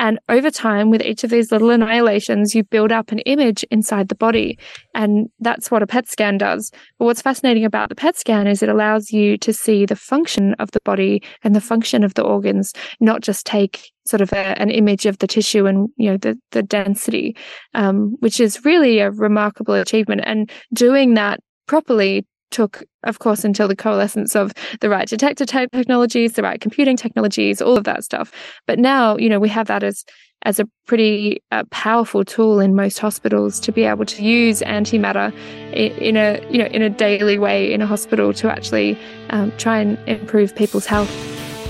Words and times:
And 0.00 0.18
over 0.30 0.50
time, 0.50 0.88
with 0.88 1.02
each 1.02 1.24
of 1.24 1.30
these 1.30 1.52
little 1.52 1.68
annihilations, 1.68 2.54
you 2.54 2.64
build 2.64 2.90
up 2.90 3.12
an 3.12 3.18
image 3.20 3.62
inside 3.64 4.08
the 4.08 4.14
body. 4.14 4.58
And 4.94 5.28
that's 5.40 5.70
what 5.70 5.82
a 5.82 5.86
PET 5.86 6.08
scan 6.08 6.38
does. 6.38 6.72
But 6.98 7.04
what's 7.04 7.20
fascinating 7.20 7.66
about 7.66 7.90
the 7.90 7.94
PET 7.94 8.16
scan 8.16 8.46
is 8.46 8.62
it 8.62 8.70
allows 8.70 9.12
you 9.12 9.36
to 9.36 9.52
see 9.52 9.84
the 9.84 9.94
function 9.94 10.54
of 10.54 10.70
the 10.70 10.80
body 10.86 11.22
and 11.44 11.54
the 11.54 11.60
function 11.60 12.02
of 12.02 12.14
the 12.14 12.22
organs, 12.22 12.72
not 12.98 13.20
just 13.20 13.44
take 13.44 13.92
sort 14.06 14.22
of 14.22 14.32
a, 14.32 14.58
an 14.58 14.70
image 14.70 15.04
of 15.04 15.18
the 15.18 15.26
tissue 15.26 15.66
and 15.66 15.90
you 15.98 16.10
know 16.10 16.16
the 16.16 16.36
the 16.52 16.62
density, 16.62 17.36
um, 17.74 18.16
which 18.20 18.40
is 18.40 18.64
really 18.64 19.00
a 19.00 19.10
remarkable 19.10 19.74
achievement. 19.74 20.22
And 20.24 20.50
doing 20.72 21.12
that 21.14 21.40
properly 21.66 22.26
took, 22.50 22.82
of 23.04 23.18
course, 23.18 23.44
until 23.44 23.68
the 23.68 23.76
coalescence 23.76 24.34
of 24.36 24.52
the 24.80 24.88
right 24.88 25.08
detector 25.08 25.46
type 25.46 25.70
technologies, 25.72 26.34
the 26.34 26.42
right 26.42 26.60
computing 26.60 26.96
technologies, 26.96 27.62
all 27.62 27.76
of 27.76 27.84
that 27.84 28.04
stuff. 28.04 28.32
But 28.66 28.78
now, 28.78 29.16
you 29.16 29.28
know, 29.28 29.40
we 29.40 29.48
have 29.48 29.66
that 29.68 29.82
as 29.82 30.04
as 30.42 30.58
a 30.58 30.66
pretty 30.86 31.42
uh, 31.52 31.64
powerful 31.70 32.24
tool 32.24 32.60
in 32.60 32.74
most 32.74 32.98
hospitals 32.98 33.60
to 33.60 33.72
be 33.72 33.84
able 33.84 34.06
to 34.06 34.24
use 34.24 34.62
antimatter 34.62 35.30
in, 35.72 35.92
in, 35.98 36.16
a 36.16 36.40
you 36.50 36.58
know 36.58 36.66
in 36.66 36.80
a 36.80 36.88
daily 36.88 37.38
way 37.38 37.70
in 37.72 37.82
a 37.82 37.86
hospital 37.86 38.32
to 38.32 38.50
actually 38.50 38.98
um, 39.30 39.52
try 39.58 39.78
and 39.78 39.98
improve 40.08 40.54
people's 40.56 40.86
health. 40.86 41.10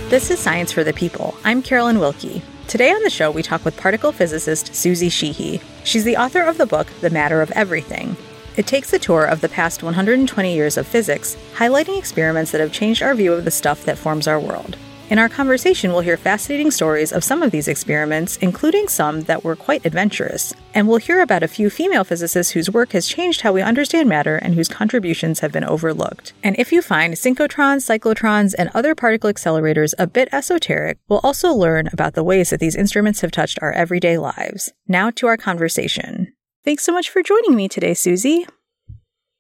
This 0.08 0.30
is 0.30 0.38
Science 0.38 0.72
for 0.72 0.84
the 0.84 0.92
People. 0.92 1.36
I'm 1.44 1.62
Carolyn 1.62 1.98
Wilkie. 1.98 2.42
Today 2.68 2.92
on 2.92 3.02
the 3.02 3.10
show, 3.10 3.30
we 3.32 3.42
talk 3.42 3.64
with 3.64 3.76
particle 3.76 4.12
physicist 4.12 4.72
Suzie 4.72 5.10
Sheehy. 5.10 5.60
She's 5.82 6.04
the 6.04 6.16
author 6.16 6.42
of 6.42 6.56
the 6.56 6.66
book 6.66 6.86
The 7.00 7.10
Matter 7.10 7.42
of 7.42 7.50
Everything 7.52 8.16
it 8.56 8.66
takes 8.66 8.92
a 8.92 8.98
tour 8.98 9.24
of 9.24 9.40
the 9.40 9.48
past 9.48 9.82
120 9.82 10.54
years 10.54 10.76
of 10.76 10.86
physics, 10.86 11.36
highlighting 11.54 11.98
experiments 11.98 12.50
that 12.52 12.60
have 12.60 12.72
changed 12.72 13.02
our 13.02 13.14
view 13.14 13.32
of 13.32 13.44
the 13.44 13.50
stuff 13.50 13.84
that 13.84 13.98
forms 13.98 14.26
our 14.26 14.40
world. 14.40 14.76
In 15.10 15.18
our 15.18 15.28
conversation, 15.28 15.90
we'll 15.90 16.02
hear 16.02 16.16
fascinating 16.16 16.70
stories 16.70 17.10
of 17.10 17.24
some 17.24 17.42
of 17.42 17.50
these 17.50 17.66
experiments, 17.66 18.36
including 18.36 18.86
some 18.86 19.22
that 19.22 19.42
were 19.42 19.56
quite 19.56 19.84
adventurous. 19.84 20.54
And 20.72 20.86
we'll 20.86 20.98
hear 20.98 21.20
about 21.20 21.42
a 21.42 21.48
few 21.48 21.68
female 21.68 22.04
physicists 22.04 22.52
whose 22.52 22.70
work 22.70 22.92
has 22.92 23.08
changed 23.08 23.40
how 23.40 23.52
we 23.52 23.60
understand 23.60 24.08
matter 24.08 24.36
and 24.36 24.54
whose 24.54 24.68
contributions 24.68 25.40
have 25.40 25.50
been 25.50 25.64
overlooked. 25.64 26.32
And 26.44 26.54
if 26.60 26.70
you 26.70 26.80
find 26.80 27.14
synchrotrons, 27.14 27.82
cyclotrons, 27.82 28.54
and 28.56 28.70
other 28.72 28.94
particle 28.94 29.32
accelerators 29.32 29.94
a 29.98 30.06
bit 30.06 30.28
esoteric, 30.30 30.98
we'll 31.08 31.18
also 31.24 31.52
learn 31.52 31.88
about 31.92 32.14
the 32.14 32.22
ways 32.22 32.50
that 32.50 32.60
these 32.60 32.76
instruments 32.76 33.20
have 33.22 33.32
touched 33.32 33.58
our 33.60 33.72
everyday 33.72 34.16
lives. 34.16 34.72
Now 34.86 35.10
to 35.10 35.26
our 35.26 35.36
conversation. 35.36 36.29
Thanks 36.64 36.84
so 36.84 36.92
much 36.92 37.08
for 37.08 37.22
joining 37.22 37.54
me 37.54 37.68
today, 37.68 37.92
Suzie. 37.92 38.46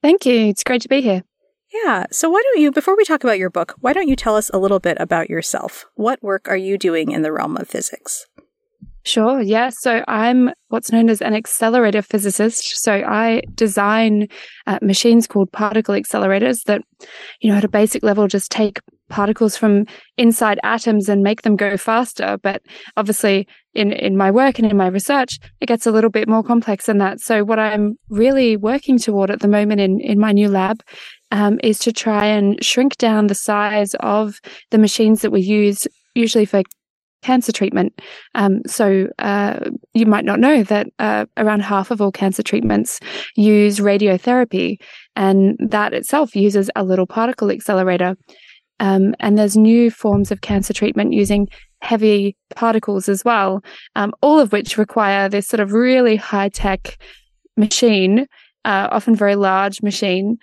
Thank 0.02 0.24
you. 0.24 0.46
It's 0.46 0.64
great 0.64 0.82
to 0.82 0.88
be 0.88 1.02
here. 1.02 1.22
Yeah. 1.72 2.06
So, 2.10 2.30
why 2.30 2.42
don't 2.42 2.62
you, 2.62 2.72
before 2.72 2.96
we 2.96 3.04
talk 3.04 3.22
about 3.22 3.38
your 3.38 3.50
book, 3.50 3.74
why 3.80 3.92
don't 3.92 4.08
you 4.08 4.16
tell 4.16 4.36
us 4.36 4.50
a 4.50 4.58
little 4.58 4.80
bit 4.80 4.96
about 4.98 5.30
yourself? 5.30 5.84
What 5.94 6.22
work 6.22 6.48
are 6.48 6.56
you 6.56 6.78
doing 6.78 7.12
in 7.12 7.22
the 7.22 7.32
realm 7.32 7.56
of 7.56 7.68
physics? 7.68 8.26
Sure. 9.04 9.40
Yeah. 9.40 9.70
So 9.70 10.04
I'm 10.08 10.50
what's 10.68 10.92
known 10.92 11.08
as 11.08 11.22
an 11.22 11.34
accelerator 11.34 12.02
physicist. 12.02 12.82
So 12.82 12.92
I 12.92 13.42
design 13.54 14.28
uh, 14.66 14.78
machines 14.82 15.26
called 15.26 15.52
particle 15.52 15.94
accelerators 15.94 16.64
that, 16.64 16.82
you 17.40 17.50
know, 17.50 17.56
at 17.56 17.64
a 17.64 17.68
basic 17.68 18.02
level, 18.02 18.28
just 18.28 18.50
take 18.50 18.78
particles 19.10 19.56
from 19.56 19.84
inside 20.16 20.58
atoms 20.62 21.08
and 21.08 21.22
make 21.22 21.42
them 21.42 21.56
go 21.56 21.76
faster. 21.76 22.38
But 22.42 22.62
obviously, 22.96 23.46
in, 23.74 23.92
in 23.92 24.16
my 24.16 24.30
work 24.30 24.58
and 24.58 24.70
in 24.70 24.76
my 24.76 24.86
research, 24.86 25.38
it 25.60 25.66
gets 25.66 25.86
a 25.86 25.92
little 25.92 26.10
bit 26.10 26.28
more 26.28 26.42
complex 26.42 26.86
than 26.86 26.98
that. 26.98 27.20
So, 27.20 27.44
what 27.44 27.58
I'm 27.58 27.98
really 28.08 28.56
working 28.56 28.98
toward 28.98 29.30
at 29.30 29.40
the 29.40 29.48
moment 29.48 29.80
in, 29.80 30.00
in 30.00 30.18
my 30.18 30.32
new 30.32 30.48
lab 30.48 30.82
um, 31.30 31.60
is 31.62 31.78
to 31.80 31.92
try 31.92 32.24
and 32.24 32.62
shrink 32.64 32.96
down 32.96 33.26
the 33.26 33.34
size 33.34 33.94
of 34.00 34.40
the 34.70 34.78
machines 34.78 35.22
that 35.22 35.30
we 35.30 35.42
use, 35.42 35.86
usually 36.14 36.46
for 36.46 36.62
cancer 37.22 37.52
treatment. 37.52 38.00
Um, 38.34 38.62
so 38.66 39.08
uh, 39.18 39.58
you 39.94 40.06
might 40.06 40.24
not 40.24 40.40
know 40.40 40.62
that 40.64 40.86
uh, 40.98 41.26
around 41.36 41.60
half 41.60 41.90
of 41.90 42.00
all 42.00 42.12
cancer 42.12 42.42
treatments 42.42 43.00
use 43.36 43.78
radiotherapy, 43.78 44.78
and 45.16 45.56
that 45.58 45.92
itself 45.92 46.34
uses 46.34 46.70
a 46.76 46.84
little 46.84 47.06
particle 47.06 47.50
accelerator. 47.50 48.16
Um, 48.80 49.14
and 49.20 49.38
there's 49.38 49.56
new 49.56 49.90
forms 49.90 50.32
of 50.32 50.40
cancer 50.40 50.72
treatment 50.72 51.12
using 51.12 51.48
heavy 51.82 52.36
particles 52.54 53.08
as 53.08 53.24
well, 53.24 53.62
um, 53.94 54.12
all 54.22 54.40
of 54.40 54.52
which 54.52 54.76
require 54.76 55.28
this 55.28 55.46
sort 55.46 55.60
of 55.60 55.72
really 55.72 56.16
high 56.16 56.48
tech 56.48 56.98
machine, 57.56 58.26
uh, 58.64 58.88
often 58.90 59.14
very 59.14 59.36
large 59.36 59.82
machine, 59.82 60.38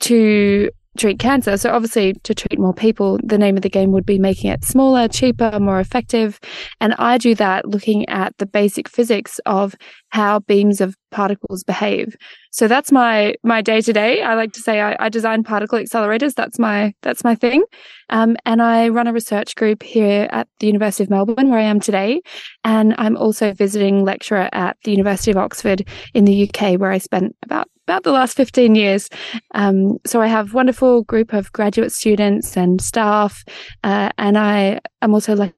to 0.00 0.70
treat 0.98 1.18
cancer. 1.18 1.56
So 1.56 1.70
obviously 1.70 2.14
to 2.24 2.34
treat 2.34 2.58
more 2.58 2.74
people, 2.74 3.18
the 3.22 3.38
name 3.38 3.56
of 3.56 3.62
the 3.62 3.70
game 3.70 3.92
would 3.92 4.06
be 4.06 4.18
making 4.18 4.50
it 4.50 4.64
smaller, 4.64 5.08
cheaper, 5.08 5.58
more 5.60 5.80
effective. 5.80 6.40
And 6.80 6.94
I 6.94 7.18
do 7.18 7.34
that 7.36 7.66
looking 7.66 8.08
at 8.08 8.36
the 8.38 8.46
basic 8.46 8.88
physics 8.88 9.40
of 9.46 9.74
how 10.08 10.40
beams 10.40 10.80
of 10.80 10.96
particles 11.10 11.62
behave. 11.64 12.16
So 12.52 12.66
that's 12.66 12.90
my 12.90 13.34
my 13.44 13.62
day 13.62 13.80
to 13.80 13.92
day. 13.92 14.22
I 14.22 14.34
like 14.34 14.52
to 14.54 14.60
say 14.60 14.80
I, 14.80 14.96
I, 14.98 15.08
design 15.08 15.44
particle 15.44 15.78
accelerators. 15.78 16.34
That's 16.34 16.58
my 16.58 16.92
that's 17.02 17.22
my 17.22 17.34
thing. 17.34 17.64
Um, 18.10 18.36
and 18.44 18.60
I 18.60 18.88
run 18.88 19.06
a 19.06 19.12
research 19.12 19.54
group 19.54 19.82
here 19.82 20.28
at 20.32 20.48
the 20.58 20.66
University 20.66 21.04
of 21.04 21.10
Melbourne, 21.10 21.50
where 21.50 21.60
I 21.60 21.64
am 21.64 21.78
today. 21.78 22.22
And 22.64 22.94
I'm 22.98 23.16
also 23.16 23.52
visiting 23.52 24.04
lecturer 24.04 24.48
at 24.52 24.76
the 24.84 24.90
University 24.90 25.30
of 25.30 25.36
Oxford 25.36 25.86
in 26.14 26.24
the 26.24 26.48
UK, 26.48 26.80
where 26.80 26.90
I 26.90 26.98
spent 26.98 27.36
about 27.44 27.68
about 27.90 28.04
the 28.04 28.12
last 28.12 28.36
15 28.36 28.76
years. 28.76 29.08
Um, 29.52 29.98
so 30.06 30.20
I 30.20 30.28
have 30.28 30.54
wonderful 30.54 31.02
group 31.02 31.32
of 31.32 31.52
graduate 31.52 31.90
students 31.90 32.56
and 32.56 32.80
staff, 32.80 33.44
uh, 33.82 34.10
and 34.16 34.38
I 34.38 34.80
am 35.02 35.12
also 35.12 35.34
lucky 35.34 35.54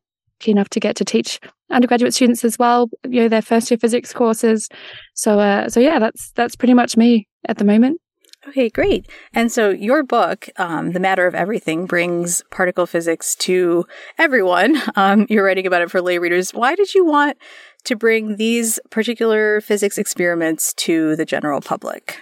enough 0.47 0.71
to 0.71 0.81
get 0.81 0.97
to 0.97 1.05
teach 1.05 1.39
undergraduate 1.71 2.15
students 2.15 2.43
as 2.43 2.59
well. 2.59 2.89
You 3.07 3.23
know, 3.23 3.29
their 3.29 3.43
first 3.43 3.71
year 3.71 3.79
physics 3.79 4.15
courses. 4.15 4.69
So, 5.15 5.41
uh, 5.41 5.69
so 5.69 5.79
yeah, 5.79 5.99
that's 5.99 6.33
that's 6.33 6.57
pretty 6.57 6.75
much 6.75 6.97
me 6.97 7.29
at 7.47 7.59
the 7.59 7.65
moment. 7.65 8.01
Okay, 8.49 8.71
great. 8.71 9.07
And 9.33 9.53
so 9.53 9.71
your 9.71 10.03
book, 10.03 10.49
um, 10.57 10.93
The 10.93 11.01
Matter 11.01 11.29
of 11.29 11.35
Everything, 11.35 11.87
brings 11.87 12.43
particle 12.51 12.87
physics 12.87 13.37
to 13.37 13.85
everyone. 14.19 14.81
Um, 14.95 15.27
you're 15.31 15.45
writing 15.45 15.67
about 15.67 15.83
it 15.83 15.91
for 15.91 16.03
lay 16.03 16.19
readers. 16.19 16.53
Why 16.53 16.75
did 16.75 16.95
you 16.95 17.05
want 17.05 17.39
to 17.85 17.97
bring 17.97 18.37
these 18.37 18.79
particular 18.91 19.61
physics 19.61 19.99
experiments 19.99 20.75
to 20.75 21.17
the 21.17 21.25
general 21.25 21.61
public? 21.61 22.19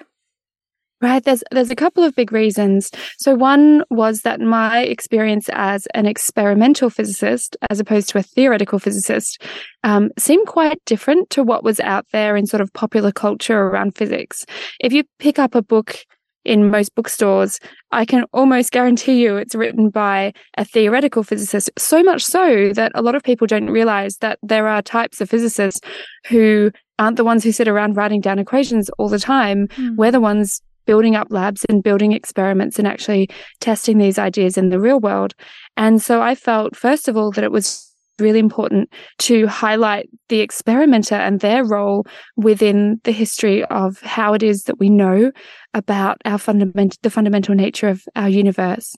Right. 1.02 1.24
There's 1.24 1.42
there's 1.50 1.70
a 1.70 1.76
couple 1.76 2.04
of 2.04 2.14
big 2.14 2.30
reasons. 2.30 2.90
So 3.16 3.34
one 3.34 3.84
was 3.88 4.20
that 4.20 4.38
my 4.38 4.80
experience 4.80 5.48
as 5.54 5.86
an 5.94 6.04
experimental 6.04 6.90
physicist, 6.90 7.56
as 7.70 7.80
opposed 7.80 8.10
to 8.10 8.18
a 8.18 8.22
theoretical 8.22 8.78
physicist, 8.78 9.42
um, 9.82 10.10
seemed 10.18 10.46
quite 10.46 10.78
different 10.84 11.30
to 11.30 11.42
what 11.42 11.64
was 11.64 11.80
out 11.80 12.04
there 12.12 12.36
in 12.36 12.46
sort 12.46 12.60
of 12.60 12.70
popular 12.74 13.12
culture 13.12 13.60
around 13.60 13.96
physics. 13.96 14.44
If 14.78 14.92
you 14.92 15.04
pick 15.18 15.38
up 15.38 15.54
a 15.54 15.62
book 15.62 15.96
in 16.44 16.70
most 16.70 16.94
bookstores, 16.94 17.60
I 17.90 18.04
can 18.04 18.24
almost 18.32 18.72
guarantee 18.72 19.22
you 19.22 19.36
it's 19.36 19.54
written 19.54 19.90
by 19.90 20.32
a 20.56 20.64
theoretical 20.64 21.22
physicist. 21.22 21.70
So 21.78 22.02
much 22.02 22.24
so 22.24 22.72
that 22.72 22.92
a 22.94 23.02
lot 23.02 23.14
of 23.14 23.22
people 23.22 23.46
don't 23.46 23.70
realize 23.70 24.16
that 24.18 24.38
there 24.42 24.68
are 24.68 24.82
types 24.82 25.20
of 25.20 25.28
physicists 25.28 25.80
who 26.28 26.70
aren't 26.98 27.16
the 27.16 27.24
ones 27.24 27.44
who 27.44 27.52
sit 27.52 27.68
around 27.68 27.96
writing 27.96 28.20
down 28.20 28.38
equations 28.38 28.90
all 28.98 29.08
the 29.08 29.18
time. 29.18 29.68
Mm. 29.68 29.96
We're 29.96 30.10
the 30.10 30.20
ones 30.20 30.62
building 30.86 31.14
up 31.14 31.28
labs 31.30 31.64
and 31.68 31.82
building 31.82 32.12
experiments 32.12 32.78
and 32.78 32.88
actually 32.88 33.28
testing 33.60 33.98
these 33.98 34.18
ideas 34.18 34.58
in 34.58 34.70
the 34.70 34.80
real 34.80 35.00
world. 35.00 35.34
And 35.76 36.02
so 36.02 36.20
I 36.20 36.34
felt, 36.34 36.74
first 36.74 37.06
of 37.06 37.16
all, 37.16 37.30
that 37.32 37.44
it 37.44 37.52
was 37.52 37.89
really 38.20 38.38
important 38.38 38.90
to 39.18 39.46
highlight 39.46 40.08
the 40.28 40.40
experimenter 40.40 41.14
and 41.14 41.40
their 41.40 41.64
role 41.64 42.06
within 42.36 43.00
the 43.04 43.12
history 43.12 43.64
of 43.64 44.00
how 44.00 44.34
it 44.34 44.42
is 44.42 44.64
that 44.64 44.78
we 44.78 44.88
know 44.88 45.32
about 45.74 46.18
our 46.24 46.38
fundament 46.38 46.98
the 47.02 47.10
fundamental 47.10 47.54
nature 47.54 47.88
of 47.88 48.02
our 48.16 48.28
universe. 48.28 48.96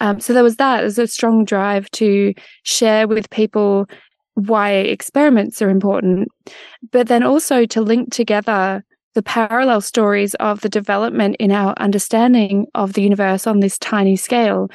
Um, 0.00 0.20
so 0.20 0.32
there 0.32 0.42
was 0.42 0.56
that 0.56 0.84
as 0.84 0.98
a 0.98 1.06
strong 1.06 1.44
drive 1.44 1.90
to 1.92 2.34
share 2.64 3.08
with 3.08 3.30
people 3.30 3.86
why 4.34 4.70
experiments 4.70 5.62
are 5.62 5.70
important, 5.70 6.28
but 6.92 7.08
then 7.08 7.22
also 7.22 7.64
to 7.64 7.80
link 7.80 8.12
together 8.12 8.84
the 9.14 9.22
parallel 9.22 9.80
stories 9.80 10.34
of 10.34 10.60
the 10.60 10.68
development 10.68 11.36
in 11.40 11.50
our 11.50 11.72
understanding 11.78 12.66
of 12.74 12.92
the 12.92 13.00
universe 13.00 13.46
on 13.46 13.60
this 13.60 13.78
tiny 13.78 14.14
scale 14.14 14.68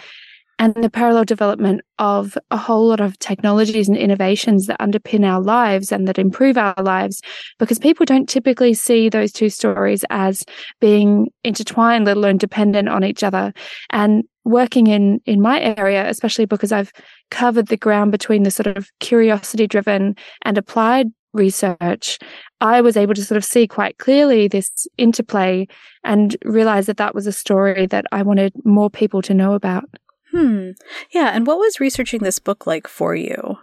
and 0.62 0.76
the 0.76 0.92
parallel 0.92 1.26
development 1.26 1.82
of 1.98 2.38
a 2.52 2.58
whole 2.58 2.88
lot 2.88 3.02
of 3.02 3.18
technologies 3.18 3.90
and 3.90 3.98
innovations 3.98 4.68
that 4.68 4.80
underpin 4.80 5.28
our 5.28 5.42
lives 5.42 5.92
and 5.92 6.08
that 6.08 6.20
improve 6.20 6.56
our 6.56 6.76
lives 6.84 7.20
because 7.58 7.80
people 7.80 8.06
don't 8.06 8.30
typically 8.30 8.76
see 8.76 9.10
those 9.10 9.32
two 9.32 9.50
stories 9.50 10.06
as 10.12 10.46
being 10.80 11.32
intertwined 11.44 12.06
let 12.06 12.16
alone 12.16 12.38
dependent 12.38 12.88
on 12.88 13.04
each 13.04 13.24
other 13.24 13.52
and 13.90 14.24
working 14.46 14.86
in 14.86 15.20
in 15.26 15.42
my 15.42 15.60
area 15.60 16.08
especially 16.08 16.46
because 16.46 16.72
I've 16.72 16.92
covered 17.32 17.68
the 17.68 17.78
ground 17.78 18.12
between 18.12 18.44
the 18.44 18.52
sort 18.52 18.68
of 18.68 18.88
curiosity 19.00 19.66
driven 19.66 20.16
and 20.44 20.60
applied 20.60 21.08
research, 21.34 22.20
I 22.60 22.82
was 22.82 22.98
able 22.98 23.14
to 23.14 23.24
sort 23.24 23.38
of 23.38 23.46
see 23.46 23.66
quite 23.66 23.98
clearly 24.00 24.50
this 24.50 24.86
interplay 24.98 25.66
and 26.04 26.36
realize 26.44 26.88
that 26.88 26.98
that 26.98 27.16
was 27.16 27.26
a 27.26 27.32
story 27.32 27.86
that 27.86 28.06
I 28.12 28.22
wanted 28.22 28.54
more 28.66 28.90
people 28.90 29.22
to 29.22 29.34
know 29.34 29.54
about. 29.54 29.86
Hmm. 30.32 30.72
Yeah. 31.12 31.32
And 31.34 31.46
what 31.46 31.58
was 31.58 31.80
researching 31.80 32.22
this 32.22 32.40
book 32.40 32.66
like 32.66 32.88
for 32.88 33.16
you? 33.16 33.58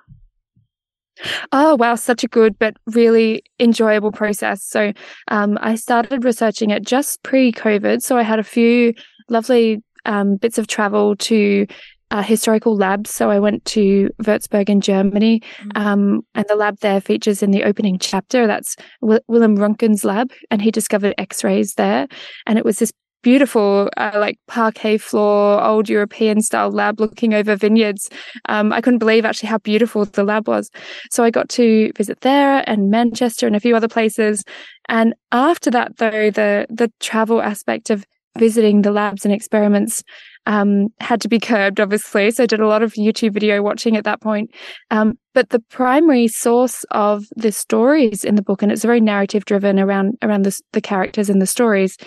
Oh, 1.50 1.74
wow. 1.76 1.96
Such 1.96 2.22
a 2.22 2.28
good 2.28 2.58
but 2.58 2.76
really 2.86 3.42
enjoyable 3.58 4.12
process. 4.12 4.62
So, 4.62 4.92
um, 5.28 5.58
I 5.60 5.74
started 5.74 6.24
researching 6.24 6.70
it 6.70 6.86
just 6.86 7.22
pre 7.22 7.52
COVID. 7.52 8.02
So, 8.02 8.16
I 8.16 8.22
had 8.22 8.38
a 8.38 8.44
few 8.44 8.94
lovely 9.28 9.82
um, 10.04 10.36
bits 10.36 10.58
of 10.58 10.68
travel 10.68 11.16
to 11.16 11.66
uh, 12.10 12.22
historical 12.22 12.76
labs. 12.76 13.10
So 13.10 13.30
I 13.30 13.38
went 13.38 13.64
to 13.66 14.10
Würzburg 14.22 14.68
in 14.68 14.80
Germany, 14.80 15.42
mm. 15.58 15.76
um, 15.76 16.22
and 16.34 16.46
the 16.48 16.56
lab 16.56 16.78
there 16.80 17.00
features 17.00 17.42
in 17.42 17.50
the 17.50 17.64
opening 17.64 17.98
chapter. 17.98 18.46
That's 18.46 18.76
w- 19.02 19.20
Wilhelm 19.28 19.56
Röntgen's 19.56 20.04
lab, 20.04 20.32
and 20.50 20.62
he 20.62 20.70
discovered 20.70 21.14
X-rays 21.18 21.74
there. 21.74 22.08
And 22.46 22.58
it 22.58 22.64
was 22.64 22.78
this 22.78 22.92
beautiful, 23.22 23.90
uh, 23.96 24.12
like 24.14 24.38
parquet 24.46 24.98
floor, 24.98 25.62
old 25.62 25.88
European 25.88 26.40
style 26.40 26.70
lab 26.70 27.00
looking 27.00 27.34
over 27.34 27.56
vineyards. 27.56 28.10
Um, 28.48 28.72
I 28.72 28.80
couldn't 28.80 28.98
believe 28.98 29.24
actually 29.24 29.48
how 29.48 29.58
beautiful 29.58 30.04
the 30.04 30.24
lab 30.24 30.48
was. 30.48 30.70
So 31.10 31.24
I 31.24 31.30
got 31.30 31.48
to 31.50 31.92
visit 31.96 32.20
there 32.20 32.68
and 32.68 32.90
Manchester 32.90 33.46
and 33.46 33.56
a 33.56 33.60
few 33.60 33.76
other 33.76 33.88
places. 33.88 34.44
And 34.88 35.14
after 35.32 35.70
that, 35.70 35.96
though, 35.98 36.30
the 36.30 36.66
the 36.70 36.90
travel 37.00 37.42
aspect 37.42 37.90
of 37.90 38.04
visiting 38.38 38.82
the 38.82 38.92
labs 38.92 39.24
and 39.24 39.34
experiments 39.34 40.02
um, 40.48 40.88
had 40.98 41.20
to 41.20 41.28
be 41.28 41.38
curbed, 41.38 41.78
obviously. 41.78 42.30
So 42.30 42.42
I 42.42 42.46
did 42.46 42.58
a 42.58 42.66
lot 42.66 42.82
of 42.82 42.94
YouTube 42.94 43.34
video 43.34 43.62
watching 43.62 43.96
at 43.96 44.04
that 44.04 44.22
point. 44.22 44.50
Um, 44.90 45.18
but 45.34 45.50
the 45.50 45.60
primary 45.60 46.26
source 46.26 46.84
of 46.90 47.26
the 47.36 47.52
stories 47.52 48.24
in 48.24 48.34
the 48.34 48.42
book, 48.42 48.62
and 48.62 48.72
it's 48.72 48.82
very 48.82 49.00
narrative 49.00 49.44
driven 49.44 49.78
around 49.78 50.16
around 50.22 50.42
the, 50.42 50.60
the 50.72 50.80
characters 50.80 51.28
and 51.28 51.40
the 51.40 51.46
stories, 51.46 51.98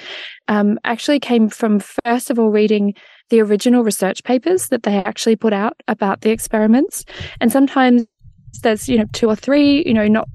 um, 0.48 0.80
actually 0.84 1.20
came 1.20 1.50
from 1.50 1.80
first 2.04 2.32
of 2.32 2.40
all 2.40 2.50
reading 2.50 2.94
the 3.30 3.40
original 3.42 3.84
research 3.84 4.24
papers 4.24 4.68
that 4.70 4.84
they 4.84 4.98
actually 4.98 5.36
put 5.36 5.54
out 5.54 5.74
about 5.88 6.22
the 6.22 6.32
experiments, 6.32 7.06
and 7.40 7.52
sometimes 7.52 8.06
there's 8.64 8.90
you 8.90 8.98
know 8.98 9.06
two 9.14 9.28
or 9.28 9.36
three, 9.36 9.84
you 9.86 9.94
know, 9.94 10.08
not 10.08 10.28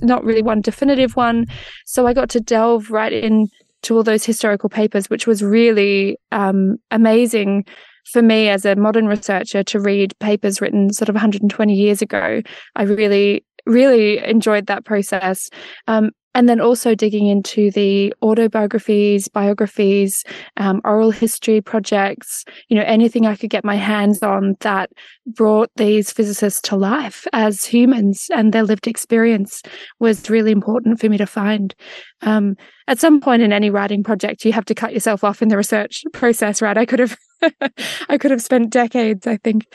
not 0.00 0.24
really 0.24 0.42
one 0.42 0.60
definitive 0.60 1.16
one. 1.16 1.46
So 1.86 2.06
I 2.06 2.14
got 2.14 2.30
to 2.30 2.40
delve 2.40 2.92
right 2.92 3.12
in 3.12 3.48
to 3.82 3.96
all 3.96 4.02
those 4.02 4.24
historical 4.24 4.68
papers, 4.68 5.08
which 5.08 5.26
was 5.26 5.42
really 5.42 6.18
um, 6.32 6.76
amazing 6.90 7.64
for 8.04 8.22
me 8.22 8.48
as 8.48 8.64
a 8.64 8.74
modern 8.74 9.06
researcher 9.06 9.62
to 9.62 9.78
read 9.78 10.18
papers 10.18 10.60
written 10.60 10.92
sort 10.92 11.08
of 11.08 11.14
120 11.14 11.74
years 11.74 12.00
ago. 12.00 12.42
I 12.74 12.82
really, 12.82 13.44
really 13.66 14.18
enjoyed 14.18 14.66
that 14.66 14.84
process. 14.84 15.50
Um, 15.86 16.10
and 16.34 16.48
then 16.48 16.60
also 16.60 16.94
digging 16.94 17.26
into 17.26 17.70
the 17.70 18.14
autobiographies, 18.22 19.28
biographies, 19.28 20.24
um, 20.56 20.80
oral 20.84 21.10
history 21.10 21.60
projects, 21.60 22.44
you 22.68 22.76
know, 22.76 22.84
anything 22.86 23.26
I 23.26 23.36
could 23.36 23.50
get 23.50 23.64
my 23.64 23.76
hands 23.76 24.22
on 24.22 24.56
that 24.60 24.90
brought 25.26 25.70
these 25.76 26.12
physicists 26.12 26.60
to 26.68 26.76
life 26.76 27.26
as 27.32 27.64
humans 27.64 28.28
and 28.34 28.52
their 28.52 28.62
lived 28.62 28.86
experience 28.86 29.62
was 30.00 30.30
really 30.30 30.52
important 30.52 31.00
for 31.00 31.08
me 31.08 31.16
to 31.16 31.26
find. 31.26 31.74
Um, 32.22 32.56
at 32.86 32.98
some 32.98 33.20
point 33.20 33.42
in 33.42 33.52
any 33.52 33.70
writing 33.70 34.02
project, 34.02 34.44
you 34.44 34.52
have 34.52 34.64
to 34.66 34.74
cut 34.74 34.92
yourself 34.92 35.24
off 35.24 35.42
in 35.42 35.48
the 35.48 35.56
research 35.56 36.04
process, 36.12 36.62
right? 36.62 36.78
I 36.78 36.86
could 36.86 37.00
have, 37.00 37.16
I 38.08 38.18
could 38.18 38.30
have 38.30 38.42
spent 38.42 38.70
decades, 38.70 39.26
I 39.26 39.38
think, 39.38 39.66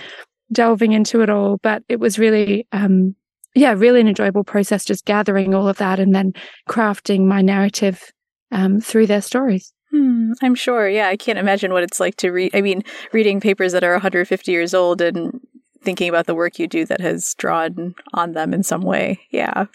delving 0.51 0.91
into 0.91 1.21
it 1.21 1.29
all, 1.29 1.57
but 1.63 1.83
it 1.89 1.99
was 1.99 2.19
really, 2.19 2.67
um, 2.71 3.15
yeah, 3.55 3.73
really 3.73 4.01
an 4.01 4.07
enjoyable 4.07 4.43
process 4.43 4.85
just 4.85 5.05
gathering 5.05 5.53
all 5.53 5.67
of 5.67 5.77
that 5.77 5.99
and 5.99 6.13
then 6.13 6.33
crafting 6.69 7.25
my 7.25 7.41
narrative 7.41 8.11
um, 8.51 8.79
through 8.79 9.07
their 9.07 9.21
stories. 9.21 9.73
Hmm, 9.91 10.31
I'm 10.41 10.55
sure. 10.55 10.89
Yeah, 10.89 11.09
I 11.09 11.17
can't 11.17 11.37
imagine 11.37 11.71
what 11.71 11.83
it's 11.83 11.99
like 11.99 12.15
to 12.17 12.31
read. 12.31 12.55
I 12.55 12.61
mean, 12.61 12.83
reading 13.11 13.39
papers 13.39 13.73
that 13.73 13.83
are 13.83 13.91
150 13.91 14.51
years 14.51 14.73
old 14.73 15.01
and 15.01 15.39
thinking 15.83 16.09
about 16.09 16.25
the 16.25 16.35
work 16.35 16.57
you 16.57 16.67
do 16.67 16.85
that 16.85 17.01
has 17.01 17.35
drawn 17.37 17.93
on 18.13 18.31
them 18.31 18.53
in 18.53 18.63
some 18.63 18.81
way. 18.81 19.19
Yeah. 19.29 19.65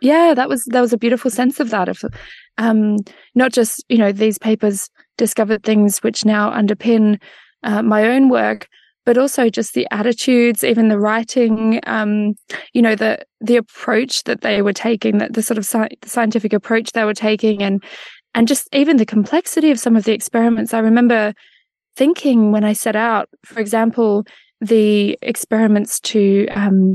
Yeah, 0.00 0.34
that 0.34 0.48
was 0.48 0.64
that 0.66 0.80
was 0.80 0.92
a 0.92 0.98
beautiful 0.98 1.30
sense 1.30 1.60
of 1.60 1.70
that 1.70 1.88
of 1.88 2.02
um, 2.58 2.96
not 3.34 3.52
just 3.52 3.82
you 3.88 3.96
know 3.96 4.12
these 4.12 4.38
papers 4.38 4.90
discovered 5.16 5.62
things 5.62 6.02
which 6.02 6.24
now 6.24 6.50
underpin 6.50 7.18
uh, 7.62 7.82
my 7.82 8.06
own 8.08 8.28
work, 8.28 8.68
but 9.04 9.18
also 9.18 9.48
just 9.48 9.74
the 9.74 9.86
attitudes, 9.90 10.64
even 10.64 10.88
the 10.88 10.98
writing, 10.98 11.80
um, 11.86 12.34
you 12.72 12.82
know, 12.82 12.94
the 12.94 13.24
the 13.40 13.56
approach 13.56 14.24
that 14.24 14.40
they 14.40 14.62
were 14.62 14.72
taking, 14.72 15.18
that 15.18 15.34
the 15.34 15.42
sort 15.42 15.58
of 15.58 15.64
sci- 15.64 15.96
scientific 16.04 16.52
approach 16.52 16.92
they 16.92 17.04
were 17.04 17.14
taking, 17.14 17.62
and 17.62 17.82
and 18.34 18.48
just 18.48 18.68
even 18.72 18.96
the 18.96 19.06
complexity 19.06 19.70
of 19.70 19.78
some 19.78 19.96
of 19.96 20.04
the 20.04 20.12
experiments. 20.12 20.74
I 20.74 20.78
remember 20.78 21.34
thinking 21.96 22.50
when 22.50 22.64
I 22.64 22.72
set 22.72 22.96
out, 22.96 23.28
for 23.44 23.60
example, 23.60 24.24
the 24.60 25.18
experiments 25.22 26.00
to 26.00 26.46
um, 26.48 26.94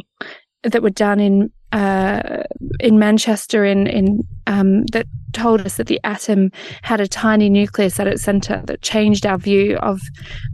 that 0.64 0.82
were 0.82 0.90
done 0.90 1.20
in 1.20 1.52
uh, 1.72 2.44
in 2.80 3.00
Manchester 3.00 3.66
in 3.66 3.88
in 3.88 4.22
um, 4.48 4.86
that 4.88 5.06
told 5.34 5.62
us 5.62 5.78
that 5.78 5.88
the 5.88 6.00
atom 6.04 6.52
had 6.82 7.00
a 7.00 7.08
tiny 7.08 7.50
nucleus 7.50 8.00
at 8.00 8.08
its 8.08 8.24
center 8.24 8.62
that 8.66 8.82
changed 8.82 9.26
our 9.26 9.38
view 9.38 9.78
of 9.78 10.02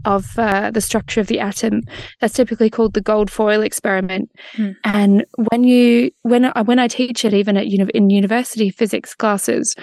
of 0.04 0.38
uh, 0.38 0.70
the 0.70 0.80
structure 0.80 1.20
of 1.20 1.26
the 1.26 1.40
atom. 1.40 1.80
That's 2.20 2.34
typically 2.34 2.70
called 2.70 2.94
the 2.94 3.00
gold 3.00 3.30
foil 3.30 3.62
experiment. 3.62 4.30
Hmm. 4.52 4.72
And 4.84 5.24
when 5.50 5.64
you 5.64 6.10
when 6.22 6.46
I, 6.46 6.62
when 6.62 6.78
I 6.78 6.88
teach 6.88 7.24
it, 7.24 7.32
even 7.32 7.56
at 7.56 7.68
uni- 7.68 7.90
in 7.94 8.10
university 8.10 8.70
physics 8.70 9.14
classes, 9.14 9.74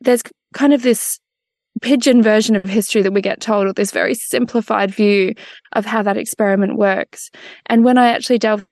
there's 0.00 0.22
kind 0.54 0.72
of 0.72 0.82
this 0.82 1.18
pidgin 1.80 2.22
version 2.22 2.54
of 2.54 2.64
history 2.64 3.02
that 3.02 3.12
we 3.12 3.20
get 3.20 3.40
told, 3.40 3.66
or 3.66 3.72
this 3.72 3.90
very 3.90 4.14
simplified 4.14 4.94
view 4.94 5.34
of 5.72 5.84
how 5.84 6.02
that 6.02 6.16
experiment 6.16 6.76
works. 6.76 7.30
And 7.66 7.84
when 7.84 7.98
I 7.98 8.08
actually 8.08 8.38
delved 8.38 8.66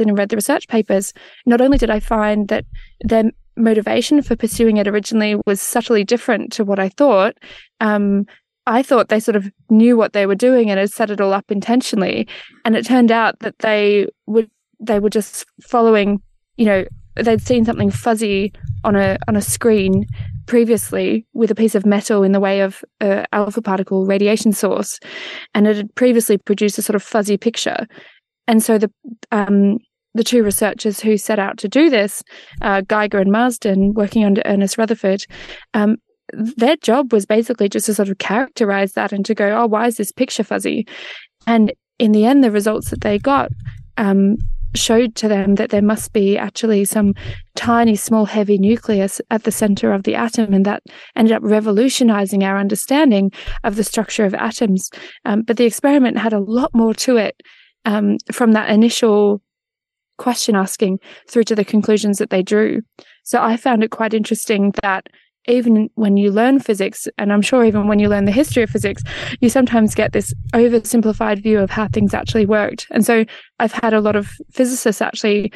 and 0.00 0.16
read 0.16 0.28
the 0.28 0.36
research 0.36 0.68
papers, 0.68 1.12
not 1.46 1.60
only 1.60 1.78
did 1.78 1.90
I 1.90 2.00
find 2.00 2.48
that 2.48 2.64
their 3.00 3.30
motivation 3.56 4.22
for 4.22 4.36
pursuing 4.36 4.76
it 4.76 4.88
originally 4.88 5.36
was 5.46 5.60
subtly 5.60 6.04
different 6.04 6.52
to 6.52 6.64
what 6.64 6.78
I 6.78 6.88
thought, 6.88 7.36
um, 7.80 8.26
I 8.66 8.82
thought 8.82 9.08
they 9.08 9.20
sort 9.20 9.36
of 9.36 9.50
knew 9.68 9.96
what 9.96 10.12
they 10.12 10.26
were 10.26 10.34
doing 10.34 10.70
and 10.70 10.80
had 10.80 10.90
set 10.90 11.10
it 11.10 11.20
all 11.20 11.32
up 11.32 11.50
intentionally. 11.50 12.26
And 12.64 12.76
it 12.76 12.86
turned 12.86 13.12
out 13.12 13.38
that 13.40 13.58
they 13.58 14.06
would 14.26 14.50
they 14.80 14.98
were 14.98 15.10
just 15.10 15.46
following, 15.62 16.20
you 16.56 16.66
know, 16.66 16.84
they'd 17.16 17.40
seen 17.40 17.64
something 17.64 17.90
fuzzy 17.90 18.52
on 18.82 18.96
a 18.96 19.18
on 19.28 19.36
a 19.36 19.42
screen 19.42 20.06
previously 20.46 21.26
with 21.32 21.50
a 21.50 21.54
piece 21.54 21.74
of 21.74 21.86
metal 21.86 22.22
in 22.22 22.32
the 22.32 22.40
way 22.40 22.60
of 22.60 22.84
a 23.00 23.24
alpha 23.34 23.62
particle 23.62 24.06
radiation 24.06 24.52
source, 24.52 24.98
and 25.54 25.66
it 25.66 25.76
had 25.76 25.94
previously 25.94 26.38
produced 26.38 26.78
a 26.78 26.82
sort 26.82 26.96
of 26.96 27.02
fuzzy 27.02 27.36
picture. 27.36 27.86
And 28.46 28.62
so 28.62 28.78
the 28.78 28.90
um, 29.32 29.78
the 30.14 30.24
two 30.24 30.44
researchers 30.44 31.00
who 31.00 31.16
set 31.16 31.38
out 31.38 31.58
to 31.58 31.68
do 31.68 31.90
this, 31.90 32.22
uh, 32.62 32.82
Geiger 32.82 33.18
and 33.18 33.32
Marsden, 33.32 33.94
working 33.94 34.24
under 34.24 34.42
Ernest 34.44 34.78
Rutherford, 34.78 35.26
um, 35.74 35.96
their 36.32 36.76
job 36.76 37.12
was 37.12 37.26
basically 37.26 37.68
just 37.68 37.86
to 37.86 37.94
sort 37.94 38.08
of 38.08 38.18
characterize 38.18 38.92
that 38.92 39.12
and 39.12 39.24
to 39.26 39.34
go, 39.34 39.60
oh, 39.60 39.66
why 39.66 39.86
is 39.86 39.96
this 39.96 40.12
picture 40.12 40.44
fuzzy? 40.44 40.86
And 41.46 41.72
in 41.98 42.12
the 42.12 42.24
end, 42.24 42.42
the 42.42 42.50
results 42.50 42.90
that 42.90 43.02
they 43.02 43.18
got 43.18 43.50
um, 43.96 44.36
showed 44.74 45.14
to 45.16 45.28
them 45.28 45.56
that 45.56 45.70
there 45.70 45.82
must 45.82 46.12
be 46.12 46.38
actually 46.38 46.84
some 46.84 47.14
tiny, 47.54 47.96
small, 47.96 48.24
heavy 48.24 48.58
nucleus 48.58 49.20
at 49.30 49.44
the 49.44 49.52
center 49.52 49.92
of 49.92 50.04
the 50.04 50.14
atom, 50.14 50.52
and 50.52 50.64
that 50.64 50.82
ended 51.16 51.32
up 51.32 51.42
revolutionizing 51.44 52.42
our 52.42 52.58
understanding 52.58 53.30
of 53.62 53.76
the 53.76 53.84
structure 53.84 54.24
of 54.24 54.34
atoms. 54.34 54.90
Um, 55.24 55.42
but 55.42 55.56
the 55.56 55.66
experiment 55.66 56.18
had 56.18 56.32
a 56.32 56.40
lot 56.40 56.70
more 56.74 56.94
to 56.94 57.16
it 57.16 57.40
um, 57.84 58.18
from 58.32 58.52
that 58.52 58.70
initial 58.70 59.42
question 60.18 60.54
asking 60.54 60.98
through 61.28 61.44
to 61.44 61.54
the 61.54 61.64
conclusions 61.64 62.18
that 62.18 62.30
they 62.30 62.42
drew. 62.42 62.80
So 63.24 63.42
I 63.42 63.56
found 63.56 63.82
it 63.82 63.90
quite 63.90 64.14
interesting 64.14 64.72
that 64.82 65.08
even 65.46 65.90
when 65.94 66.16
you 66.16 66.30
learn 66.30 66.58
physics, 66.58 67.06
and 67.18 67.32
I'm 67.32 67.42
sure 67.42 67.64
even 67.64 67.86
when 67.86 67.98
you 67.98 68.08
learn 68.08 68.24
the 68.24 68.32
history 68.32 68.62
of 68.62 68.70
physics, 68.70 69.02
you 69.40 69.48
sometimes 69.48 69.94
get 69.94 70.12
this 70.12 70.32
oversimplified 70.54 71.42
view 71.42 71.58
of 71.58 71.70
how 71.70 71.88
things 71.88 72.14
actually 72.14 72.46
worked. 72.46 72.86
And 72.90 73.04
so 73.04 73.24
I've 73.58 73.72
had 73.72 73.92
a 73.92 74.00
lot 74.00 74.16
of 74.16 74.30
physicists 74.52 75.02
actually 75.02 75.52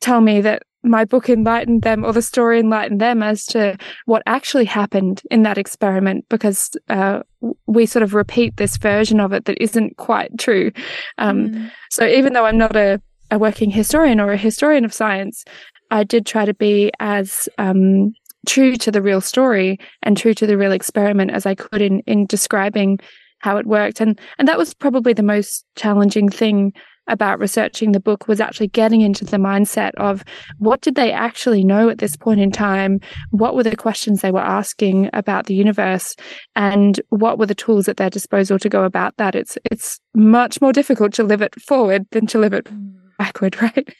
tell 0.00 0.20
me 0.20 0.40
that 0.42 0.62
my 0.82 1.04
book 1.04 1.28
enlightened 1.28 1.82
them 1.82 2.04
or 2.04 2.12
the 2.12 2.22
story 2.22 2.58
enlightened 2.58 3.00
them 3.00 3.22
as 3.22 3.44
to 3.46 3.76
what 4.06 4.22
actually 4.26 4.64
happened 4.64 5.22
in 5.30 5.42
that 5.42 5.58
experiment 5.58 6.24
because 6.28 6.70
uh, 6.88 7.20
we 7.66 7.86
sort 7.86 8.02
of 8.02 8.14
repeat 8.14 8.56
this 8.56 8.76
version 8.76 9.20
of 9.20 9.32
it 9.32 9.44
that 9.44 9.62
isn't 9.62 9.96
quite 9.96 10.36
true. 10.38 10.72
Um, 11.18 11.48
mm. 11.48 11.70
So 11.90 12.06
even 12.06 12.32
though 12.32 12.46
I'm 12.46 12.58
not 12.58 12.76
a, 12.76 13.00
a, 13.30 13.38
working 13.38 13.70
historian 13.70 14.20
or 14.20 14.32
a 14.32 14.36
historian 14.36 14.84
of 14.84 14.92
science, 14.92 15.44
I 15.90 16.04
did 16.04 16.26
try 16.26 16.44
to 16.44 16.54
be 16.54 16.90
as 17.00 17.48
um, 17.58 18.12
true 18.46 18.76
to 18.76 18.90
the 18.90 19.02
real 19.02 19.20
story 19.20 19.78
and 20.02 20.16
true 20.16 20.34
to 20.34 20.46
the 20.46 20.58
real 20.58 20.72
experiment 20.72 21.30
as 21.30 21.46
I 21.46 21.54
could 21.54 21.80
in 21.80 22.00
in 22.00 22.26
describing 22.26 22.98
how 23.38 23.56
it 23.56 23.66
worked. 23.66 24.00
And 24.00 24.20
and 24.38 24.48
that 24.48 24.58
was 24.58 24.74
probably 24.74 25.12
the 25.12 25.22
most 25.22 25.64
challenging 25.76 26.28
thing 26.28 26.72
about 27.08 27.38
researching 27.38 27.92
the 27.92 28.00
book 28.00 28.28
was 28.28 28.40
actually 28.40 28.68
getting 28.68 29.00
into 29.00 29.24
the 29.24 29.36
mindset 29.36 29.90
of 29.96 30.24
what 30.58 30.80
did 30.80 30.94
they 30.94 31.12
actually 31.12 31.64
know 31.64 31.88
at 31.88 31.98
this 31.98 32.16
point 32.16 32.40
in 32.40 32.50
time? 32.50 33.00
What 33.30 33.54
were 33.54 33.62
the 33.62 33.76
questions 33.76 34.20
they 34.20 34.30
were 34.30 34.40
asking 34.40 35.10
about 35.12 35.46
the 35.46 35.54
universe? 35.54 36.14
And 36.54 37.00
what 37.08 37.38
were 37.38 37.46
the 37.46 37.54
tools 37.54 37.88
at 37.88 37.96
their 37.96 38.10
disposal 38.10 38.58
to 38.58 38.68
go 38.68 38.84
about 38.84 39.16
that? 39.16 39.34
It's, 39.34 39.58
it's 39.70 40.00
much 40.14 40.60
more 40.60 40.72
difficult 40.72 41.12
to 41.14 41.24
live 41.24 41.42
it 41.42 41.60
forward 41.60 42.06
than 42.10 42.26
to 42.28 42.38
live 42.38 42.52
it 42.52 42.66
mm. 42.66 42.94
backward, 43.18 43.60
right? 43.62 43.94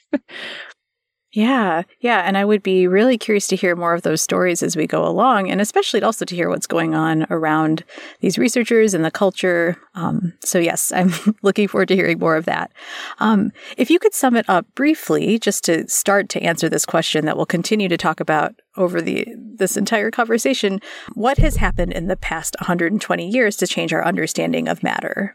Yeah, 1.35 1.85
yeah. 2.01 2.21
And 2.27 2.37
I 2.37 2.45
would 2.45 2.63
be 2.63 2.87
really 2.87 3.17
curious 3.17 3.47
to 3.49 3.57
hear 3.57 3.75
more 3.75 3.95
of 3.95 4.03
those 4.03 4.21
stories 4.21 4.63
as 4.63 4.77
we 4.77 4.87
go 4.87 5.07
along, 5.07 5.51
and 5.51 5.63
especially 5.63 6.03
also 6.03 6.27
to 6.27 6.37
hear 6.37 6.51
what's 6.51 6.67
going 6.67 6.95
on 6.95 7.27
around 7.31 7.85
these 8.21 8.37
researchers 8.37 8.93
and 8.93 9.03
the 9.03 9.11
culture. 9.11 9.79
Um, 9.95 10.35
so, 10.45 10.59
yes, 10.59 10.93
I'm 10.93 11.11
looking 11.43 11.69
forward 11.69 11.89
to 11.89 11.97
hearing 11.97 12.19
more 12.19 12.37
of 12.37 12.45
that. 12.45 12.71
Um, 13.19 13.51
if 13.79 13.91
you 13.91 13.99
could 13.99 14.13
sum 14.13 14.37
it 14.37 14.45
up 14.47 14.67
briefly, 14.75 15.39
just 15.39 15.65
to 15.65 15.89
start 15.89 16.29
to 16.31 16.43
answer 16.43 16.69
this 16.69 16.85
question 16.85 17.25
that 17.25 17.39
we'll 17.39 17.47
continue 17.47 17.89
to 17.89 17.97
talk 17.97 18.21
about 18.21 18.55
over 18.77 19.01
the 19.01 19.27
this 19.35 19.79
entire 19.79 20.11
conversation, 20.11 20.81
what 21.15 21.39
has 21.39 21.57
happened 21.57 21.93
in 21.93 22.09
the 22.09 22.17
past 22.17 22.57
120 22.61 23.27
years 23.27 23.57
to 23.57 23.67
change 23.67 23.95
our 23.95 24.05
understanding 24.05 24.69
of 24.69 24.83
matter? 24.83 25.35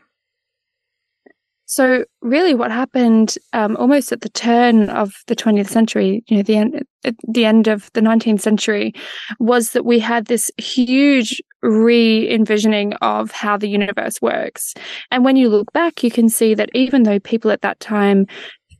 So, 1.69 2.05
really, 2.21 2.55
what 2.55 2.71
happened 2.71 3.37
um, 3.51 3.75
almost 3.75 4.13
at 4.13 4.21
the 4.21 4.29
turn 4.29 4.89
of 4.89 5.13
the 5.27 5.35
20th 5.35 5.67
century, 5.67 6.23
you 6.27 6.37
know, 6.37 6.43
the 6.43 6.55
end, 6.55 6.83
at 7.03 7.15
the 7.27 7.43
end 7.43 7.67
of 7.67 7.91
the 7.91 7.99
19th 7.99 8.39
century, 8.39 8.93
was 9.37 9.71
that 9.71 9.83
we 9.83 9.99
had 9.99 10.27
this 10.27 10.49
huge 10.57 11.41
re 11.61 12.29
envisioning 12.31 12.93
of 13.01 13.31
how 13.31 13.57
the 13.57 13.67
universe 13.67 14.21
works. 14.21 14.75
And 15.11 15.25
when 15.25 15.35
you 15.35 15.49
look 15.49 15.73
back, 15.73 16.05
you 16.05 16.09
can 16.09 16.29
see 16.29 16.53
that 16.53 16.69
even 16.73 17.03
though 17.03 17.19
people 17.19 17.51
at 17.51 17.61
that 17.63 17.81
time 17.81 18.27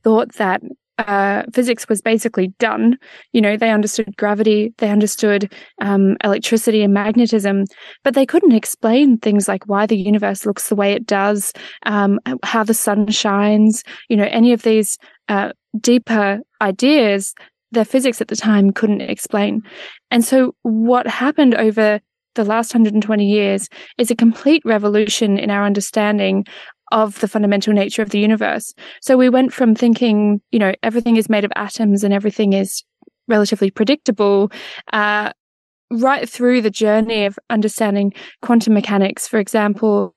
thought 0.06 0.36
that 0.36 0.62
uh, 0.98 1.44
physics 1.54 1.88
was 1.88 2.02
basically 2.02 2.48
done. 2.60 2.98
You 3.34 3.42
know, 3.42 3.58
they 3.58 3.72
understood 3.72 4.16
gravity, 4.18 4.74
they 4.78 4.90
understood 4.90 5.54
um, 5.82 6.18
electricity 6.24 6.82
and 6.82 6.94
magnetism, 6.94 7.66
but 8.04 8.14
they 8.14 8.26
couldn't 8.26 8.54
explain 8.54 9.18
things 9.18 9.48
like 9.48 9.68
why 9.68 9.86
the 9.86 9.98
universe 9.98 10.46
looks 10.46 10.70
the 10.70 10.76
way 10.76 10.94
it 10.94 11.06
does, 11.06 11.54
um, 11.86 12.20
how 12.44 12.64
the 12.64 12.74
sun 12.74 13.10
shines, 13.10 13.84
you 14.10 14.18
know, 14.18 14.28
any 14.32 14.54
of 14.54 14.64
these 14.64 14.98
uh, 15.30 15.52
deeper 15.80 16.40
ideas 16.62 17.34
the 17.72 17.86
physics 17.86 18.22
at 18.22 18.30
the 18.30 18.36
time 18.36 18.72
couldn't 18.72 19.02
explain. 19.02 19.62
And 20.10 20.24
so 20.24 20.56
what 20.62 21.06
happened 21.06 21.54
over 21.56 22.00
the 22.36 22.44
last 22.46 22.74
120 22.74 23.26
years 23.26 23.68
is 23.98 24.12
a 24.12 24.16
complete 24.16 24.62
revolution 24.64 25.38
in 25.38 25.50
our 25.50 25.66
understanding 25.66 26.46
of 26.92 27.20
the 27.20 27.28
fundamental 27.28 27.74
nature 27.74 28.02
of 28.02 28.10
the 28.10 28.20
universe. 28.20 28.74
So 29.02 29.18
we 29.18 29.30
went 29.30 29.54
from 29.54 29.76
thinking, 29.76 30.42
you 30.52 30.60
know, 30.60 30.74
everything 30.84 31.18
is 31.18 31.30
made 31.30 31.46
of 31.46 31.52
atoms 31.56 32.04
and 32.04 32.14
everything 32.14 32.54
is 32.54 32.84
relatively 33.28 33.70
predictable, 33.70 34.52
uh, 34.94 35.32
right 35.92 36.28
through 36.30 36.62
the 36.62 36.70
journey 36.70 37.26
of 37.26 37.38
understanding 37.50 38.14
quantum 38.42 38.74
mechanics, 38.74 39.28
for 39.28 39.40
example, 39.40 40.16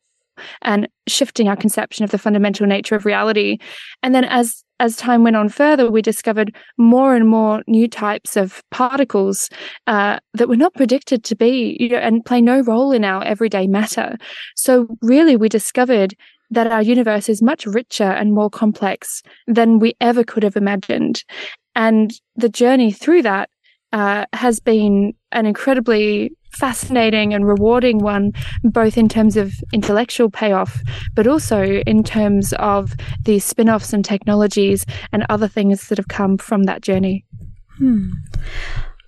and 0.63 0.89
shifting 1.07 1.49
our 1.49 1.57
conception 1.57 2.05
of 2.05 2.11
the 2.11 2.19
fundamental 2.19 2.67
nature 2.67 2.95
of 2.95 3.05
reality. 3.05 3.59
And 4.03 4.15
then 4.15 4.25
as 4.25 4.65
as 4.81 4.97
time 4.97 5.23
went 5.23 5.37
on 5.37 5.51
further, 5.51 5.91
we 5.91 6.01
discovered 6.01 6.57
more 6.79 7.15
and 7.15 7.29
more 7.29 7.63
new 7.67 7.87
types 7.87 8.35
of 8.35 8.63
particles 8.71 9.51
uh, 9.87 10.19
that 10.33 10.49
were 10.49 10.57
not 10.57 10.73
predicted 10.73 11.23
to 11.25 11.37
be, 11.37 11.77
you 11.79 11.91
know, 11.91 11.99
and 11.99 12.25
play 12.25 12.41
no 12.41 12.63
role 12.63 12.91
in 12.91 13.05
our 13.05 13.23
everyday 13.23 13.67
matter. 13.67 14.17
So 14.57 14.89
really, 15.03 15.37
we 15.37 15.51
discovered 15.51 16.15
that 16.51 16.67
our 16.67 16.83
universe 16.83 17.29
is 17.29 17.43
much 17.43 17.67
richer 17.67 18.05
and 18.05 18.33
more 18.33 18.51
complex 18.51 19.23
than 19.47 19.79
we 19.79 19.95
ever 20.01 20.25
could 20.25 20.43
have 20.43 20.57
imagined. 20.57 21.25
And 21.75 22.13
the 22.37 22.49
journey 22.49 22.93
through 22.93 23.23
that 23.23 23.51
uh, 23.93 24.27
has 24.33 24.61
been 24.61 25.15
an 25.33 25.47
incredibly 25.47 26.33
fascinating 26.53 27.33
and 27.33 27.47
rewarding 27.47 27.99
one, 27.99 28.33
both 28.65 28.99
in 28.99 29.09
terms 29.09 29.37
of 29.37 29.53
intellectual 29.73 30.31
payoff, 30.31 30.81
but 31.15 31.27
also 31.27 31.63
in 31.63 32.03
terms 32.03 32.53
of 32.55 32.93
the 33.25 33.39
spin 33.39 33.69
offs 33.69 33.93
and 33.93 34.05
technologies 34.05 34.85
and 35.13 35.25
other 35.29 35.49
things 35.49 35.89
that 35.89 35.99
have 35.99 36.09
come 36.09 36.37
from 36.39 36.65
that 36.65 36.81
journey. 36.83 37.25
Hmm. 37.79 38.11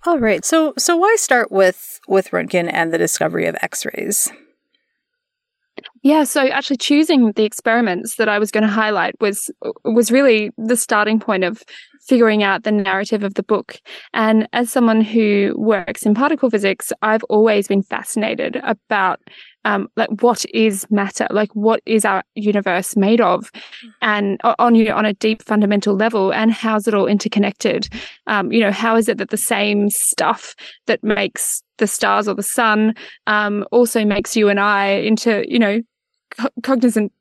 All 0.04 0.18
right. 0.18 0.44
So, 0.44 0.74
so 0.78 0.96
why 0.96 1.16
start 1.18 1.52
with 1.52 2.00
with 2.08 2.30
Röntgen 2.30 2.68
and 2.72 2.92
the 2.92 2.98
discovery 2.98 3.46
of 3.46 3.56
X-rays? 3.60 4.32
Yeah, 6.02 6.24
so 6.24 6.46
actually 6.48 6.76
choosing 6.76 7.32
the 7.32 7.44
experiments 7.44 8.16
that 8.16 8.28
I 8.28 8.38
was 8.38 8.50
going 8.50 8.62
to 8.62 8.68
highlight 8.68 9.14
was 9.20 9.50
was 9.84 10.10
really 10.10 10.50
the 10.58 10.76
starting 10.76 11.18
point 11.18 11.44
of 11.44 11.62
figuring 12.06 12.42
out 12.42 12.64
the 12.64 12.72
narrative 12.72 13.22
of 13.22 13.34
the 13.34 13.42
book. 13.42 13.78
And 14.12 14.48
as 14.52 14.70
someone 14.70 15.00
who 15.00 15.54
works 15.56 16.04
in 16.04 16.14
particle 16.14 16.50
physics, 16.50 16.92
I've 17.02 17.22
always 17.24 17.68
been 17.68 17.82
fascinated 17.82 18.60
about 18.64 19.20
um, 19.64 19.88
like 19.96 20.10
what 20.20 20.44
is 20.52 20.86
matter, 20.90 21.26
like 21.30 21.54
what 21.54 21.80
is 21.86 22.04
our 22.04 22.22
universe 22.34 22.96
made 22.96 23.20
of, 23.20 23.50
and 24.00 24.40
on 24.58 24.74
you 24.74 24.84
know, 24.84 24.96
on 24.96 25.04
a 25.04 25.14
deep 25.14 25.42
fundamental 25.42 25.94
level, 25.94 26.32
and 26.32 26.52
how's 26.52 26.88
it 26.88 26.94
all 26.94 27.06
interconnected? 27.06 27.88
Um, 28.26 28.52
you 28.52 28.60
know, 28.60 28.72
how 28.72 28.96
is 28.96 29.08
it 29.08 29.18
that 29.18 29.30
the 29.30 29.36
same 29.36 29.90
stuff 29.90 30.54
that 30.86 31.02
makes 31.02 31.62
the 31.78 31.86
stars 31.86 32.28
or 32.28 32.34
the 32.34 32.42
sun 32.42 32.94
um, 33.26 33.66
also 33.72 34.04
makes 34.04 34.36
you 34.36 34.48
and 34.48 34.60
I 34.60 34.86
into 34.86 35.44
you 35.48 35.58
know 35.58 35.80
co- 36.30 36.50
cognizant 36.62 37.12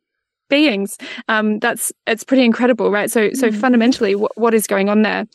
beings. 0.50 0.98
Um, 1.28 1.58
that's 1.60 1.92
it's 2.06 2.24
pretty 2.24 2.44
incredible, 2.44 2.92
right? 2.92 3.10
So 3.10 3.32
so 3.34 3.50
mm. 3.50 3.56
fundamentally, 3.56 4.14
what, 4.14 4.38
what 4.38 4.54
is 4.54 4.68
going 4.68 4.90
on 4.90 5.02
there? 5.02 5.26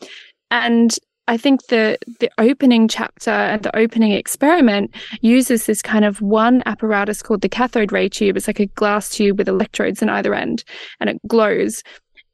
And 0.49 0.97
I 1.27 1.37
think 1.37 1.67
the 1.67 1.97
the 2.19 2.29
opening 2.37 2.87
chapter 2.87 3.31
and 3.31 3.61
the 3.61 3.75
opening 3.75 4.11
experiment 4.11 4.95
uses 5.21 5.65
this 5.65 5.81
kind 5.81 6.05
of 6.05 6.21
one 6.21 6.63
apparatus 6.65 7.21
called 7.21 7.41
the 7.41 7.49
cathode 7.49 7.91
ray 7.91 8.09
tube. 8.09 8.37
It's 8.37 8.47
like 8.47 8.59
a 8.59 8.67
glass 8.67 9.09
tube 9.09 9.37
with 9.37 9.49
electrodes 9.49 10.01
in 10.01 10.09
either 10.09 10.33
end, 10.33 10.63
and 10.99 11.09
it 11.09 11.19
glows. 11.27 11.83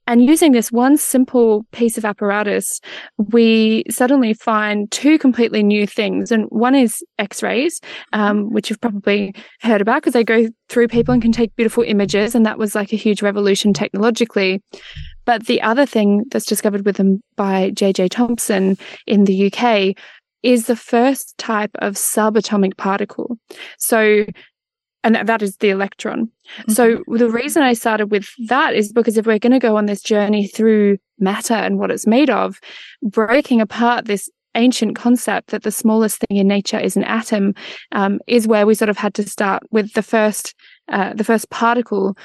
And 0.06 0.26
using 0.26 0.52
this 0.52 0.70
one 0.70 0.98
simple 0.98 1.66
piece 1.72 1.98
of 1.98 2.04
apparatus, 2.04 2.82
we 3.18 3.86
suddenly 3.90 4.34
find 4.34 4.92
two 4.92 5.18
completely 5.18 5.64
new 5.64 5.88
things. 5.88 6.30
And 6.30 6.46
one 6.50 6.76
is 6.76 7.02
X 7.20 7.42
rays, 7.42 7.80
um, 8.12 8.52
which 8.52 8.70
you've 8.70 8.82
probably 8.82 9.34
heard 9.62 9.80
about 9.80 10.02
because 10.02 10.12
they 10.12 10.26
go 10.26 10.50
through 10.68 10.90
people 10.90 11.14
and 11.14 11.22
can 11.22 11.32
take 11.32 11.56
beautiful 11.56 11.84
images. 11.84 12.36
And 12.36 12.46
that 12.46 12.58
was 12.58 12.76
like 12.76 12.92
a 12.92 12.98
huge 12.98 13.22
revolution 13.22 13.72
technologically. 13.72 14.62
But 15.26 15.46
the 15.46 15.62
other 15.62 15.86
thing 15.86 16.26
that's 16.32 16.46
discovered 16.46 16.86
with 16.86 16.98
them 16.98 17.22
by 17.36 17.72
J.J. 17.72 18.10
Thomson 18.10 18.78
in 19.08 19.26
the 19.26 19.52
UK 19.52 19.96
is 20.42 20.68
the 20.68 20.76
first 20.76 21.38
type 21.38 21.72
of 21.76 21.96
subatomic 21.96 22.78
particle. 22.78 23.38
So 23.78 24.26
and 25.06 25.16
that 25.28 25.42
is 25.42 25.58
the 25.58 25.70
electron. 25.70 26.30
Mm-hmm. 26.60 26.72
So 26.72 27.04
the 27.08 27.30
reason 27.30 27.62
I 27.62 27.74
started 27.74 28.10
with 28.10 28.30
that 28.48 28.74
is 28.74 28.92
because 28.92 29.18
if 29.18 29.26
we're 29.26 29.40
going 29.40 29.52
to 29.52 29.60
go 29.60 29.76
on 29.76 29.86
this 29.86 30.02
journey 30.02 30.48
through 30.48 30.98
matter 31.20 31.54
and 31.54 31.78
what 31.78 31.92
it's 31.92 32.08
made 32.08 32.30
of, 32.30 32.60
breaking 33.02 33.60
apart 33.60 34.06
this 34.06 34.30
ancient 34.56 34.96
concept 34.96 35.50
that 35.50 35.64
the 35.64 35.72
smallest 35.72 36.20
thing 36.20 36.38
in 36.38 36.48
nature 36.48 36.80
is 36.80 36.96
an 36.96 37.04
atom 37.04 37.54
um, 37.92 38.20
is 38.28 38.48
where 38.48 38.66
we 38.66 38.76
sort 38.76 38.90
of 38.90 38.98
had 38.98 39.14
to 39.16 39.28
start 39.28 39.64
with 39.72 39.92
the 39.94 40.04
first 40.04 40.54
uh, 40.90 41.14
the 41.14 41.24
first 41.24 41.50
particle 41.50 42.16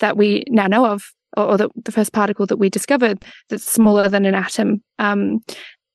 that 0.00 0.16
we 0.16 0.44
now 0.48 0.66
know 0.66 0.86
of 0.86 1.12
or, 1.36 1.44
or 1.44 1.56
the, 1.56 1.68
the, 1.84 1.92
first 1.92 2.12
particle 2.12 2.46
that 2.46 2.58
we 2.58 2.68
discovered 2.68 3.24
that's 3.48 3.70
smaller 3.70 4.08
than 4.08 4.24
an 4.24 4.34
atom 4.34 4.82
um, 4.98 5.40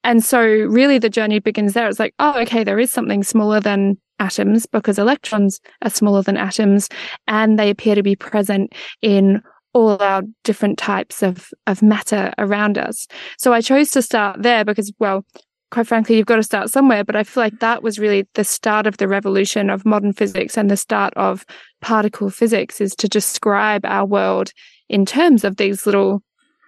and 0.03 0.23
so 0.23 0.41
really 0.41 0.97
the 0.97 1.09
journey 1.09 1.39
begins 1.39 1.73
there 1.73 1.87
it's 1.87 1.99
like 1.99 2.13
oh 2.19 2.39
okay 2.39 2.63
there 2.63 2.79
is 2.79 2.91
something 2.91 3.23
smaller 3.23 3.59
than 3.59 3.97
atoms 4.19 4.65
because 4.65 4.99
electrons 4.99 5.59
are 5.81 5.89
smaller 5.89 6.21
than 6.21 6.37
atoms 6.37 6.89
and 7.27 7.57
they 7.57 7.69
appear 7.69 7.95
to 7.95 8.03
be 8.03 8.15
present 8.15 8.73
in 9.01 9.41
all 9.73 10.01
our 10.01 10.23
different 10.43 10.77
types 10.77 11.21
of, 11.21 11.49
of 11.67 11.81
matter 11.81 12.33
around 12.37 12.77
us. 12.77 13.07
So 13.37 13.53
I 13.53 13.61
chose 13.61 13.91
to 13.91 14.01
start 14.01 14.41
there 14.41 14.65
because, 14.65 14.91
well, 14.99 15.25
quite 15.71 15.87
frankly, 15.87 16.17
you've 16.17 16.25
got 16.25 16.37
to 16.37 16.43
start 16.43 16.69
somewhere. 16.69 17.03
But 17.03 17.15
I 17.15 17.23
feel 17.23 17.43
like 17.43 17.59
that 17.59 17.83
was 17.83 17.99
really 17.99 18.27
the 18.33 18.43
start 18.43 18.87
of 18.87 18.97
the 18.97 19.07
revolution 19.07 19.69
of 19.69 19.85
modern 19.85 20.13
physics 20.13 20.57
and 20.57 20.69
the 20.69 20.77
start 20.77 21.13
of 21.15 21.45
particle 21.81 22.29
physics 22.29 22.81
is 22.81 22.95
to 22.95 23.07
describe 23.07 23.85
our 23.85 24.05
world 24.05 24.51
in 24.89 25.05
terms 25.05 25.43
of 25.43 25.57
these 25.57 25.85
little 25.85 26.21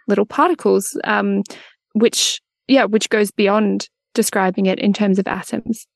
little 0.07 0.25
particles, 0.25 0.97
um, 1.03 1.43
which 1.93 2.41
yeah, 2.67 2.85
which 2.85 3.09
goes 3.09 3.31
beyond 3.31 3.89
describing 4.13 4.65
it 4.65 4.79
in 4.79 4.93
terms 4.93 5.19
of 5.19 5.27
atoms. 5.27 5.87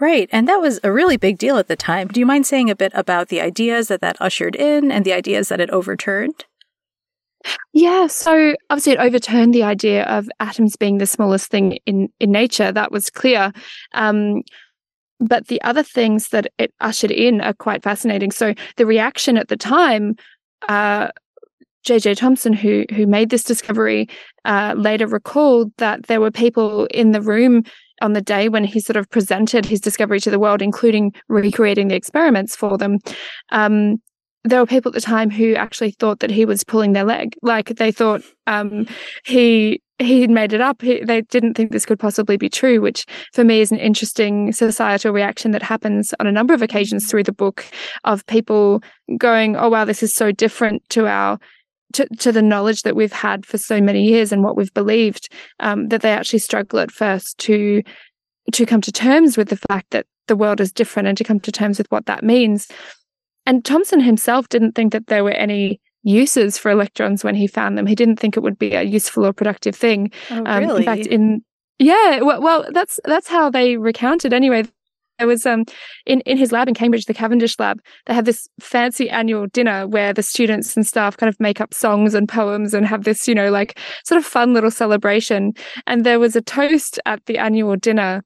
Right. 0.00 0.28
And 0.32 0.48
that 0.48 0.60
was 0.60 0.80
a 0.82 0.92
really 0.92 1.16
big 1.16 1.38
deal 1.38 1.58
at 1.58 1.68
the 1.68 1.76
time. 1.76 2.08
Do 2.08 2.18
you 2.18 2.26
mind 2.26 2.46
saying 2.46 2.70
a 2.70 2.76
bit 2.76 2.92
about 2.94 3.28
the 3.28 3.40
ideas 3.40 3.88
that 3.88 4.00
that 4.00 4.16
ushered 4.20 4.56
in 4.56 4.90
and 4.90 5.04
the 5.04 5.12
ideas 5.12 5.48
that 5.48 5.60
it 5.60 5.70
overturned? 5.70 6.44
Yeah, 7.72 8.06
so 8.06 8.54
obviously 8.70 8.92
it 8.92 8.98
overturned 8.98 9.54
the 9.54 9.62
idea 9.62 10.04
of 10.04 10.28
atoms 10.40 10.76
being 10.76 10.98
the 10.98 11.06
smallest 11.06 11.50
thing 11.50 11.78
in, 11.86 12.08
in 12.20 12.30
nature. 12.30 12.72
That 12.72 12.92
was 12.92 13.10
clear. 13.10 13.52
Um, 13.94 14.42
but 15.20 15.46
the 15.46 15.62
other 15.62 15.82
things 15.82 16.28
that 16.28 16.46
it 16.58 16.72
ushered 16.80 17.10
in 17.10 17.40
are 17.40 17.54
quite 17.54 17.82
fascinating. 17.82 18.32
So 18.32 18.54
the 18.76 18.86
reaction 18.86 19.36
at 19.36 19.48
the 19.48 19.56
time, 19.56 20.16
uh, 20.68 21.08
J.J. 21.84 22.14
Thomson, 22.14 22.52
who 22.52 22.84
who 22.94 23.06
made 23.06 23.30
this 23.30 23.44
discovery, 23.44 24.08
uh, 24.44 24.74
later 24.76 25.06
recalled 25.06 25.72
that 25.78 26.06
there 26.06 26.20
were 26.20 26.30
people 26.30 26.86
in 26.86 27.12
the 27.12 27.20
room 27.20 27.64
on 28.00 28.12
the 28.12 28.20
day 28.20 28.48
when 28.48 28.64
he 28.64 28.80
sort 28.80 28.96
of 28.96 29.08
presented 29.10 29.64
his 29.64 29.80
discovery 29.80 30.20
to 30.20 30.30
the 30.30 30.38
world, 30.38 30.60
including 30.60 31.12
recreating 31.28 31.88
the 31.88 31.94
experiments 31.94 32.56
for 32.56 32.76
them, 32.76 32.98
um, 33.50 34.00
there 34.44 34.58
were 34.58 34.66
people 34.66 34.90
at 34.90 34.94
the 34.94 35.00
time 35.00 35.30
who 35.30 35.54
actually 35.54 35.92
thought 35.92 36.20
that 36.20 36.30
he 36.30 36.44
was 36.44 36.64
pulling 36.64 36.92
their 36.92 37.04
leg. 37.04 37.34
Like 37.42 37.76
they 37.76 37.92
thought 37.92 38.22
um, 38.46 38.86
he 39.24 39.80
he 39.98 40.26
made 40.26 40.52
it 40.52 40.60
up. 40.60 40.82
He, 40.82 41.04
they 41.04 41.20
didn't 41.22 41.54
think 41.54 41.70
this 41.70 41.86
could 41.86 42.00
possibly 42.00 42.36
be 42.36 42.48
true, 42.48 42.80
which 42.80 43.06
for 43.32 43.44
me 43.44 43.60
is 43.60 43.70
an 43.70 43.78
interesting 43.78 44.50
societal 44.50 45.12
reaction 45.12 45.52
that 45.52 45.62
happens 45.62 46.12
on 46.18 46.26
a 46.26 46.32
number 46.32 46.54
of 46.54 46.62
occasions 46.62 47.08
through 47.08 47.22
the 47.22 47.32
book 47.32 47.64
of 48.02 48.26
people 48.26 48.82
going, 49.16 49.56
"Oh 49.56 49.68
wow, 49.68 49.84
this 49.84 50.02
is 50.02 50.14
so 50.14 50.32
different 50.32 50.88
to 50.90 51.06
our." 51.06 51.38
To, 51.94 52.06
to 52.20 52.32
the 52.32 52.42
knowledge 52.42 52.82
that 52.82 52.96
we've 52.96 53.12
had 53.12 53.44
for 53.44 53.58
so 53.58 53.80
many 53.80 54.02
years 54.02 54.32
and 54.32 54.42
what 54.42 54.56
we've 54.56 54.72
believed 54.74 55.32
um, 55.60 55.88
that 55.88 56.02
they 56.02 56.12
actually 56.12 56.38
struggle 56.38 56.78
at 56.78 56.90
first 56.90 57.38
to 57.38 57.82
to 58.52 58.66
come 58.66 58.80
to 58.80 58.92
terms 58.92 59.36
with 59.36 59.48
the 59.48 59.60
fact 59.68 59.90
that 59.90 60.06
the 60.26 60.36
world 60.36 60.60
is 60.60 60.72
different 60.72 61.08
and 61.08 61.16
to 61.18 61.24
come 61.24 61.38
to 61.40 61.52
terms 61.52 61.78
with 61.78 61.90
what 61.90 62.06
that 62.06 62.24
means 62.24 62.68
and 63.46 63.64
Thomson 63.64 64.00
himself 64.00 64.48
didn't 64.48 64.72
think 64.72 64.92
that 64.92 65.08
there 65.08 65.24
were 65.24 65.32
any 65.32 65.80
uses 66.02 66.58
for 66.58 66.70
electrons 66.70 67.24
when 67.24 67.34
he 67.34 67.46
found 67.46 67.78
them. 67.78 67.86
He 67.86 67.94
didn't 67.94 68.16
think 68.16 68.36
it 68.36 68.42
would 68.42 68.58
be 68.58 68.74
a 68.74 68.82
useful 68.82 69.26
or 69.26 69.32
productive 69.32 69.74
thing. 69.74 70.12
Oh, 70.30 70.42
really? 70.42 70.46
Um, 70.46 70.76
in 70.76 70.84
fact, 70.84 71.06
in 71.06 71.44
yeah, 71.78 72.20
well, 72.20 72.40
well, 72.40 72.66
that's 72.72 73.00
that's 73.04 73.28
how 73.28 73.50
they 73.50 73.76
recounted 73.76 74.32
anyway. 74.32 74.64
There 75.22 75.28
was 75.28 75.46
um 75.46 75.64
in 76.04 76.20
in 76.22 76.36
his 76.36 76.50
lab 76.50 76.66
in 76.66 76.74
Cambridge, 76.74 77.04
the 77.04 77.14
Cavendish 77.14 77.56
lab. 77.60 77.80
They 78.06 78.14
have 78.14 78.24
this 78.24 78.48
fancy 78.58 79.08
annual 79.08 79.46
dinner 79.46 79.86
where 79.86 80.12
the 80.12 80.20
students 80.20 80.74
and 80.74 80.84
staff 80.84 81.16
kind 81.16 81.28
of 81.28 81.38
make 81.38 81.60
up 81.60 81.72
songs 81.72 82.12
and 82.12 82.28
poems 82.28 82.74
and 82.74 82.84
have 82.84 83.04
this, 83.04 83.28
you 83.28 83.34
know, 83.36 83.48
like 83.48 83.78
sort 84.04 84.18
of 84.18 84.24
fun 84.24 84.52
little 84.52 84.72
celebration. 84.72 85.52
And 85.86 86.04
there 86.04 86.18
was 86.18 86.34
a 86.34 86.42
toast 86.42 86.98
at 87.06 87.24
the 87.26 87.38
annual 87.38 87.76
dinner, 87.76 88.24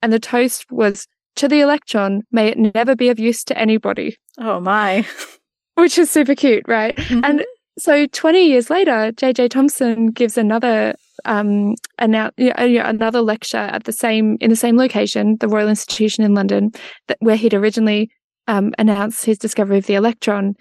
and 0.00 0.10
the 0.10 0.18
toast 0.18 0.64
was 0.70 1.06
to 1.36 1.48
the 1.48 1.60
electron, 1.60 2.22
may 2.32 2.48
it 2.48 2.58
never 2.74 2.96
be 2.96 3.10
of 3.10 3.18
use 3.18 3.44
to 3.44 3.58
anybody. 3.58 4.16
Oh 4.38 4.58
my. 4.58 5.06
Which 5.74 5.98
is 5.98 6.10
super 6.10 6.34
cute, 6.34 6.64
right? 6.66 6.96
Mm-hmm. 6.96 7.24
And 7.24 7.44
so 7.78 8.06
20 8.06 8.46
years 8.46 8.70
later, 8.70 9.12
JJ 9.12 9.50
Thomson 9.50 10.12
gives 10.12 10.38
another 10.38 10.94
um 11.24 11.74
annou- 12.00 12.32
another 12.36 13.20
lecture 13.20 13.56
at 13.56 13.84
the 13.84 13.92
same 13.92 14.36
in 14.40 14.50
the 14.50 14.56
same 14.56 14.76
location, 14.76 15.36
the 15.40 15.48
Royal 15.48 15.68
Institution 15.68 16.24
in 16.24 16.34
London, 16.34 16.72
that, 17.08 17.18
where 17.20 17.36
he'd 17.36 17.54
originally 17.54 18.10
um, 18.46 18.72
announced 18.78 19.24
his 19.24 19.38
discovery 19.38 19.78
of 19.78 19.86
the 19.86 19.94
electron. 19.94 20.56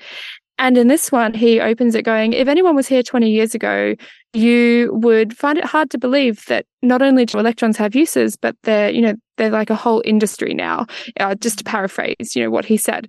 And 0.59 0.77
in 0.77 0.87
this 0.87 1.11
one, 1.11 1.33
he 1.33 1.59
opens 1.59 1.93
it 1.93 2.03
going, 2.03 2.33
if 2.33 2.47
anyone 2.47 2.75
was 2.75 2.87
here 2.87 3.03
20 3.03 3.29
years 3.29 3.53
ago, 3.53 3.95
you 4.33 4.89
would 4.91 5.37
find 5.37 5.57
it 5.57 5.65
hard 5.65 5.91
to 5.91 5.99
believe 5.99 6.45
that 6.47 6.65
not 6.81 7.01
only 7.01 7.25
do 7.25 7.37
electrons 7.37 7.77
have 7.77 7.95
uses, 7.95 8.35
but 8.35 8.55
they're, 8.63 8.89
you 8.89 9.01
know, 9.01 9.13
they're 9.37 9.51
like 9.51 9.69
a 9.69 9.75
whole 9.75 10.01
industry 10.03 10.53
now, 10.53 10.87
uh, 11.19 11.35
just 11.35 11.59
to 11.59 11.63
paraphrase, 11.63 12.35
you 12.35 12.43
know, 12.43 12.49
what 12.49 12.65
he 12.65 12.75
said. 12.75 13.07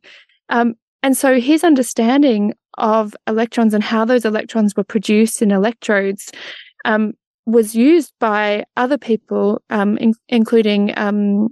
Um, 0.50 0.74
and 1.02 1.16
so 1.16 1.40
his 1.40 1.64
understanding 1.64 2.52
of 2.76 3.16
electrons 3.26 3.72
and 3.72 3.82
how 3.82 4.04
those 4.04 4.24
electrons 4.24 4.76
were 4.76 4.84
produced 4.84 5.40
in 5.40 5.50
electrodes 5.50 6.30
um, 6.84 7.12
was 7.48 7.74
used 7.74 8.12
by 8.20 8.64
other 8.76 8.98
people, 8.98 9.62
um, 9.70 9.96
in- 9.98 10.14
including 10.28 10.92
um, 10.98 11.48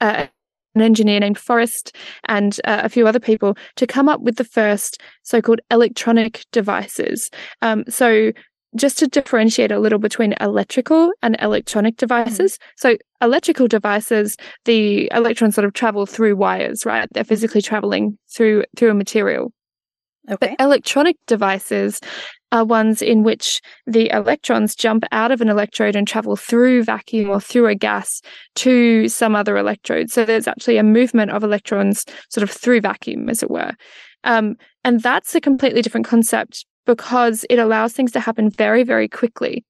uh, 0.00 0.26
an 0.74 0.82
engineer 0.82 1.18
named 1.18 1.38
Forest 1.38 1.96
and 2.26 2.60
uh, 2.64 2.82
a 2.84 2.88
few 2.88 3.06
other 3.06 3.18
people 3.18 3.56
to 3.76 3.86
come 3.86 4.08
up 4.08 4.20
with 4.20 4.36
the 4.36 4.44
first 4.44 5.00
so-called 5.22 5.60
electronic 5.70 6.44
devices. 6.52 7.30
Um, 7.62 7.84
so 7.88 8.32
just 8.76 8.98
to 8.98 9.08
differentiate 9.08 9.72
a 9.72 9.78
little 9.78 9.98
between 9.98 10.34
electrical 10.40 11.12
and 11.22 11.36
electronic 11.40 11.96
devices. 11.96 12.54
Mm-hmm. 12.54 12.72
So 12.76 12.96
electrical 13.22 13.66
devices, 13.66 14.36
the 14.66 15.10
electrons 15.14 15.54
sort 15.54 15.64
of 15.64 15.72
travel 15.72 16.04
through 16.04 16.36
wires, 16.36 16.84
right? 16.84 17.08
They're 17.12 17.24
physically 17.24 17.62
traveling 17.62 18.18
through 18.30 18.64
through 18.76 18.90
a 18.90 18.94
material. 18.94 19.52
Okay. 20.30 20.54
But 20.58 20.62
electronic 20.62 21.16
devices 21.26 22.00
are 22.52 22.64
ones 22.64 23.02
in 23.02 23.22
which 23.22 23.60
the 23.86 24.10
electrons 24.10 24.74
jump 24.74 25.04
out 25.12 25.30
of 25.30 25.40
an 25.40 25.48
electrode 25.48 25.96
and 25.96 26.08
travel 26.08 26.36
through 26.36 26.82
vacuum 26.82 27.28
or 27.28 27.40
through 27.40 27.66
a 27.66 27.74
gas 27.74 28.22
to 28.54 29.08
some 29.08 29.36
other 29.36 29.56
electrode. 29.56 30.10
So 30.10 30.24
there's 30.24 30.48
actually 30.48 30.78
a 30.78 30.82
movement 30.82 31.30
of 31.30 31.44
electrons 31.44 32.04
sort 32.30 32.42
of 32.42 32.50
through 32.50 32.80
vacuum, 32.80 33.28
as 33.28 33.42
it 33.42 33.50
were. 33.50 33.72
Um, 34.24 34.56
and 34.84 35.02
that's 35.02 35.34
a 35.34 35.40
completely 35.40 35.82
different 35.82 36.06
concept 36.06 36.64
because 36.86 37.44
it 37.50 37.58
allows 37.58 37.92
things 37.92 38.12
to 38.12 38.20
happen 38.20 38.48
very, 38.50 38.82
very 38.82 39.08
quickly. 39.08 39.64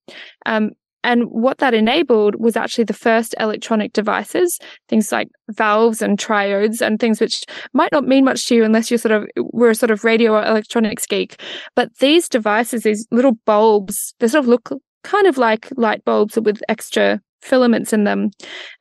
Um, 0.47 0.71
and 1.05 1.25
what 1.25 1.59
that 1.59 1.75
enabled 1.75 2.37
was 2.37 2.57
actually 2.57 2.85
the 2.85 2.93
first 2.93 3.35
electronic 3.39 3.93
devices, 3.93 4.59
things 4.89 5.13
like 5.13 5.29
valves 5.51 6.03
and 6.03 6.19
triodes 6.19 6.81
and 6.81 6.99
things 6.99 7.21
which 7.21 7.45
might 7.73 7.93
not 7.93 8.07
mean 8.07 8.25
much 8.25 8.47
to 8.47 8.57
you 8.57 8.65
unless 8.65 8.91
you're 8.91 8.99
sort 8.99 9.13
of 9.13 9.27
we're 9.53 9.71
a 9.71 9.75
sort 9.75 9.91
of 9.91 10.05
radio 10.05 10.33
or 10.33 10.45
electronics 10.45 11.07
geek. 11.07 11.41
But 11.75 11.97
these 11.99 12.29
devices, 12.29 12.83
these 12.83 13.07
little 13.11 13.39
bulbs, 13.47 14.15
they 14.19 14.29
sort 14.29 14.45
of 14.45 14.49
look 14.49 14.71
kind 15.05 15.27
of 15.27 15.39
like 15.39 15.69
light 15.77 16.05
bulbs 16.05 16.37
with 16.37 16.61
extra 16.69 17.21
filaments 17.41 17.93
in 17.93 18.05
them, 18.05 18.31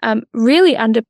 um, 0.04 0.24
really 0.34 0.76
under 0.76 1.02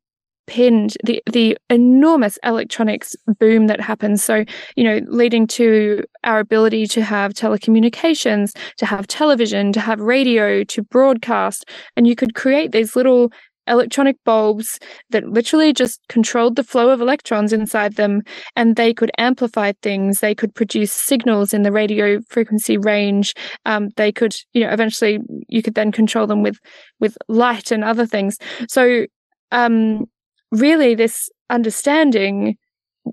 pinned 0.48 0.98
the 1.04 1.22
the 1.32 1.58
enormous 1.70 2.40
electronics 2.44 3.16
boom 3.40 3.68
that 3.68 3.80
happens. 3.80 4.24
So 4.24 4.44
you 4.76 4.84
know 4.84 5.02
leading 5.08 5.48
to 5.48 6.04
our 6.24 6.40
ability 6.40 6.88
to 6.88 7.04
have 7.04 7.34
telecommunications 7.34 8.58
to 8.78 8.86
have 8.86 9.08
television 9.08 9.72
to 9.74 9.80
have 9.80 10.00
radio 10.00 10.64
to 10.64 10.82
broadcast 10.82 11.66
and 11.96 12.08
you 12.08 12.16
could 12.16 12.34
create 12.36 12.72
these 12.72 12.96
little 12.96 13.32
electronic 13.68 14.16
bulbs 14.24 14.80
that 15.10 15.28
literally 15.28 15.74
just 15.74 16.00
controlled 16.10 16.56
the 16.56 16.64
flow 16.64 16.90
of 16.90 17.02
electrons 17.02 17.54
inside 17.54 17.96
them 17.96 18.22
and 18.56 18.76
they 18.76 18.94
could 18.94 19.12
amplify 19.18 19.74
things. 19.82 20.20
They 20.20 20.34
could 20.34 20.56
produce 20.56 20.92
signals 20.92 21.54
in 21.54 21.64
the 21.64 21.72
radio 21.72 22.20
frequency 22.30 22.78
range. 22.78 23.34
Um, 23.66 23.90
they 23.98 24.12
could 24.12 24.36
you 24.54 24.62
know 24.62 24.72
eventually 24.72 25.20
you 25.48 25.62
could 25.62 25.76
then 25.76 25.92
control 25.92 26.28
them 26.28 26.44
with 26.44 26.58
with 27.00 27.18
light 27.28 27.72
and 27.72 27.84
other 27.84 28.06
things. 28.06 28.38
So 28.70 29.06
um, 29.52 30.06
really 30.52 30.96
this 30.96 31.30
understanding 31.50 32.58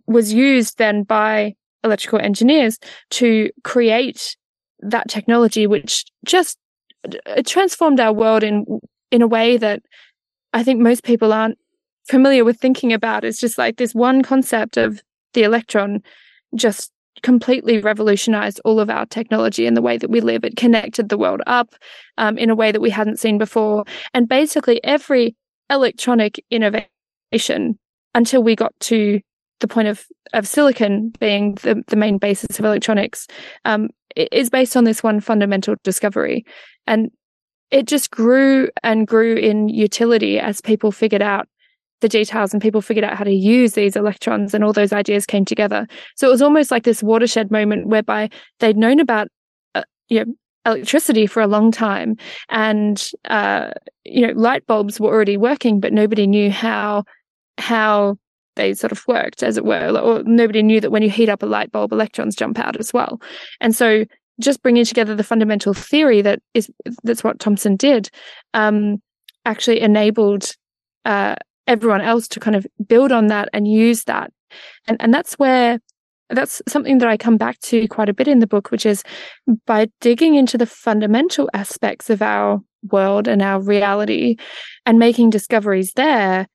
was 0.06 0.32
used 0.32 0.78
then 0.78 1.02
by 1.02 1.54
electrical 1.82 2.18
engineers 2.18 2.78
to 3.10 3.50
create 3.62 4.36
that 4.80 5.08
technology 5.08 5.66
which 5.66 6.04
just 6.24 6.58
transformed 7.46 8.00
our 8.00 8.12
world 8.12 8.42
in 8.42 8.64
in 9.10 9.22
a 9.22 9.26
way 9.26 9.56
that 9.56 9.82
I 10.52 10.62
think 10.62 10.80
most 10.80 11.04
people 11.04 11.32
aren't 11.32 11.58
familiar 12.08 12.44
with 12.44 12.58
thinking 12.58 12.92
about. 12.92 13.24
It's 13.24 13.40
just 13.40 13.58
like 13.58 13.76
this 13.76 13.94
one 13.94 14.22
concept 14.22 14.76
of 14.76 15.00
the 15.34 15.42
electron 15.42 16.02
just 16.54 16.90
completely 17.22 17.78
revolutionized 17.78 18.60
all 18.64 18.80
of 18.80 18.90
our 18.90 19.06
technology 19.06 19.66
and 19.66 19.76
the 19.76 19.82
way 19.82 19.96
that 19.96 20.10
we 20.10 20.20
live. 20.20 20.44
It 20.44 20.56
connected 20.56 21.08
the 21.08 21.18
world 21.18 21.42
up 21.46 21.74
um, 22.18 22.36
in 22.38 22.50
a 22.50 22.54
way 22.54 22.72
that 22.72 22.80
we 22.80 22.90
hadn't 22.90 23.18
seen 23.18 23.38
before. 23.38 23.84
And 24.12 24.28
basically, 24.28 24.82
every 24.84 25.36
electronic 25.70 26.44
innovation 26.50 26.88
until 28.14 28.42
we 28.42 28.56
got 28.56 28.72
to 28.80 29.20
the 29.60 29.68
point 29.68 29.88
of, 29.88 30.04
of 30.32 30.46
silicon 30.46 31.12
being 31.20 31.54
the, 31.56 31.82
the 31.86 31.96
main 31.96 32.18
basis 32.18 32.58
of 32.58 32.64
electronics 32.64 33.26
um, 33.64 33.88
is 34.16 34.50
based 34.50 34.76
on 34.76 34.84
this 34.84 35.02
one 35.02 35.20
fundamental 35.20 35.74
discovery. 35.82 36.44
And 36.86 37.10
it 37.70 37.86
just 37.86 38.10
grew 38.10 38.68
and 38.82 39.06
grew 39.06 39.36
in 39.36 39.68
utility 39.68 40.38
as 40.38 40.60
people 40.60 40.92
figured 40.92 41.22
out 41.22 41.48
the 42.00 42.08
details 42.08 42.52
and 42.52 42.60
people 42.60 42.82
figured 42.82 43.04
out 43.04 43.16
how 43.16 43.24
to 43.24 43.32
use 43.32 43.72
these 43.72 43.96
electrons 43.96 44.52
and 44.52 44.62
all 44.62 44.72
those 44.72 44.92
ideas 44.92 45.24
came 45.24 45.44
together. 45.44 45.86
So 46.16 46.28
it 46.28 46.30
was 46.30 46.42
almost 46.42 46.70
like 46.70 46.84
this 46.84 47.02
watershed 47.02 47.50
moment 47.50 47.86
whereby 47.86 48.28
they'd 48.60 48.76
known 48.76 49.00
about 49.00 49.28
uh, 49.74 49.82
you 50.08 50.24
know, 50.24 50.34
electricity 50.66 51.26
for 51.26 51.40
a 51.40 51.46
long 51.46 51.70
time 51.70 52.16
and 52.48 53.10
uh, 53.26 53.70
you 54.04 54.26
know 54.26 54.32
light 54.34 54.66
bulbs 54.66 54.98
were 54.98 55.12
already 55.12 55.36
working 55.36 55.78
but 55.78 55.92
nobody 55.92 56.26
knew 56.26 56.50
how 56.50 57.04
how 57.58 58.16
they 58.56 58.74
sort 58.74 58.92
of 58.92 59.06
worked, 59.06 59.42
as 59.42 59.56
it 59.56 59.64
were, 59.64 59.98
or 59.98 60.22
nobody 60.24 60.62
knew 60.62 60.80
that 60.80 60.90
when 60.90 61.02
you 61.02 61.10
heat 61.10 61.28
up 61.28 61.42
a 61.42 61.46
light 61.46 61.72
bulb, 61.72 61.92
electrons 61.92 62.36
jump 62.36 62.58
out 62.58 62.76
as 62.76 62.92
well. 62.92 63.20
And 63.60 63.74
so, 63.74 64.04
just 64.40 64.62
bringing 64.62 64.84
together 64.84 65.14
the 65.14 65.24
fundamental 65.24 65.74
theory 65.74 66.20
that 66.22 66.40
is 66.54 66.70
that's 67.02 67.22
what 67.22 67.38
Thomson 67.40 67.76
did, 67.76 68.10
um, 68.52 69.00
actually 69.44 69.80
enabled 69.80 70.52
uh, 71.04 71.36
everyone 71.66 72.00
else 72.00 72.28
to 72.28 72.40
kind 72.40 72.56
of 72.56 72.66
build 72.86 73.12
on 73.12 73.28
that 73.28 73.48
and 73.52 73.68
use 73.68 74.04
that, 74.04 74.32
and 74.86 74.96
and 75.00 75.12
that's 75.12 75.34
where 75.34 75.78
that's 76.30 76.62
something 76.66 76.98
that 76.98 77.08
I 77.08 77.16
come 77.16 77.36
back 77.36 77.58
to 77.60 77.86
quite 77.88 78.08
a 78.08 78.14
bit 78.14 78.28
in 78.28 78.38
the 78.38 78.46
book, 78.46 78.70
which 78.70 78.86
is 78.86 79.02
by 79.66 79.88
digging 80.00 80.34
into 80.34 80.56
the 80.56 80.66
fundamental 80.66 81.50
aspects 81.52 82.08
of 82.08 82.22
our 82.22 82.60
world 82.90 83.28
and 83.28 83.42
our 83.42 83.62
reality 83.62 84.36
and 84.86 84.98
making 84.98 85.30
discoveries 85.30 85.92
there 85.94 86.46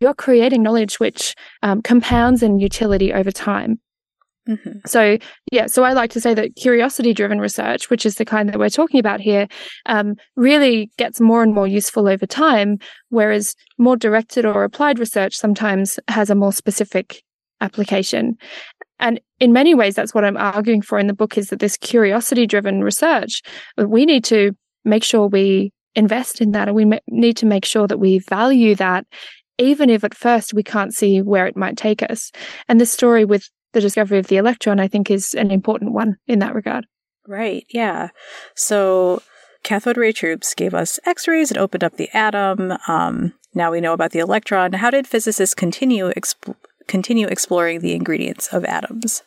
you're 0.00 0.14
creating 0.14 0.62
knowledge 0.62 0.98
which 1.00 1.34
um, 1.62 1.82
compounds 1.82 2.42
in 2.42 2.58
utility 2.58 3.12
over 3.12 3.30
time. 3.30 3.80
Mm-hmm. 4.48 4.78
So, 4.86 5.18
yeah, 5.50 5.66
so 5.66 5.82
I 5.82 5.92
like 5.92 6.10
to 6.12 6.20
say 6.20 6.32
that 6.34 6.54
curiosity 6.54 7.12
driven 7.12 7.40
research, 7.40 7.90
which 7.90 8.06
is 8.06 8.14
the 8.14 8.24
kind 8.24 8.48
that 8.48 8.58
we're 8.58 8.68
talking 8.68 9.00
about 9.00 9.20
here, 9.20 9.48
um, 9.86 10.14
really 10.36 10.90
gets 10.98 11.20
more 11.20 11.42
and 11.42 11.52
more 11.52 11.66
useful 11.66 12.08
over 12.08 12.26
time, 12.26 12.78
whereas 13.08 13.56
more 13.76 13.96
directed 13.96 14.46
or 14.46 14.62
applied 14.62 15.00
research 15.00 15.34
sometimes 15.34 15.98
has 16.08 16.30
a 16.30 16.36
more 16.36 16.52
specific 16.52 17.24
application. 17.60 18.36
And 19.00 19.20
in 19.40 19.52
many 19.52 19.74
ways, 19.74 19.94
that's 19.96 20.14
what 20.14 20.24
I'm 20.24 20.36
arguing 20.36 20.82
for 20.82 20.98
in 20.98 21.06
the 21.06 21.14
book 21.14 21.36
is 21.36 21.48
that 21.48 21.58
this 21.58 21.76
curiosity 21.76 22.46
driven 22.46 22.82
research, 22.82 23.42
we 23.76 24.06
need 24.06 24.24
to 24.26 24.52
make 24.84 25.02
sure 25.02 25.26
we 25.26 25.72
invest 25.96 26.40
in 26.40 26.52
that 26.52 26.68
and 26.68 26.76
we 26.76 27.00
need 27.08 27.36
to 27.38 27.46
make 27.46 27.64
sure 27.64 27.86
that 27.88 27.98
we 27.98 28.20
value 28.20 28.74
that, 28.76 29.06
even 29.58 29.90
if 29.90 30.04
at 30.04 30.14
first 30.14 30.54
we 30.54 30.62
can't 30.62 30.94
see 30.94 31.20
where 31.22 31.46
it 31.46 31.56
might 31.56 31.76
take 31.76 32.02
us. 32.02 32.30
And 32.68 32.80
this 32.80 32.92
story 32.92 33.24
with 33.24 33.48
the 33.72 33.80
discovery 33.80 34.18
of 34.18 34.28
the 34.28 34.36
electron, 34.36 34.80
I 34.80 34.88
think, 34.88 35.10
is 35.10 35.34
an 35.34 35.50
important 35.50 35.92
one 35.92 36.16
in 36.26 36.38
that 36.40 36.54
regard. 36.54 36.86
Right. 37.26 37.66
Yeah. 37.70 38.08
So 38.54 39.22
cathode 39.62 39.96
ray 39.96 40.12
tubes 40.12 40.54
gave 40.54 40.74
us 40.74 41.00
X 41.04 41.26
rays. 41.26 41.50
It 41.50 41.56
opened 41.56 41.84
up 41.84 41.96
the 41.96 42.10
atom. 42.14 42.74
Um, 42.86 43.34
now 43.54 43.72
we 43.72 43.80
know 43.80 43.92
about 43.92 44.12
the 44.12 44.20
electron. 44.20 44.74
How 44.74 44.90
did 44.90 45.06
physicists 45.06 45.54
continue 45.54 46.12
exp- 46.12 46.54
continue 46.86 47.26
exploring 47.26 47.80
the 47.80 47.94
ingredients 47.94 48.48
of 48.48 48.64
atoms? 48.64 49.22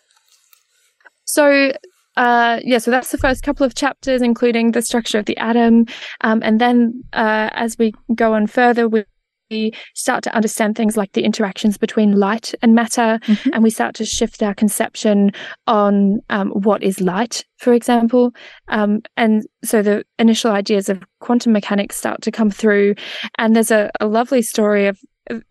So 1.26 1.74
uh, 2.16 2.60
yeah, 2.64 2.80
so 2.80 2.92
that's 2.92 3.12
the 3.12 3.18
first 3.18 3.44
couple 3.44 3.66
of 3.66 3.76
chapters, 3.76 4.22
including 4.22 4.72
the 4.72 4.82
structure 4.82 5.20
of 5.20 5.26
the 5.26 5.38
atom. 5.38 5.86
Um, 6.22 6.42
and 6.44 6.60
then 6.60 7.04
uh, 7.14 7.50
as 7.54 7.78
we 7.78 7.94
go 8.14 8.34
on 8.34 8.48
further, 8.48 8.90
we 8.90 9.06
we 9.50 9.74
start 9.96 10.24
to 10.24 10.36
understand 10.36 10.76
things 10.76 10.98
like 10.98 11.14
the 11.14 11.24
interactions 11.24 11.78
between 11.78 12.14
light 12.14 12.54
and 12.62 12.76
matter, 12.76 13.20
mm-hmm. 13.24 13.50
and 13.54 13.64
we 13.64 13.70
start 13.70 13.96
to 13.96 14.06
shift 14.06 14.44
our 14.44 14.54
conception 14.54 15.32
on 15.68 16.20
um, 16.30 16.50
what 16.52 16.84
is 16.84 17.02
light, 17.02 17.44
for 17.58 17.74
example. 17.74 18.32
Um, 18.68 19.02
and 19.18 19.44
so 19.64 19.82
the 19.82 20.04
initial 20.18 20.52
ideas 20.52 20.90
of 20.90 21.04
quantum 21.20 21.54
mechanics 21.54 21.96
start 21.96 22.22
to 22.24 22.32
come 22.32 22.52
through. 22.52 22.96
And 23.38 23.56
there's 23.56 23.72
a, 23.72 23.90
a 24.00 24.08
lovely 24.08 24.42
story 24.42 24.88
of 24.88 25.00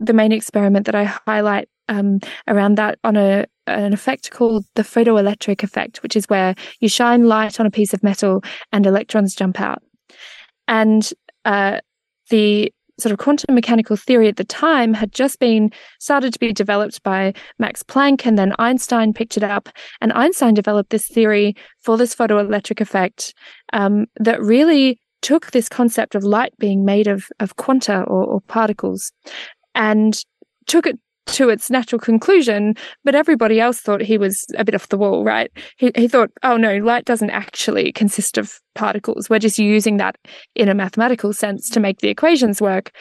the 0.00 0.12
main 0.12 0.32
experiment 0.32 0.86
that 0.86 0.94
I 0.94 1.04
highlight 1.04 1.68
um, 1.88 2.20
around 2.46 2.76
that 2.76 2.98
on 3.04 3.16
a 3.16 3.46
an 3.66 3.92
effect 3.92 4.30
called 4.30 4.64
the 4.76 4.82
photoelectric 4.82 5.62
effect, 5.62 6.02
which 6.02 6.16
is 6.16 6.24
where 6.26 6.54
you 6.80 6.88
shine 6.88 7.24
light 7.24 7.60
on 7.60 7.66
a 7.66 7.70
piece 7.70 7.92
of 7.92 8.02
metal 8.02 8.42
and 8.72 8.86
electrons 8.86 9.34
jump 9.34 9.60
out. 9.60 9.82
And 10.66 11.08
uh, 11.44 11.80
the 12.30 12.72
sort 12.98 13.12
of 13.12 13.18
quantum 13.18 13.54
mechanical 13.54 13.96
theory 13.96 14.28
at 14.28 14.36
the 14.36 14.44
time 14.44 14.94
had 14.94 15.12
just 15.12 15.38
been 15.38 15.70
started 16.00 16.32
to 16.32 16.38
be 16.38 16.52
developed 16.52 17.02
by 17.02 17.32
Max 17.58 17.82
Planck, 17.82 18.26
and 18.26 18.38
then 18.38 18.52
Einstein 18.58 19.12
picked 19.12 19.36
it 19.36 19.42
up. 19.42 19.68
And 20.00 20.12
Einstein 20.12 20.54
developed 20.54 20.90
this 20.90 21.06
theory 21.06 21.54
for 21.80 21.96
this 21.96 22.14
photoelectric 22.14 22.80
effect 22.80 23.34
um, 23.72 24.06
that 24.16 24.40
really 24.42 25.00
took 25.22 25.50
this 25.50 25.68
concept 25.68 26.14
of 26.14 26.24
light 26.24 26.52
being 26.58 26.84
made 26.84 27.06
of, 27.06 27.26
of 27.40 27.56
quanta 27.56 28.02
or, 28.02 28.24
or 28.24 28.40
particles 28.42 29.12
and 29.74 30.22
took 30.66 30.86
it 30.86 30.98
to 31.28 31.48
its 31.48 31.70
natural 31.70 31.98
conclusion, 31.98 32.74
but 33.04 33.14
everybody 33.14 33.60
else 33.60 33.80
thought 33.80 34.00
he 34.00 34.18
was 34.18 34.46
a 34.56 34.64
bit 34.64 34.74
off 34.74 34.88
the 34.88 34.98
wall, 34.98 35.24
right? 35.24 35.50
He, 35.76 35.92
he 35.94 36.08
thought, 36.08 36.30
oh 36.42 36.56
no, 36.56 36.78
light 36.78 37.04
doesn't 37.04 37.30
actually 37.30 37.92
consist 37.92 38.38
of 38.38 38.60
particles. 38.74 39.28
We're 39.28 39.38
just 39.38 39.58
using 39.58 39.98
that 39.98 40.16
in 40.54 40.68
a 40.68 40.74
mathematical 40.74 41.32
sense 41.32 41.68
to 41.70 41.80
make 41.80 41.98
the 42.00 42.08
equations 42.08 42.60
work. 42.60 42.92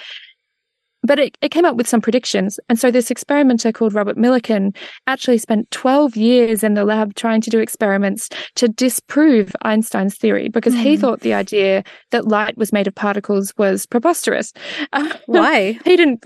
But 1.03 1.19
it, 1.19 1.37
it 1.41 1.51
came 1.51 1.63
up 1.63 1.77
with 1.77 1.87
some 1.87 2.01
predictions. 2.01 2.59
And 2.67 2.77
so 2.77 2.91
this 2.91 3.11
experimenter 3.11 3.71
called 3.71 3.93
Robert 3.93 4.17
Millikan 4.17 4.75
actually 5.05 5.37
spent 5.37 5.69
12 5.71 6.17
years 6.17 6.63
in 6.63 6.73
the 6.73 6.83
lab 6.83 7.13
trying 7.13 7.39
to 7.41 7.49
do 7.49 7.59
experiments 7.59 8.29
to 8.55 8.67
disprove 8.67 9.55
Einstein's 9.61 10.17
theory 10.17 10.49
because 10.49 10.73
mm. 10.73 10.81
he 10.81 10.95
hmm. 10.95 11.01
thought 11.01 11.21
the 11.21 11.35
idea 11.35 11.83
that 12.11 12.27
light 12.27 12.57
was 12.57 12.73
made 12.73 12.87
of 12.87 12.95
particles 12.95 13.53
was 13.57 13.85
preposterous. 13.85 14.51
Why? 15.27 15.79
he 15.85 15.95
didn't. 15.95 16.25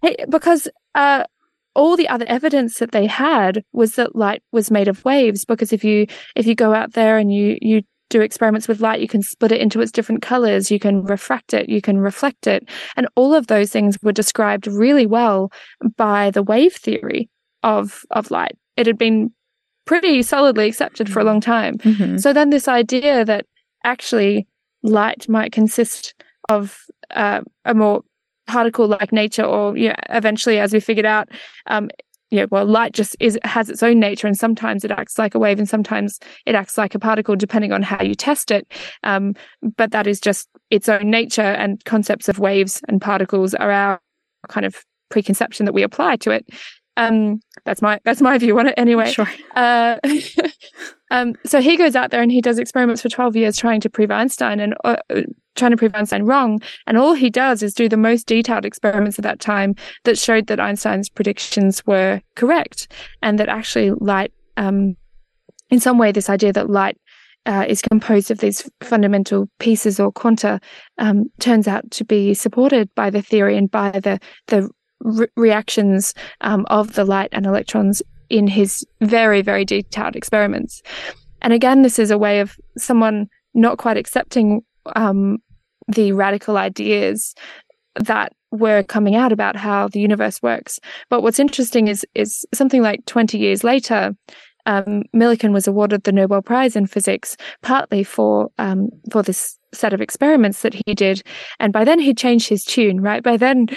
He, 0.00 0.16
because 0.28 0.68
uh, 0.94 1.24
all 1.74 1.96
the 1.96 2.08
other 2.08 2.26
evidence 2.28 2.78
that 2.78 2.92
they 2.92 3.06
had 3.06 3.64
was 3.72 3.94
that 3.94 4.14
light 4.14 4.42
was 4.52 4.70
made 4.70 4.88
of 4.88 5.04
waves 5.04 5.44
because 5.44 5.72
if 5.72 5.84
you 5.84 6.06
if 6.36 6.46
you 6.46 6.54
go 6.54 6.74
out 6.74 6.92
there 6.92 7.18
and 7.18 7.32
you 7.32 7.56
you 7.60 7.82
do 8.10 8.20
experiments 8.20 8.68
with 8.68 8.80
light 8.80 9.00
you 9.00 9.08
can 9.08 9.22
split 9.22 9.52
it 9.52 9.60
into 9.60 9.80
its 9.80 9.90
different 9.90 10.20
colors 10.20 10.70
you 10.70 10.78
can 10.78 11.02
refract 11.04 11.54
it 11.54 11.68
you 11.68 11.80
can 11.80 11.98
reflect 11.98 12.46
it. 12.46 12.68
And 12.96 13.08
all 13.16 13.34
of 13.34 13.46
those 13.46 13.70
things 13.70 13.96
were 14.02 14.12
described 14.12 14.66
really 14.66 15.06
well 15.06 15.50
by 15.96 16.30
the 16.30 16.42
wave 16.42 16.74
theory 16.74 17.30
of 17.62 18.02
of 18.10 18.30
light. 18.30 18.56
It 18.76 18.86
had 18.86 18.98
been 18.98 19.32
pretty 19.84 20.22
solidly 20.22 20.68
accepted 20.68 21.10
for 21.10 21.20
a 21.20 21.24
long 21.24 21.40
time. 21.40 21.78
Mm-hmm. 21.78 22.18
so 22.18 22.32
then 22.32 22.50
this 22.50 22.68
idea 22.68 23.24
that 23.24 23.46
actually 23.84 24.46
light 24.82 25.28
might 25.28 25.52
consist 25.52 26.14
of 26.48 26.84
uh, 27.10 27.40
a 27.64 27.74
more 27.74 28.02
particle 28.46 28.86
like 28.88 29.12
nature 29.12 29.44
or 29.44 29.76
you 29.76 29.88
know, 29.88 29.94
eventually 30.10 30.58
as 30.58 30.72
we 30.72 30.80
figured 30.80 31.06
out 31.06 31.28
um 31.66 31.88
yeah, 32.32 32.46
well, 32.50 32.64
light 32.64 32.94
just 32.94 33.14
is 33.20 33.38
has 33.44 33.68
its 33.68 33.82
own 33.82 34.00
nature, 34.00 34.26
and 34.26 34.38
sometimes 34.38 34.86
it 34.86 34.90
acts 34.90 35.18
like 35.18 35.34
a 35.34 35.38
wave, 35.38 35.58
and 35.58 35.68
sometimes 35.68 36.18
it 36.46 36.54
acts 36.54 36.78
like 36.78 36.94
a 36.94 36.98
particle, 36.98 37.36
depending 37.36 37.72
on 37.72 37.82
how 37.82 38.02
you 38.02 38.14
test 38.14 38.50
it. 38.50 38.66
Um, 39.02 39.34
but 39.76 39.90
that 39.90 40.06
is 40.06 40.18
just 40.18 40.48
its 40.70 40.88
own 40.88 41.10
nature, 41.10 41.42
and 41.42 41.84
concepts 41.84 42.30
of 42.30 42.38
waves 42.38 42.80
and 42.88 43.02
particles 43.02 43.52
are 43.52 43.70
our 43.70 44.00
kind 44.48 44.64
of 44.64 44.82
preconception 45.10 45.66
that 45.66 45.74
we 45.74 45.82
apply 45.82 46.16
to 46.16 46.30
it. 46.30 46.46
Um, 46.96 47.40
that's 47.64 47.80
my 47.80 48.00
that's 48.04 48.20
my 48.20 48.38
view 48.38 48.58
on 48.58 48.68
it 48.68 48.74
anyway. 48.76 49.10
Sure. 49.10 49.28
Uh, 49.56 49.96
um, 51.10 51.34
so 51.44 51.60
he 51.60 51.76
goes 51.76 51.96
out 51.96 52.10
there 52.10 52.22
and 52.22 52.30
he 52.30 52.40
does 52.40 52.58
experiments 52.58 53.02
for 53.02 53.08
twelve 53.08 53.34
years 53.34 53.56
trying 53.56 53.80
to 53.80 53.90
prove 53.90 54.10
Einstein 54.10 54.60
and 54.60 54.74
uh, 54.84 54.96
trying 55.54 55.70
to 55.70 55.76
prove 55.76 55.94
Einstein 55.94 56.24
wrong. 56.24 56.60
And 56.86 56.96
all 56.96 57.14
he 57.14 57.30
does 57.30 57.62
is 57.62 57.74
do 57.74 57.88
the 57.88 57.96
most 57.96 58.26
detailed 58.26 58.64
experiments 58.64 59.18
at 59.18 59.22
that 59.22 59.40
time 59.40 59.74
that 60.04 60.18
showed 60.18 60.46
that 60.46 60.60
Einstein's 60.60 61.08
predictions 61.08 61.84
were 61.86 62.20
correct 62.36 62.88
and 63.22 63.38
that 63.38 63.48
actually 63.48 63.90
light, 63.92 64.32
um, 64.56 64.96
in 65.70 65.80
some 65.80 65.98
way, 65.98 66.12
this 66.12 66.30
idea 66.30 66.52
that 66.52 66.70
light 66.70 66.98
uh, 67.46 67.64
is 67.68 67.82
composed 67.82 68.30
of 68.30 68.38
these 68.38 68.70
fundamental 68.82 69.48
pieces 69.58 69.98
or 69.98 70.12
quanta 70.12 70.60
um, 70.98 71.24
turns 71.40 71.66
out 71.66 71.90
to 71.90 72.04
be 72.04 72.34
supported 72.34 72.88
by 72.94 73.10
the 73.10 73.22
theory 73.22 73.56
and 73.56 73.70
by 73.70 73.90
the 73.90 74.18
the 74.46 74.70
re- 75.02 75.28
reactions 75.36 76.14
um, 76.40 76.64
of 76.68 76.94
the 76.94 77.04
light 77.04 77.28
and 77.32 77.46
electrons 77.46 78.02
in 78.30 78.46
his 78.46 78.84
very 79.00 79.42
very 79.42 79.64
detailed 79.64 80.16
experiments. 80.16 80.82
And 81.42 81.52
again, 81.52 81.82
this 81.82 81.98
is 81.98 82.10
a 82.10 82.18
way 82.18 82.40
of 82.40 82.56
someone 82.78 83.28
not 83.54 83.78
quite 83.78 83.96
accepting 83.96 84.62
um, 84.96 85.38
the 85.88 86.12
radical 86.12 86.56
ideas 86.56 87.34
that 87.96 88.32
were 88.50 88.82
coming 88.82 89.16
out 89.16 89.32
about 89.32 89.56
how 89.56 89.88
the 89.88 90.00
universe 90.00 90.40
works. 90.42 90.78
But 91.08 91.22
what's 91.22 91.40
interesting 91.40 91.88
is 91.88 92.06
is 92.14 92.46
something 92.54 92.82
like 92.82 93.04
20 93.06 93.38
years 93.38 93.64
later, 93.64 94.14
um, 94.66 95.02
Millikan 95.14 95.52
was 95.52 95.66
awarded 95.66 96.04
the 96.04 96.12
Nobel 96.12 96.42
Prize 96.42 96.76
in 96.76 96.86
physics 96.86 97.36
partly 97.62 98.04
for 98.04 98.50
um, 98.58 98.88
for 99.10 99.22
this 99.22 99.58
set 99.72 99.92
of 99.92 100.00
experiments 100.00 100.62
that 100.62 100.74
he 100.86 100.94
did, 100.94 101.22
and 101.58 101.72
by 101.72 101.84
then 101.84 101.98
he 101.98 102.14
changed 102.14 102.48
his 102.48 102.64
tune. 102.64 103.00
Right 103.00 103.22
by 103.22 103.36
then, 103.36 103.68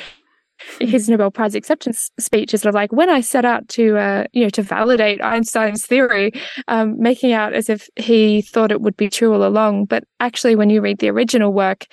his 0.79 1.09
Nobel 1.09 1.31
Prize 1.31 1.55
acceptance 1.55 2.11
speech 2.19 2.53
is 2.53 2.61
sort 2.61 2.69
of 2.69 2.75
like 2.75 2.91
when 2.91 3.09
I 3.09 3.21
set 3.21 3.45
out 3.45 3.67
to, 3.69 3.97
uh, 3.97 4.23
you 4.33 4.43
know, 4.43 4.49
to 4.49 4.61
validate 4.61 5.21
Einstein's 5.23 5.85
theory, 5.85 6.31
um, 6.67 6.99
making 6.99 7.33
out 7.33 7.53
as 7.53 7.69
if 7.69 7.89
he 7.95 8.41
thought 8.41 8.71
it 8.71 8.81
would 8.81 8.97
be 8.97 9.09
true 9.09 9.33
all 9.33 9.45
along. 9.45 9.85
But 9.85 10.03
actually, 10.19 10.55
when 10.55 10.69
you 10.69 10.81
read 10.81 10.99
the 10.99 11.09
original 11.09 11.53
work, 11.53 11.85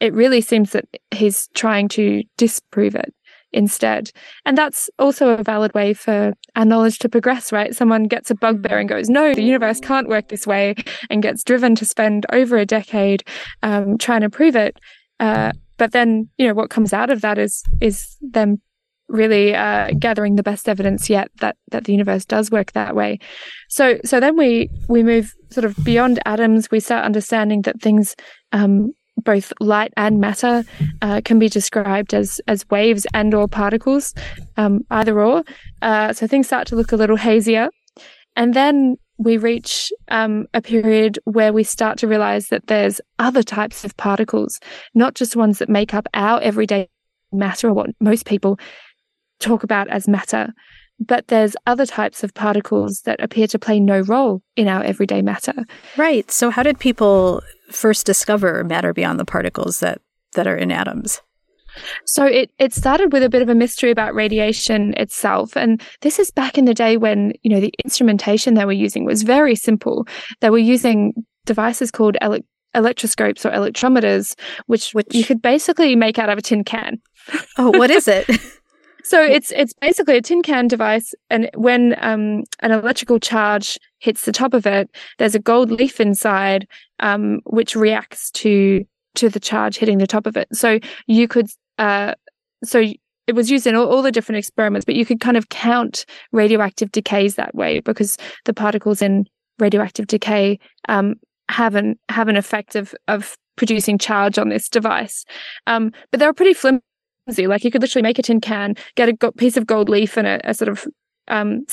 it 0.00 0.12
really 0.12 0.40
seems 0.40 0.72
that 0.72 0.84
he's 1.10 1.48
trying 1.54 1.88
to 1.88 2.22
disprove 2.36 2.94
it 2.94 3.12
instead. 3.52 4.10
And 4.44 4.58
that's 4.58 4.90
also 4.98 5.30
a 5.30 5.42
valid 5.42 5.72
way 5.74 5.94
for 5.94 6.34
our 6.54 6.64
knowledge 6.64 6.98
to 7.00 7.08
progress, 7.08 7.50
right? 7.50 7.74
Someone 7.74 8.04
gets 8.04 8.30
a 8.30 8.34
bugbear 8.34 8.78
and 8.78 8.88
goes, 8.88 9.08
no, 9.08 9.34
the 9.34 9.42
universe 9.42 9.80
can't 9.80 10.08
work 10.08 10.28
this 10.28 10.46
way, 10.46 10.74
and 11.10 11.22
gets 11.22 11.42
driven 11.42 11.74
to 11.76 11.84
spend 11.84 12.26
over 12.30 12.58
a 12.58 12.66
decade 12.66 13.24
um, 13.62 13.96
trying 13.98 14.20
to 14.20 14.30
prove 14.30 14.54
it. 14.54 14.78
Uh, 15.18 15.52
but 15.78 15.92
then, 15.92 16.28
you 16.36 16.46
know, 16.46 16.54
what 16.54 16.70
comes 16.70 16.92
out 16.92 17.10
of 17.10 17.20
that 17.22 17.38
is 17.38 17.62
is 17.80 18.16
them 18.20 18.60
really 19.08 19.54
uh, 19.54 19.90
gathering 19.98 20.36
the 20.36 20.42
best 20.42 20.68
evidence 20.68 21.08
yet 21.08 21.30
that 21.40 21.56
that 21.70 21.84
the 21.84 21.92
universe 21.92 22.24
does 22.24 22.50
work 22.50 22.72
that 22.72 22.94
way. 22.94 23.18
So 23.68 23.98
so 24.04 24.20
then 24.20 24.36
we 24.36 24.68
we 24.88 25.02
move 25.02 25.32
sort 25.50 25.64
of 25.64 25.76
beyond 25.84 26.20
atoms. 26.26 26.70
We 26.70 26.80
start 26.80 27.04
understanding 27.04 27.62
that 27.62 27.80
things. 27.80 28.14
Um, 28.52 28.92
both 29.24 29.52
light 29.58 29.92
and 29.96 30.20
matter 30.20 30.62
uh, 31.02 31.20
can 31.24 31.40
be 31.40 31.48
described 31.48 32.14
as 32.14 32.40
as 32.46 32.64
waves 32.70 33.04
and 33.12 33.34
or 33.34 33.48
particles, 33.48 34.14
um, 34.56 34.82
either 34.92 35.20
or. 35.20 35.42
Uh, 35.82 36.12
so 36.12 36.28
things 36.28 36.46
start 36.46 36.68
to 36.68 36.76
look 36.76 36.92
a 36.92 36.96
little 36.96 37.16
hazier, 37.16 37.68
and 38.36 38.54
then 38.54 38.96
we 39.18 39.36
reach 39.36 39.92
um, 40.08 40.46
a 40.54 40.62
period 40.62 41.18
where 41.24 41.52
we 41.52 41.64
start 41.64 41.98
to 41.98 42.06
realize 42.06 42.48
that 42.48 42.68
there's 42.68 43.00
other 43.18 43.42
types 43.42 43.84
of 43.84 43.96
particles, 43.96 44.60
not 44.94 45.14
just 45.14 45.36
ones 45.36 45.58
that 45.58 45.68
make 45.68 45.92
up 45.92 46.06
our 46.14 46.40
everyday 46.40 46.88
matter 47.32 47.68
or 47.68 47.74
what 47.74 47.90
most 48.00 48.26
people 48.26 48.58
talk 49.40 49.64
about 49.64 49.88
as 49.88 50.08
matter, 50.08 50.52
but 51.00 51.28
there's 51.28 51.56
other 51.66 51.86
types 51.86 52.24
of 52.24 52.34
particles 52.34 53.02
that 53.02 53.22
appear 53.22 53.46
to 53.48 53.58
play 53.58 53.78
no 53.78 54.00
role 54.00 54.42
in 54.56 54.68
our 54.68 54.82
everyday 54.82 55.22
matter. 55.22 55.54
Right. 55.96 56.30
So 56.30 56.50
how 56.50 56.62
did 56.62 56.78
people 56.78 57.42
first 57.70 58.06
discover 58.06 58.64
matter 58.64 58.92
beyond 58.92 59.20
the 59.20 59.24
particles 59.24 59.80
that 59.80 60.00
that 60.34 60.46
are 60.46 60.56
in 60.56 60.70
atoms? 60.70 61.20
So 62.04 62.24
it 62.24 62.50
it 62.58 62.72
started 62.72 63.12
with 63.12 63.22
a 63.22 63.28
bit 63.28 63.42
of 63.42 63.48
a 63.48 63.54
mystery 63.54 63.90
about 63.90 64.14
radiation 64.14 64.94
itself, 64.96 65.56
and 65.56 65.80
this 66.00 66.18
is 66.18 66.30
back 66.30 66.58
in 66.58 66.64
the 66.64 66.74
day 66.74 66.96
when 66.96 67.32
you 67.42 67.50
know 67.50 67.60
the 67.60 67.74
instrumentation 67.84 68.54
they 68.54 68.64
were 68.64 68.72
using 68.72 69.04
was 69.04 69.22
very 69.22 69.54
simple. 69.54 70.06
They 70.40 70.50
were 70.50 70.58
using 70.58 71.12
devices 71.44 71.90
called 71.90 72.16
ele- 72.20 72.44
electroscopes 72.74 73.44
or 73.44 73.50
electrometers, 73.50 74.38
which, 74.66 74.92
which 74.92 75.06
you 75.12 75.24
could 75.24 75.42
basically 75.42 75.96
make 75.96 76.18
out 76.18 76.28
of 76.28 76.38
a 76.38 76.42
tin 76.42 76.64
can. 76.64 77.00
Oh, 77.58 77.70
what 77.76 77.90
is 77.90 78.08
it? 78.08 78.26
so 79.04 79.22
it's 79.22 79.50
it's 79.50 79.74
basically 79.74 80.16
a 80.16 80.22
tin 80.22 80.40
can 80.42 80.66
device, 80.66 81.12
and 81.28 81.50
when 81.54 81.94
um, 81.98 82.44
an 82.60 82.70
electrical 82.70 83.18
charge 83.18 83.78
hits 83.98 84.24
the 84.24 84.32
top 84.32 84.54
of 84.54 84.66
it, 84.66 84.88
there's 85.18 85.34
a 85.34 85.38
gold 85.38 85.70
leaf 85.70 86.00
inside, 86.00 86.66
um, 87.00 87.40
which 87.44 87.76
reacts 87.76 88.30
to 88.30 88.86
to 89.16 89.28
the 89.28 89.40
charge 89.40 89.76
hitting 89.76 89.98
the 89.98 90.06
top 90.06 90.26
of 90.26 90.38
it. 90.38 90.48
So 90.52 90.78
you 91.06 91.28
could, 91.28 91.48
uh, 91.78 92.14
so 92.64 92.80
it 93.26 93.34
was 93.34 93.50
used 93.50 93.66
in 93.66 93.74
all, 93.74 93.86
all, 93.86 94.02
the 94.02 94.10
different 94.10 94.38
experiments, 94.38 94.84
but 94.84 94.94
you 94.94 95.04
could 95.04 95.20
kind 95.20 95.36
of 95.36 95.50
count 95.50 96.06
radioactive 96.32 96.90
decays 96.92 97.34
that 97.34 97.54
way 97.54 97.80
because 97.80 98.16
the 98.46 98.54
particles 98.54 99.02
in 99.02 99.26
radioactive 99.58 100.06
decay 100.06 100.58
um, 100.88 101.14
have 101.50 101.74
an 101.74 101.98
have 102.08 102.28
an 102.28 102.36
effect 102.36 102.74
of 102.74 102.94
of 103.06 103.36
producing 103.56 103.98
charge 103.98 104.38
on 104.38 104.48
this 104.48 104.68
device. 104.68 105.24
Um, 105.66 105.92
but 106.10 106.20
they 106.20 106.26
were 106.26 106.32
pretty 106.32 106.54
flimsy. 106.54 107.46
Like 107.46 107.64
you 107.64 107.70
could 107.70 107.82
literally 107.82 108.02
make 108.02 108.18
a 108.18 108.22
tin 108.22 108.40
can, 108.40 108.74
get 108.94 109.08
a 109.08 109.32
piece 109.32 109.56
of 109.56 109.66
gold 109.66 109.88
leaf 109.88 110.16
and 110.16 110.26
a, 110.26 110.40
a 110.48 110.54
sort 110.54 110.68
of 110.68 110.86
um, 111.26 111.66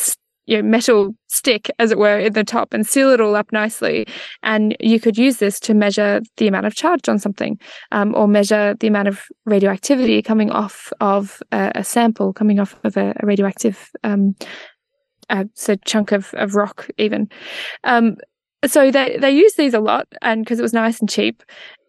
you 0.46 0.58
know, 0.58 0.68
metal 0.68 1.16
stick, 1.28 1.70
as 1.80 1.92
it 1.92 1.98
were, 1.98 2.18
in 2.20 2.34
the 2.34 2.44
top 2.44 2.74
and 2.74 2.86
seal 2.86 3.10
it 3.12 3.22
all 3.22 3.36
up 3.36 3.52
nicely. 3.52 4.08
And 4.44 4.76
you 4.80 5.00
could 5.00 5.18
use 5.18 5.38
this 5.38 5.60
to 5.62 5.74
measure 5.74 6.22
the 6.38 6.48
amount 6.48 6.66
of 6.66 6.76
charge 6.76 7.10
on 7.10 7.20
something 7.20 7.60
um, 7.92 8.14
or 8.16 8.28
measure 8.28 8.76
the 8.80 8.88
amount 8.88 9.08
of 9.08 9.24
radioactivity 9.46 10.22
coming 10.22 10.52
off 10.52 10.92
of 11.02 11.42
a, 11.52 11.72
a 11.76 11.84
sample, 11.84 12.34
coming 12.34 12.60
off 12.60 12.80
of 12.84 12.98
a, 12.98 13.14
a 13.20 13.26
radioactive 13.26 13.90
um, 14.04 14.36
uh, 15.30 15.46
so 15.54 15.76
chunk 15.86 16.12
of, 16.12 16.34
of 16.36 16.56
rock, 16.56 16.88
even. 16.98 17.30
Um, 17.84 18.18
so 18.66 18.92
they, 18.92 19.18
they 19.18 19.32
used 19.32 19.58
these 19.58 19.74
a 19.74 19.80
lot 19.80 20.08
and 20.22 20.44
because 20.44 20.60
it 20.60 20.64
was 20.64 20.74
nice 20.74 21.00
and 21.00 21.10
cheap. 21.10 21.44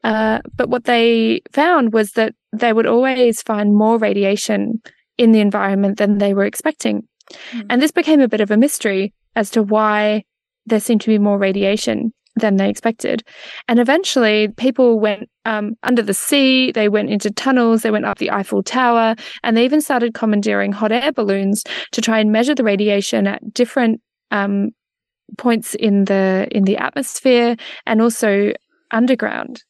Uh, 0.05 0.41
but 0.55 0.69
what 0.69 0.85
they 0.85 1.41
found 1.53 1.93
was 1.93 2.13
that 2.13 2.35
they 2.53 2.73
would 2.73 2.87
always 2.87 3.43
find 3.43 3.75
more 3.75 3.99
radiation 3.99 4.81
in 5.19 5.33
the 5.33 5.41
environment 5.41 5.99
than 5.99 6.19
they 6.19 6.35
were 6.35 6.45
expecting. 6.45 7.07
Mm. 7.53 7.67
And 7.71 7.83
this 7.83 7.93
became 7.93 8.21
a 8.21 8.29
bit 8.29 8.41
of 8.41 8.51
a 8.51 8.57
mystery 8.57 9.13
as 9.35 9.51
to 9.51 9.63
why 9.63 10.25
there 10.67 10.81
seemed 10.81 11.01
to 11.03 11.09
be 11.09 11.19
more 11.19 11.39
radiation 11.39 12.13
than 12.37 12.57
they 12.57 12.69
expected. 12.69 13.23
And 13.67 13.81
eventually, 13.81 14.49
people 14.49 15.01
went 15.01 15.29
um, 15.45 15.75
under 15.83 16.03
the 16.03 16.15
sea, 16.15 16.71
they 16.71 16.89
went 16.89 17.11
into 17.11 17.31
tunnels, 17.31 17.83
they 17.83 17.91
went 17.91 18.05
up 18.05 18.19
the 18.19 18.31
Eiffel 18.31 18.63
Tower, 18.63 19.17
and 19.43 19.57
they 19.57 19.65
even 19.65 19.81
started 19.81 20.15
commandeering 20.15 20.73
hot 20.73 20.93
air 20.93 21.13
balloons 21.13 21.65
to 21.93 22.01
try 22.01 22.19
and 22.19 22.31
measure 22.31 22.55
the 22.55 22.65
radiation 22.65 23.27
at 23.27 23.55
different 23.55 24.01
um, 24.31 24.71
points 25.39 25.75
in 25.75 26.05
the 26.05 26.47
in 26.51 26.65
the 26.65 26.77
atmosphere 26.77 27.57
and 27.87 28.01
also 28.01 28.53
underground. 28.93 29.63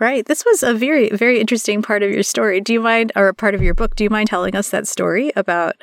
Right. 0.00 0.26
This 0.26 0.44
was 0.44 0.62
a 0.62 0.74
very 0.74 1.10
very 1.10 1.40
interesting 1.40 1.82
part 1.82 2.02
of 2.02 2.10
your 2.10 2.22
story. 2.22 2.60
Do 2.60 2.72
you 2.72 2.80
mind 2.80 3.12
or 3.16 3.28
a 3.28 3.34
part 3.34 3.54
of 3.54 3.62
your 3.62 3.74
book? 3.74 3.96
Do 3.96 4.04
you 4.04 4.10
mind 4.10 4.28
telling 4.28 4.54
us 4.54 4.70
that 4.70 4.86
story 4.86 5.32
about 5.36 5.74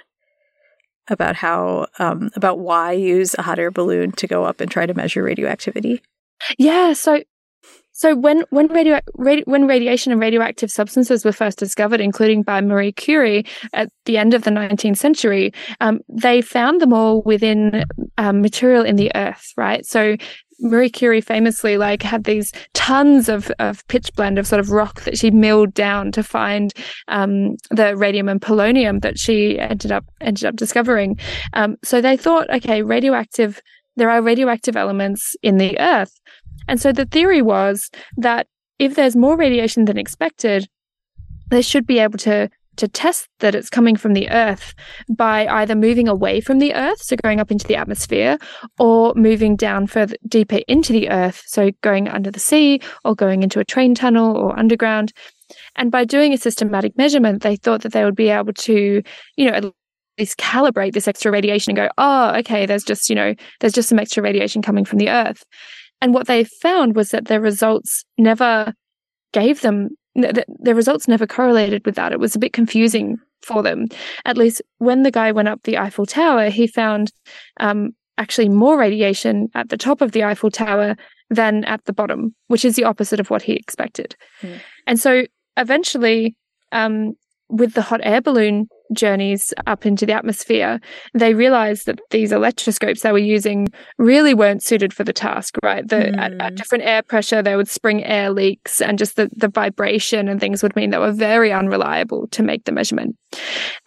about 1.10 1.36
how 1.36 1.88
um, 2.00 2.30
about 2.36 2.60
why 2.60 2.92
use 2.92 3.36
a 3.38 3.42
hot 3.42 3.60
air 3.60 3.72
balloon 3.72 4.12
to 4.14 4.28
go 4.28 4.44
up 4.44 4.62
and 4.62 4.70
try 4.70 4.86
to 4.86 4.94
measure 4.94 5.24
radioactivity? 5.24 6.02
Yeah, 6.58 6.94
so 6.94 7.22
so 7.94 8.16
when 8.16 8.44
when 8.50 8.68
radio, 8.68 9.00
radi- 9.18 9.46
when 9.46 9.68
radiation 9.68 10.12
and 10.12 10.20
radioactive 10.20 10.72
substances 10.72 11.24
were 11.24 11.32
first 11.32 11.60
discovered, 11.60 12.02
including 12.02 12.42
by 12.42 12.62
Marie 12.62 12.92
Curie 12.92 13.46
at 13.74 13.90
the 14.06 14.18
end 14.18 14.34
of 14.34 14.44
the 14.44 14.50
19th 14.50 14.98
century, 14.98 15.54
um, 15.82 16.00
they 16.10 16.42
found 16.42 16.82
them 16.82 16.94
all 16.94 17.22
within 17.24 17.86
um, 18.18 18.42
material 18.42 18.84
in 18.84 18.96
the 18.96 19.12
earth. 19.14 19.54
Right, 19.58 19.86
so 19.86 20.16
Marie 20.62 20.90
Curie 20.90 21.22
famously 21.22 21.78
like 21.78 22.04
had 22.04 22.24
these 22.24 22.52
tons 22.74 23.28
of, 23.30 23.52
of 23.60 23.86
pitch 23.88 24.12
pitchblende 24.14 24.40
of 24.40 24.48
sort 24.48 24.60
of 24.60 24.72
rock 24.72 25.02
that 25.02 25.18
she 25.18 25.32
milled 25.32 25.74
down 25.74 26.12
to 26.12 26.24
find 26.24 26.74
um, 27.08 27.56
the 27.70 27.96
radium 27.98 28.30
and 28.30 28.42
polonium 28.42 29.02
that 29.02 29.18
she 29.18 29.60
ended 29.60 29.92
up 29.92 30.06
ended 30.22 30.46
up 30.46 30.56
discovering. 30.56 31.20
Um, 31.54 31.78
so 31.84 32.02
they 32.02 32.18
thought, 32.18 32.50
okay, 32.50 32.84
radioactive. 32.84 33.62
There 33.98 34.10
are 34.10 34.22
radioactive 34.22 34.78
elements 34.78 35.36
in 35.44 35.58
the 35.58 35.78
earth, 35.78 36.18
and 36.68 36.80
so 36.80 36.94
the 36.94 37.06
theory 37.06 37.42
was 37.42 37.90
that 38.18 38.48
if 38.80 38.96
there's 38.96 39.16
more 39.18 39.36
radiation 39.36 39.86
than 39.86 39.98
expected, 39.98 40.70
they 41.50 41.62
should 41.62 41.86
be 41.86 42.00
able 42.00 42.18
to 42.20 42.50
to 42.78 42.88
test 42.88 43.28
that 43.40 43.56
it's 43.56 43.70
coming 43.70 43.96
from 43.96 44.14
the 44.14 44.30
Earth 44.30 44.74
by 45.10 45.48
either 45.48 45.76
moving 45.76 46.08
away 46.08 46.42
from 46.42 46.60
the 46.60 46.74
Earth, 46.74 47.02
so 47.02 47.16
going 47.24 47.40
up 47.40 47.52
into 47.52 47.68
the 47.68 47.76
atmosphere, 47.76 48.38
or 48.80 49.14
moving 49.16 49.56
down 49.56 49.88
further 49.88 50.16
deeper 50.28 50.60
into 50.68 50.94
the 50.94 51.10
Earth, 51.10 51.44
so 51.48 51.72
going 51.82 52.08
under 52.08 52.32
the 52.32 52.40
sea 52.40 52.82
or 53.04 53.16
going 53.16 53.44
into 53.44 53.60
a 53.60 53.66
train 53.66 53.94
tunnel 53.94 54.36
or 54.36 54.58
underground. 54.58 55.12
And 55.76 55.92
by 55.92 56.06
doing 56.06 56.34
a 56.34 56.38
systematic 56.38 56.98
measurement, 56.98 57.44
they 57.44 57.58
thought 57.58 57.82
that 57.82 57.92
they 57.92 58.06
would 58.06 58.16
be 58.16 58.30
able 58.30 58.54
to, 58.54 59.04
you 59.36 59.46
know, 59.46 59.52
at 59.52 59.66
least 60.18 60.38
calibrate 60.38 60.94
this 60.94 61.08
extra 61.08 61.32
radiation 61.32 61.72
and 61.72 61.78
go, 61.78 61.90
oh, 61.98 62.36
okay, 62.38 62.66
there's 62.66 62.84
just, 62.84 63.10
you 63.10 63.16
know, 63.16 63.34
there's 63.60 63.74
just 63.74 63.90
some 63.90 64.00
extra 64.00 64.24
radiation 64.24 64.62
coming 64.62 64.86
from 64.86 65.00
the 65.00 65.10
Earth. 65.10 65.44
And 66.02 66.14
what 66.14 66.28
they 66.28 66.46
found 66.46 66.96
was 66.96 67.10
that 67.10 67.26
their 67.26 67.42
results 67.42 68.04
never 68.18 68.74
gave 69.34 69.62
them 69.62 69.90
the, 70.16 70.46
the 70.60 70.76
results 70.76 71.08
never 71.08 71.26
correlated 71.26 71.86
with 71.86 71.96
that. 71.96 72.12
It 72.12 72.20
was 72.20 72.36
a 72.36 72.40
bit 72.40 72.54
confusing 72.54 73.18
for 73.42 73.64
them. 73.64 73.88
At 74.26 74.38
least 74.38 74.62
when 74.78 75.04
the 75.04 75.12
guy 75.12 75.32
went 75.32 75.48
up 75.48 75.64
the 75.64 75.78
Eiffel 75.78 76.06
Tower, 76.06 76.50
he 76.50 76.68
found 76.68 77.12
um, 77.60 77.92
actually 78.18 78.50
more 78.50 78.78
radiation 78.78 79.50
at 79.56 79.70
the 79.70 79.78
top 79.78 80.02
of 80.02 80.12
the 80.12 80.24
Eiffel 80.24 80.52
Tower 80.52 80.96
than 81.30 81.64
at 81.66 81.86
the 81.86 81.94
bottom, 81.94 82.36
which 82.48 82.66
is 82.66 82.76
the 82.76 82.84
opposite 82.84 83.20
of 83.20 83.30
what 83.30 83.42
he 83.42 83.54
expected. 83.54 84.16
Mm. 84.42 84.60
And 84.86 85.00
so 85.00 85.26
eventually, 85.58 86.36
um, 86.72 87.14
with 87.50 87.74
the 87.74 87.82
hot 87.82 88.02
air 88.04 88.22
balloon 88.22 88.68
journeys 88.94 89.54
up 89.68 89.86
into 89.86 90.06
the 90.06 90.14
atmosphere, 90.14 90.80
they 91.14 91.34
realized 91.34 91.86
that 91.86 92.00
these 92.10 92.32
electroscopes 92.32 93.02
they 93.02 93.12
were 93.12 93.18
using 93.18 93.68
really 93.98 94.34
weren't 94.34 94.64
suited 94.64 94.94
for 94.94 95.04
the 95.04 95.14
task, 95.14 95.56
right? 95.64 95.88
The, 95.88 95.96
mm. 95.96 96.18
at, 96.18 96.34
at, 96.34 96.52
hmm. 96.52 96.56
different 96.56 96.84
air 96.84 97.02
pressure, 97.02 97.42
they 97.42 97.56
would 97.56 97.68
spring 97.68 98.04
air 98.04 98.32
leaks, 98.32 98.82
and 98.82 98.98
just 98.98 99.16
the, 99.16 99.30
the 99.36 99.50
vibration 99.50 100.28
and 100.28 100.40
things 100.40 100.64
would 100.64 100.76
mean 100.76 100.90
they 100.90 100.98
were 100.98 101.12
very 101.12 101.52
unreliable 101.52 102.28
to 102.30 102.44
make 102.44 102.66
the 102.66 102.72
measurement. 102.72 103.16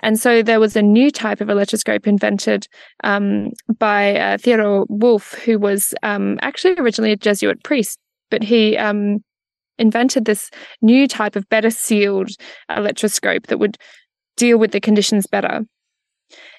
And 0.01 0.19
so 0.19 0.43
there 0.43 0.61
was 0.61 0.77
a 0.77 0.83
new 0.83 1.11
type 1.11 1.40
of 1.40 1.51
electroscope 1.51 2.07
invented 2.07 2.67
um, 3.03 3.51
by 3.79 4.17
uh, 4.19 4.38
Theodor 4.38 4.85
Wulf, 4.88 5.35
who 5.35 5.59
was 5.59 5.95
um, 6.03 6.38
actually 6.43 6.75
originally 6.75 7.12
a 7.12 7.17
Jesuit 7.17 7.62
priest, 7.62 7.99
but 8.31 8.43
he 8.43 8.77
um, 8.77 9.19
invented 9.79 10.25
this 10.25 10.51
new 10.83 11.07
type 11.09 11.37
of 11.37 11.49
better 11.49 11.71
sealed 11.71 12.31
electroscope 12.69 13.47
that 13.49 13.59
would 13.59 13.77
deal 14.37 14.59
with 14.59 14.73
the 14.73 14.81
conditions 14.81 15.27
better. 15.27 15.66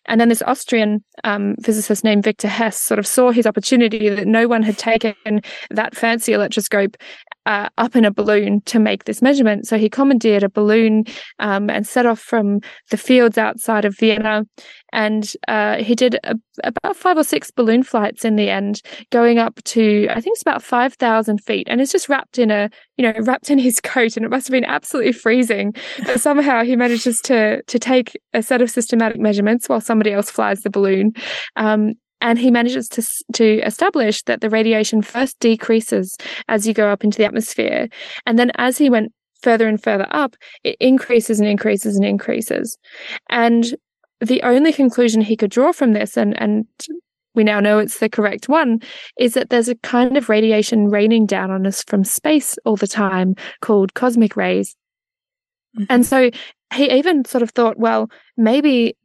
And 0.08 0.22
then 0.22 0.30
this 0.30 0.42
Austrian 0.44 1.04
um, 1.24 1.56
physicist 1.64 2.04
named 2.04 2.24
Victor 2.24 2.48
Hess 2.48 2.80
sort 2.80 3.00
of 3.00 3.08
saw 3.08 3.32
his 3.32 3.46
opportunity 3.46 4.10
that 4.10 4.28
no 4.28 4.48
one 4.48 4.64
had 4.64 4.78
taken 4.78 5.16
that 5.70 5.96
fancy 5.96 6.34
electroscope 6.34 6.98
uh, 7.46 7.70
up 7.78 7.96
in 7.96 8.06
a 8.06 8.12
balloon 8.12 8.62
to 8.62 8.80
make 8.80 9.06
this 9.06 9.22
measurement. 9.22 9.68
So 9.68 9.78
he 9.78 9.90
commandeered 9.90 10.44
a 10.44 10.50
balloon 10.50 11.06
um, 11.40 11.70
and 11.70 11.86
set 11.86 12.06
off 12.06 12.20
from 12.20 12.60
the 12.90 12.98
fields 12.98 13.38
outside 13.38 13.86
of 13.86 13.98
Vienna. 13.98 14.46
And 14.92 15.32
uh, 15.48 15.84
he 15.84 15.94
did 15.94 16.18
a, 16.24 16.36
about 16.64 16.96
five 16.96 17.18
or 17.18 17.24
six 17.24 17.52
balloon 17.52 17.84
flights 17.84 18.24
in 18.24 18.38
the 18.38 18.50
end, 18.50 18.82
going 19.12 19.40
up 19.40 19.62
to, 19.66 20.08
I 20.10 20.22
think 20.22 20.36
it's 20.36 20.42
about 20.42 20.64
5,000 20.64 21.44
feet. 21.44 21.68
And 21.70 21.82
it's 21.82 21.92
just 21.92 22.08
wrapped 22.08 22.40
in 22.40 22.50
a, 22.50 22.70
you 22.98 23.04
know, 23.04 23.14
wrapped 23.22 23.52
in 23.52 23.60
his 23.60 23.80
coat. 23.84 24.16
And 24.16 24.26
it 24.26 24.30
must 24.30 24.48
have 24.48 24.54
been 24.54 24.66
absolutely 24.66 25.12
freezing. 25.12 25.74
But 26.06 26.22
somehow 26.22 26.64
he 26.64 26.76
manages 26.76 27.20
to, 27.22 27.62
to 27.62 27.80
take 27.80 28.18
a 28.34 28.42
set 28.42 28.62
of 28.62 28.72
systematic 28.72 29.20
measurements 29.20 29.68
while 29.68 29.82
somebody 29.96 30.12
else 30.12 30.30
flies 30.30 30.62
the 30.62 30.70
balloon. 30.70 31.14
Um, 31.56 31.94
and 32.22 32.38
he 32.38 32.52
manages 32.52 32.90
to 32.90 33.02
to 33.34 33.62
establish 33.66 34.24
that 34.24 34.42
the 34.42 34.50
radiation 34.50 35.02
first 35.02 35.40
decreases 35.40 36.18
as 36.50 36.68
you 36.68 36.74
go 36.74 36.90
up 36.90 37.04
into 37.04 37.18
the 37.18 37.26
atmosphere 37.26 37.88
and 38.26 38.38
then 38.38 38.52
as 38.56 38.78
he 38.78 38.90
went 38.90 39.14
further 39.42 39.68
and 39.68 39.82
further 39.82 40.08
up 40.12 40.36
it 40.64 40.76
increases 40.80 41.40
and 41.40 41.48
increases 41.48 41.96
and 41.96 42.06
increases 42.06 42.78
and 43.30 43.76
the 44.22 44.42
only 44.44 44.74
conclusion 44.74 45.22
he 45.22 45.36
could 45.36 45.52
draw 45.52 45.72
from 45.72 45.94
this 45.94 46.18
and 46.18 46.40
and 46.42 46.66
we 47.36 47.44
now 47.44 47.60
know 47.60 47.80
it's 47.80 48.00
the 48.00 48.10
correct 48.10 48.48
one 48.48 48.80
is 49.20 49.34
that 49.34 49.50
there's 49.50 49.70
a 49.70 49.76
kind 49.76 50.16
of 50.16 50.30
radiation 50.30 50.90
raining 50.90 51.26
down 51.26 51.52
on 51.52 51.68
us 51.68 51.84
from 51.84 52.04
space 52.04 52.58
all 52.64 52.78
the 52.78 52.88
time 52.88 53.36
called 53.60 53.94
cosmic 53.94 54.38
rays 54.38 54.76
mm-hmm. 55.78 55.86
and 55.90 56.06
so 56.06 56.32
he 56.74 56.92
even 56.92 57.26
sort 57.26 57.44
of 57.44 57.52
thought 57.52 57.78
well 57.78 58.10
maybe 58.38 58.96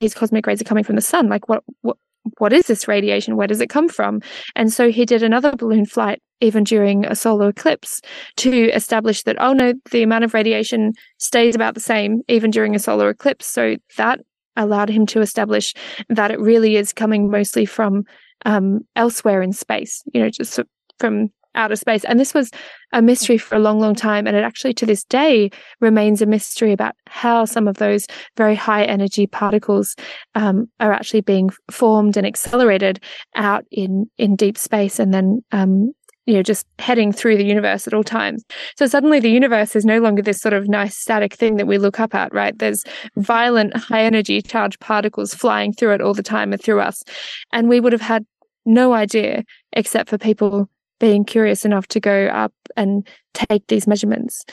these 0.00 0.14
cosmic 0.14 0.46
rays 0.46 0.60
are 0.60 0.64
coming 0.64 0.84
from 0.84 0.96
the 0.96 1.02
sun 1.02 1.28
like 1.28 1.48
what 1.48 1.62
what 1.82 1.96
what 2.38 2.52
is 2.52 2.66
this 2.66 2.88
radiation? 2.88 3.36
Where 3.36 3.46
does 3.46 3.60
it 3.60 3.70
come 3.70 3.88
from? 3.88 4.20
And 4.54 4.72
so 4.72 4.90
he 4.90 5.04
did 5.04 5.22
another 5.22 5.52
balloon 5.52 5.86
flight 5.86 6.20
even 6.40 6.62
during 6.64 7.04
a 7.04 7.16
solar 7.16 7.48
eclipse 7.48 8.00
to 8.36 8.70
establish 8.70 9.22
that, 9.24 9.36
oh 9.40 9.52
no, 9.52 9.72
the 9.90 10.02
amount 10.02 10.24
of 10.24 10.34
radiation 10.34 10.92
stays 11.18 11.54
about 11.54 11.74
the 11.74 11.80
same 11.80 12.22
even 12.28 12.50
during 12.50 12.74
a 12.74 12.78
solar 12.78 13.08
eclipse. 13.08 13.46
So 13.46 13.76
that 13.96 14.20
allowed 14.56 14.88
him 14.88 15.06
to 15.06 15.20
establish 15.20 15.74
that 16.08 16.30
it 16.30 16.40
really 16.40 16.76
is 16.76 16.92
coming 16.92 17.30
mostly 17.30 17.64
from 17.64 18.04
um, 18.44 18.80
elsewhere 18.94 19.42
in 19.42 19.52
space, 19.52 20.02
you 20.12 20.20
know, 20.20 20.30
just 20.30 20.60
from 20.98 21.30
outer 21.58 21.76
space. 21.76 22.04
And 22.04 22.18
this 22.18 22.32
was 22.32 22.50
a 22.92 23.02
mystery 23.02 23.36
for 23.36 23.54
a 23.54 23.58
long, 23.58 23.80
long 23.80 23.94
time. 23.94 24.26
And 24.26 24.36
it 24.36 24.44
actually, 24.44 24.72
to 24.74 24.86
this 24.86 25.04
day, 25.04 25.50
remains 25.80 26.22
a 26.22 26.26
mystery 26.26 26.72
about 26.72 26.94
how 27.06 27.44
some 27.44 27.68
of 27.68 27.76
those 27.76 28.06
very 28.36 28.54
high 28.54 28.84
energy 28.84 29.26
particles 29.26 29.94
um, 30.34 30.70
are 30.80 30.92
actually 30.92 31.20
being 31.20 31.50
formed 31.70 32.16
and 32.16 32.26
accelerated 32.26 33.02
out 33.34 33.64
in, 33.70 34.10
in 34.16 34.36
deep 34.36 34.56
space 34.56 34.98
and 34.98 35.12
then 35.12 35.44
um, 35.52 35.92
you 36.28 36.34
know, 36.34 36.42
just 36.42 36.66
heading 36.78 37.10
through 37.10 37.38
the 37.38 37.44
universe 37.44 37.86
at 37.86 37.94
all 37.94 38.04
times. 38.04 38.44
So 38.76 38.86
suddenly 38.86 39.18
the 39.18 39.30
universe 39.30 39.74
is 39.74 39.86
no 39.86 39.98
longer 39.98 40.20
this 40.20 40.40
sort 40.40 40.52
of 40.52 40.68
nice 40.68 40.94
static 40.94 41.32
thing 41.32 41.56
that 41.56 41.66
we 41.66 41.78
look 41.78 41.98
up 41.98 42.14
at, 42.14 42.34
right? 42.34 42.56
There's 42.58 42.84
violent, 43.16 43.74
high 43.74 44.02
energy 44.02 44.42
charged 44.42 44.78
particles 44.78 45.32
flying 45.32 45.72
through 45.72 45.94
it 45.94 46.02
all 46.02 46.12
the 46.12 46.22
time 46.22 46.52
and 46.52 46.62
through 46.62 46.82
us. 46.82 47.02
And 47.50 47.66
we 47.66 47.80
would 47.80 47.92
have 47.92 48.02
had 48.02 48.26
no 48.66 48.92
idea 48.92 49.42
except 49.72 50.10
for 50.10 50.18
people 50.18 50.68
being 51.00 51.24
curious 51.24 51.64
enough 51.64 51.86
to 51.88 52.00
go 52.00 52.26
up 52.26 52.52
and 52.76 53.06
take 53.34 53.66
these 53.68 53.86
measurements. 53.86 54.44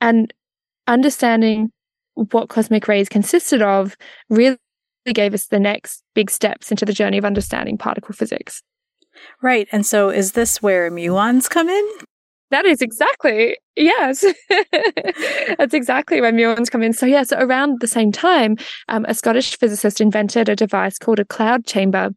And 0.00 0.32
understanding 0.86 1.70
what 2.14 2.48
cosmic 2.48 2.86
rays 2.88 3.08
consisted 3.08 3.62
of 3.62 3.96
really 4.28 4.58
gave 5.12 5.34
us 5.34 5.46
the 5.46 5.60
next 5.60 6.02
big 6.14 6.30
steps 6.30 6.70
into 6.70 6.84
the 6.84 6.92
journey 6.92 7.18
of 7.18 7.24
understanding 7.24 7.76
particle 7.76 8.14
physics. 8.14 8.62
Right. 9.42 9.68
And 9.72 9.84
so 9.84 10.10
is 10.10 10.32
this 10.32 10.62
where 10.62 10.90
muons 10.90 11.48
come 11.48 11.68
in? 11.68 11.88
That 12.50 12.66
is 12.66 12.82
exactly, 12.82 13.56
yes. 13.74 14.24
That's 15.58 15.74
exactly 15.74 16.20
where 16.20 16.32
muons 16.32 16.70
come 16.70 16.82
in. 16.82 16.92
So, 16.92 17.06
yeah, 17.06 17.22
so 17.24 17.38
around 17.38 17.80
the 17.80 17.88
same 17.88 18.12
time, 18.12 18.56
um, 18.88 19.04
a 19.08 19.14
Scottish 19.14 19.58
physicist 19.58 20.00
invented 20.00 20.48
a 20.48 20.54
device 20.54 20.98
called 20.98 21.18
a 21.18 21.24
cloud 21.24 21.66
chamber, 21.66 22.10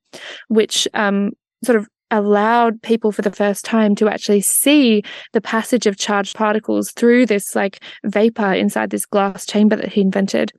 which 0.48 0.88
um, 0.94 1.32
sort 1.64 1.78
of 1.78 1.88
allowed 2.12 2.82
people 2.82 3.12
for 3.12 3.22
the 3.22 3.32
first 3.32 3.66
time 3.66 3.96
to 3.96 4.08
actually 4.08 4.42
see 4.42 5.04
the 5.34 5.42
passage 5.42 5.86
of 5.86 5.98
charged 5.98 6.36
particles 6.36 6.92
through 6.92 7.26
this 7.26 7.56
like 7.56 7.84
vapor 8.06 8.54
inside 8.54 8.90
this 8.90 9.06
glass 9.06 9.46
chamber 9.46 9.76
that 9.76 9.92
he 9.92 10.02
invented. 10.02 10.52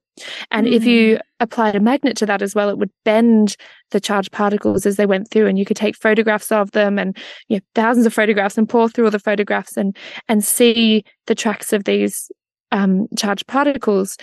And 0.51 0.67
mm. 0.67 0.73
if 0.73 0.85
you 0.85 1.17
mm. 1.17 1.21
applied 1.41 1.77
a 1.77 1.81
magnet 1.81 2.17
to 2.19 2.27
that 2.27 2.43
as 2.43 2.55
well, 2.55 2.69
it 2.69 2.79
would 2.79 2.91
bend 3.05 3.57
the 3.91 4.01
charged 4.01 4.33
particles 4.33 4.85
as 4.85 4.97
they 4.97 5.07
went 5.07 5.31
through, 5.31 5.47
and 5.47 5.59
you 5.59 5.65
could 5.65 5.77
take 5.77 5.97
photographs 5.97 6.53
of 6.53 6.73
them 6.73 6.99
and 6.99 7.17
you 7.49 7.57
know, 7.57 7.63
thousands 7.75 8.07
of 8.07 8.15
photographs 8.15 8.59
and 8.59 8.69
pour 8.69 8.89
through 8.89 9.07
all 9.07 9.11
the 9.11 9.19
photographs 9.19 9.77
and 9.77 9.97
and 10.29 10.45
see 10.45 11.05
the 11.27 11.35
tracks 11.35 11.73
of 11.73 11.85
these 11.85 12.31
um, 12.73 13.07
charged 13.17 13.47
particles 13.47 14.17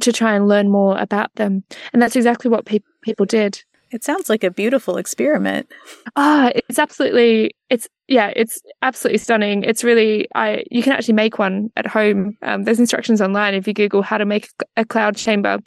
to 0.00 0.12
try 0.12 0.34
and 0.34 0.48
learn 0.48 0.70
more 0.70 0.98
about 0.98 1.32
them. 1.34 1.62
And 1.92 2.00
that's 2.00 2.16
exactly 2.16 2.50
what 2.50 2.64
pe- 2.64 2.80
people 3.02 3.26
did. 3.26 3.62
It 3.92 4.02
sounds 4.04 4.28
like 4.28 4.42
a 4.42 4.50
beautiful 4.50 4.96
experiment. 4.96 5.70
Ah, 6.16 6.50
oh, 6.54 6.60
it's 6.68 6.78
absolutely 6.78 7.52
it's 7.68 7.88
yeah, 8.08 8.32
it's 8.34 8.60
absolutely 8.80 9.18
stunning. 9.18 9.62
It's 9.64 9.84
really 9.84 10.28
I 10.34 10.64
you 10.70 10.82
can 10.82 10.92
actually 10.92 11.14
make 11.14 11.38
one 11.38 11.68
at 11.76 11.86
home. 11.86 12.36
Um, 12.42 12.64
there's 12.64 12.80
instructions 12.80 13.20
online 13.20 13.54
if 13.54 13.66
you 13.66 13.74
Google 13.74 14.02
how 14.02 14.18
to 14.18 14.24
make 14.24 14.48
a 14.76 14.84
cloud 14.84 15.16
chamber, 15.16 15.58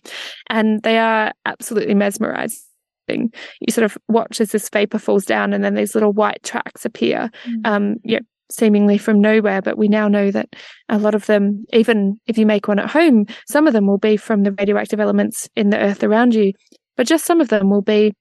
and 0.49 0.81
they 0.83 0.97
are 0.97 1.33
absolutely 1.45 1.93
mesmerizing. 1.93 2.59
You 3.07 3.71
sort 3.71 3.85
of 3.85 3.97
watch 4.07 4.41
as 4.41 4.51
this 4.51 4.69
vapor 4.69 4.99
falls 4.99 5.25
down, 5.25 5.53
and 5.53 5.63
then 5.63 5.75
these 5.75 5.93
little 5.93 6.11
white 6.11 6.41
tracks 6.43 6.85
appear. 6.85 7.29
Mm. 7.47 7.67
Um, 7.67 7.95
yeah, 8.03 8.19
seemingly 8.49 8.97
from 8.97 9.21
nowhere, 9.21 9.61
but 9.61 9.77
we 9.77 9.87
now 9.87 10.07
know 10.07 10.31
that 10.31 10.49
a 10.89 10.97
lot 10.97 11.15
of 11.15 11.27
them, 11.27 11.65
even 11.73 12.17
if 12.25 12.37
you 12.37 12.45
make 12.45 12.67
one 12.67 12.79
at 12.79 12.89
home, 12.89 13.25
some 13.47 13.67
of 13.67 13.73
them 13.73 13.87
will 13.87 13.97
be 13.99 14.17
from 14.17 14.43
the 14.43 14.51
radioactive 14.53 14.99
elements 14.99 15.47
in 15.55 15.69
the 15.69 15.79
earth 15.79 16.03
around 16.03 16.33
you 16.33 16.53
but 16.95 17.07
just 17.07 17.25
some 17.25 17.41
of 17.41 17.49
them 17.49 17.69
will 17.69 17.81
be 17.81 18.13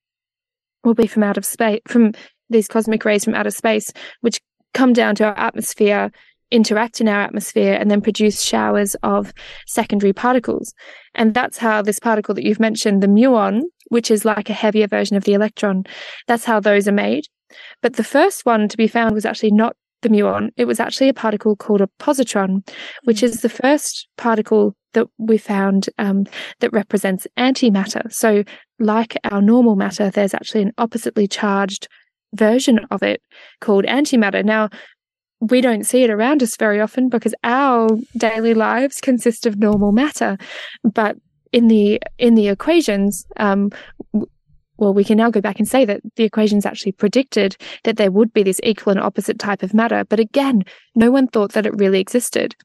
will 0.84 0.94
be 0.94 1.06
from 1.06 1.22
out 1.22 1.38
of 1.38 1.44
space 1.44 1.80
from 1.88 2.12
these 2.50 2.68
cosmic 2.68 3.04
rays 3.04 3.24
from 3.24 3.34
outer 3.34 3.50
space 3.50 3.92
which 4.20 4.40
come 4.74 4.92
down 4.92 5.14
to 5.14 5.24
our 5.24 5.38
atmosphere 5.38 6.10
interact 6.50 7.00
in 7.00 7.08
our 7.08 7.22
atmosphere 7.22 7.74
and 7.74 7.90
then 7.90 8.00
produce 8.00 8.42
showers 8.42 8.94
of 9.02 9.32
secondary 9.66 10.12
particles 10.12 10.74
and 11.14 11.34
that's 11.34 11.58
how 11.58 11.82
this 11.82 11.98
particle 11.98 12.34
that 12.34 12.44
you've 12.44 12.60
mentioned 12.60 13.02
the 13.02 13.06
muon 13.06 13.62
which 13.88 14.10
is 14.10 14.24
like 14.24 14.50
a 14.50 14.54
heavier 14.54 14.86
version 14.86 15.16
of 15.16 15.24
the 15.24 15.32
electron 15.32 15.84
that's 16.26 16.44
how 16.44 16.60
those 16.60 16.86
are 16.86 16.92
made 16.92 17.24
but 17.80 17.94
the 17.94 18.04
first 18.04 18.44
one 18.44 18.68
to 18.68 18.76
be 18.76 18.86
found 18.86 19.14
was 19.14 19.24
actually 19.24 19.50
not 19.50 19.74
the 20.02 20.08
muon 20.10 20.50
it 20.56 20.66
was 20.66 20.78
actually 20.78 21.08
a 21.08 21.14
particle 21.14 21.56
called 21.56 21.80
a 21.80 21.88
positron 21.98 22.66
which 23.04 23.20
hmm. 23.20 23.26
is 23.26 23.40
the 23.40 23.48
first 23.48 24.06
particle 24.16 24.76
that 24.94 25.06
we 25.18 25.36
found 25.36 25.90
um, 25.98 26.24
that 26.60 26.72
represents 26.72 27.26
antimatter. 27.36 28.10
So, 28.12 28.42
like 28.78 29.16
our 29.30 29.40
normal 29.40 29.76
matter, 29.76 30.10
there's 30.10 30.34
actually 30.34 30.62
an 30.62 30.72
oppositely 30.78 31.26
charged 31.26 31.88
version 32.34 32.80
of 32.90 33.02
it 33.02 33.20
called 33.60 33.84
antimatter. 33.84 34.44
Now, 34.44 34.68
we 35.40 35.60
don't 35.60 35.84
see 35.84 36.02
it 36.02 36.10
around 36.10 36.42
us 36.42 36.56
very 36.56 36.80
often 36.80 37.08
because 37.08 37.34
our 37.44 37.88
daily 38.16 38.54
lives 38.54 39.00
consist 39.00 39.46
of 39.46 39.58
normal 39.58 39.92
matter, 39.92 40.36
but 40.82 41.16
in 41.52 41.68
the 41.68 42.00
in 42.18 42.34
the 42.34 42.48
equations, 42.48 43.24
um, 43.36 43.70
well, 44.76 44.92
we 44.92 45.04
can 45.04 45.16
now 45.16 45.30
go 45.30 45.40
back 45.40 45.58
and 45.58 45.68
say 45.68 45.84
that 45.84 46.00
the 46.16 46.24
equations 46.24 46.66
actually 46.66 46.92
predicted 46.92 47.56
that 47.84 47.96
there 47.96 48.10
would 48.10 48.32
be 48.32 48.42
this 48.42 48.60
equal 48.64 48.90
and 48.90 49.00
opposite 49.00 49.38
type 49.38 49.62
of 49.62 49.72
matter. 49.72 50.04
But 50.04 50.18
again, 50.18 50.64
no 50.96 51.10
one 51.10 51.28
thought 51.28 51.52
that 51.52 51.66
it 51.66 51.78
really 51.78 52.00
existed. 52.00 52.56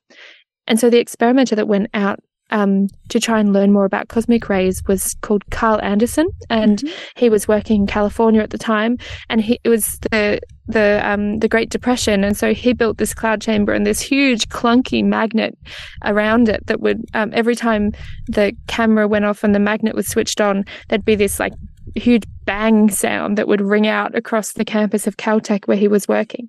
And 0.65 0.79
so 0.79 0.89
the 0.89 0.99
experimenter 0.99 1.55
that 1.55 1.67
went 1.67 1.89
out 1.93 2.19
um, 2.51 2.87
to 3.09 3.19
try 3.19 3.39
and 3.39 3.53
learn 3.53 3.71
more 3.71 3.85
about 3.85 4.07
cosmic 4.07 4.49
rays 4.49 4.81
was 4.87 5.15
called 5.21 5.43
Carl 5.51 5.79
Anderson, 5.81 6.27
and 6.49 6.79
mm-hmm. 6.79 6.93
he 7.15 7.29
was 7.29 7.47
working 7.47 7.81
in 7.81 7.87
California 7.87 8.41
at 8.41 8.49
the 8.49 8.57
time, 8.57 8.97
and 9.29 9.41
he 9.41 9.59
it 9.63 9.69
was 9.69 9.99
the 10.11 10.39
the 10.67 11.01
um, 11.03 11.39
the 11.39 11.47
Great 11.47 11.69
Depression, 11.69 12.23
and 12.23 12.37
so 12.37 12.53
he 12.53 12.73
built 12.73 12.97
this 12.97 13.13
cloud 13.13 13.41
chamber 13.41 13.73
and 13.73 13.85
this 13.85 13.99
huge 13.99 14.49
clunky 14.49 15.03
magnet 15.03 15.57
around 16.05 16.49
it 16.49 16.65
that 16.67 16.79
would 16.79 17.03
um, 17.13 17.31
every 17.33 17.55
time 17.55 17.91
the 18.27 18.55
camera 18.67 19.07
went 19.07 19.25
off 19.25 19.43
and 19.43 19.53
the 19.53 19.59
magnet 19.59 19.95
was 19.95 20.07
switched 20.07 20.41
on, 20.41 20.63
there'd 20.87 21.05
be 21.05 21.15
this 21.15 21.39
like 21.39 21.53
huge 21.95 22.23
bang 22.45 22.89
sound 22.89 23.37
that 23.37 23.47
would 23.47 23.61
ring 23.61 23.87
out 23.87 24.15
across 24.15 24.53
the 24.53 24.65
campus 24.65 25.07
of 25.07 25.17
Caltech 25.17 25.67
where 25.67 25.77
he 25.77 25.87
was 25.87 26.07
working. 26.07 26.47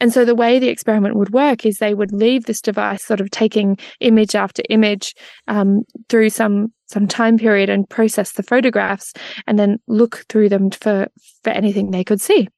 And 0.00 0.12
so 0.12 0.24
the 0.24 0.34
way 0.34 0.58
the 0.58 0.68
experiment 0.68 1.16
would 1.16 1.32
work 1.32 1.66
is 1.66 1.78
they 1.78 1.94
would 1.94 2.12
leave 2.12 2.44
this 2.44 2.60
device 2.60 3.04
sort 3.04 3.20
of 3.20 3.30
taking 3.30 3.76
image 4.00 4.34
after 4.34 4.62
image 4.70 5.14
um, 5.46 5.82
through 6.08 6.30
some 6.30 6.72
some 6.86 7.06
time 7.06 7.36
period 7.36 7.68
and 7.68 7.88
process 7.90 8.32
the 8.32 8.42
photographs 8.42 9.12
and 9.46 9.58
then 9.58 9.78
look 9.88 10.24
through 10.28 10.48
them 10.48 10.70
for 10.70 11.06
for 11.42 11.50
anything 11.50 11.90
they 11.90 12.04
could 12.04 12.20
see. 12.20 12.48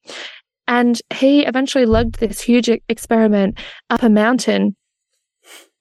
And 0.69 1.01
he 1.13 1.45
eventually 1.45 1.85
lugged 1.85 2.21
this 2.21 2.41
huge 2.41 2.71
experiment 2.89 3.59
up 3.91 4.05
a 4.05 4.09
mountain 4.09 4.77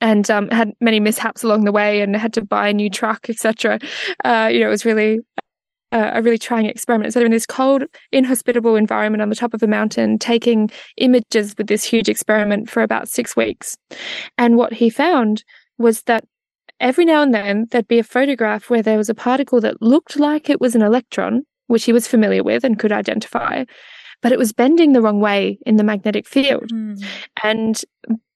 and 0.01 0.29
um, 0.31 0.49
had 0.49 0.71
many 0.81 0.99
mishaps 0.99 1.43
along 1.43 1.65
the 1.65 1.71
way 1.71 2.01
and 2.01 2.15
had 2.15 2.33
to 2.33 2.43
buy 2.43 2.69
a 2.69 2.73
new 2.73 2.89
truck, 2.89 3.29
etc. 3.29 3.79
Uh, 4.23 4.49
you 4.51 4.59
know, 4.59 4.67
it 4.67 4.71
was 4.71 4.85
really 4.85 5.19
uh, 5.91 6.11
a 6.13 6.21
really 6.21 6.37
trying 6.37 6.65
experiment. 6.65 7.13
So 7.13 7.19
they're 7.19 7.25
in 7.25 7.31
this 7.31 7.45
cold, 7.45 7.83
inhospitable 8.11 8.75
environment 8.75 9.21
on 9.21 9.29
the 9.29 9.35
top 9.35 9.53
of 9.53 9.63
a 9.63 9.67
mountain, 9.67 10.17
taking 10.17 10.69
images 10.97 11.55
with 11.57 11.67
this 11.67 11.83
huge 11.83 12.09
experiment 12.09 12.69
for 12.69 12.83
about 12.83 13.09
six 13.09 13.35
weeks. 13.35 13.77
And 14.37 14.55
what 14.55 14.73
he 14.73 14.89
found 14.89 15.43
was 15.77 16.03
that 16.03 16.25
every 16.79 17.05
now 17.05 17.21
and 17.21 17.33
then 17.33 17.67
there'd 17.71 17.87
be 17.87 17.99
a 17.99 18.03
photograph 18.03 18.69
where 18.69 18.81
there 18.81 18.97
was 18.97 19.09
a 19.09 19.15
particle 19.15 19.61
that 19.61 19.81
looked 19.81 20.17
like 20.19 20.49
it 20.49 20.61
was 20.61 20.75
an 20.75 20.81
electron, 20.81 21.43
which 21.67 21.85
he 21.85 21.93
was 21.93 22.07
familiar 22.07 22.43
with 22.43 22.63
and 22.63 22.79
could 22.79 22.91
identify, 22.91 23.63
but 24.21 24.31
it 24.31 24.39
was 24.39 24.53
bending 24.53 24.93
the 24.93 25.01
wrong 25.01 25.19
way 25.19 25.57
in 25.65 25.77
the 25.77 25.83
magnetic 25.83 26.27
field. 26.27 26.69
Mm. 26.71 27.03
And 27.43 27.81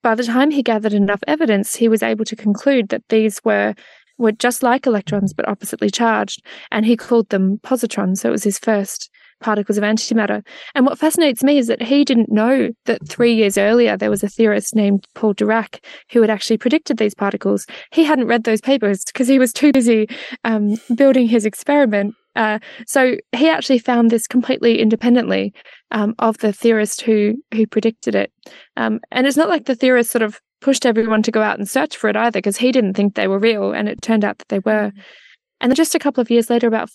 by 0.02 0.16
the 0.16 0.24
time 0.24 0.52
he 0.52 0.64
gathered 0.64 0.94
enough 0.94 1.22
evidence, 1.28 1.76
he 1.76 1.88
was 1.88 2.04
able 2.04 2.26
to 2.26 2.36
conclude 2.36 2.90
that 2.90 3.04
these 3.10 3.40
were 3.44 3.74
were 4.18 4.32
just 4.32 4.64
like 4.64 4.86
electrons 4.86 5.34
but 5.34 5.48
oppositely 5.48 5.90
charged, 5.90 6.44
and 6.72 6.86
he 6.86 6.98
called 6.98 7.30
them 7.30 7.60
positrons. 7.60 8.20
So 8.20 8.30
it 8.30 8.34
was 8.34 8.44
his 8.44 8.60
first 8.60 9.10
particles 9.44 9.78
of 9.78 9.84
antimatter. 9.84 10.46
And 10.74 10.86
what 10.86 10.98
fascinates 10.98 11.44
me 11.44 11.58
is 11.60 11.68
that 11.68 11.82
he 11.82 12.04
didn't 12.04 12.32
know 12.32 12.70
that 12.86 13.08
three 13.08 13.34
years 13.34 13.58
earlier 13.58 13.96
there 13.96 14.10
was 14.10 14.24
a 14.24 14.30
theorist 14.30 14.76
named 14.76 15.06
Paul 15.14 15.36
Dirac 15.36 15.84
who 16.12 16.22
had 16.22 16.30
actually 16.30 16.58
predicted 16.58 16.98
these 16.98 17.14
particles. 17.14 17.68
He 17.92 18.04
hadn't 18.04 18.28
read 18.28 18.46
those 18.46 18.62
papers 18.62 19.04
because 19.06 19.28
he 19.28 19.38
was 19.38 19.54
too 19.54 19.72
busy 19.72 20.08
um, 20.44 20.76
building 20.96 21.28
his 21.28 21.46
experiment. 21.46 22.16
Uh, 22.36 22.58
so 22.88 23.16
he 23.36 23.48
actually 23.48 23.78
found 23.78 24.10
this 24.10 24.26
completely 24.26 24.80
independently 24.80 25.54
um, 25.92 26.16
of 26.18 26.40
the 26.40 26.52
theorist 26.52 27.02
who 27.02 27.36
who 27.54 27.68
predicted 27.68 28.16
it. 28.16 28.32
Um, 28.76 29.00
and 29.12 29.28
it's 29.28 29.38
not 29.38 29.50
like 29.50 29.66
the 29.66 29.76
theorist 29.76 30.10
sort 30.10 30.24
of 30.24 30.42
pushed 30.64 30.86
everyone 30.86 31.22
to 31.24 31.32
go 31.32 31.42
out 31.42 31.60
and 31.60 31.70
search 31.70 31.98
for 31.98 32.10
it 32.10 32.16
either 32.16 32.38
because 32.38 32.58
he 32.58 32.72
didn't 32.72 32.94
think 32.94 33.14
they 33.14 33.28
were 33.28 33.38
real 33.38 33.74
and 33.74 33.90
it 33.90 34.02
turned 34.02 34.24
out 34.24 34.38
that 34.40 34.48
they 34.48 34.60
were. 34.60 34.92
Mm. 34.92 35.02
And 35.62 35.72
then 35.72 35.76
just 35.76 35.94
a 35.94 36.00
couple 36.00 36.22
of 36.22 36.32
years 36.32 36.50
later, 36.50 36.68
about 36.68 36.90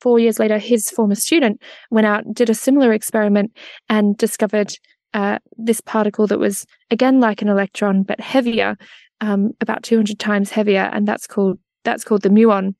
four 0.00 0.18
years 0.18 0.38
later, 0.38 0.58
his 0.58 0.90
former 0.90 1.14
student 1.14 1.60
went 1.90 2.06
out, 2.06 2.24
did 2.32 2.48
a 2.48 2.54
similar 2.54 2.92
experiment 2.92 3.52
and 3.88 4.16
discovered 4.16 4.72
uh, 5.14 5.38
this 5.56 5.80
particle 5.80 6.26
that 6.26 6.38
was 6.38 6.66
again 6.90 7.20
like 7.20 7.42
an 7.42 7.48
electron 7.48 8.02
but 8.02 8.20
heavier, 8.20 8.76
um, 9.20 9.52
about 9.60 9.82
200 9.82 10.18
times 10.18 10.50
heavier, 10.50 10.90
and 10.92 11.06
that's 11.06 11.26
called 11.26 11.58
that's 11.84 12.04
called 12.04 12.22
the 12.22 12.28
muon. 12.28 12.74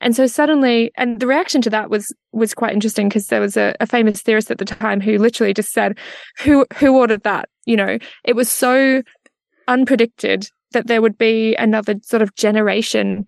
And 0.00 0.16
so 0.16 0.26
suddenly, 0.26 0.90
and 0.96 1.20
the 1.20 1.26
reaction 1.26 1.60
to 1.62 1.70
that 1.70 1.90
was 1.90 2.12
was 2.32 2.54
quite 2.54 2.72
interesting 2.72 3.08
because 3.08 3.26
there 3.28 3.40
was 3.40 3.56
a, 3.56 3.74
a, 3.80 3.86
famous 3.86 4.22
theorist 4.22 4.50
at 4.50 4.58
the 4.58 4.64
time 4.64 5.00
who 5.00 5.18
literally 5.18 5.54
just 5.54 5.72
said, 5.72 5.98
"Who 6.38 6.66
who 6.76 6.96
ordered 6.96 7.22
that?" 7.22 7.48
You 7.66 7.76
know, 7.76 7.98
it 8.24 8.34
was 8.34 8.50
so 8.50 9.02
unpredicted 9.70 10.50
that 10.72 10.86
there 10.86 11.00
would 11.00 11.16
be 11.16 11.54
another 11.56 11.94
sort 12.02 12.22
of 12.22 12.34
generation 12.34 13.26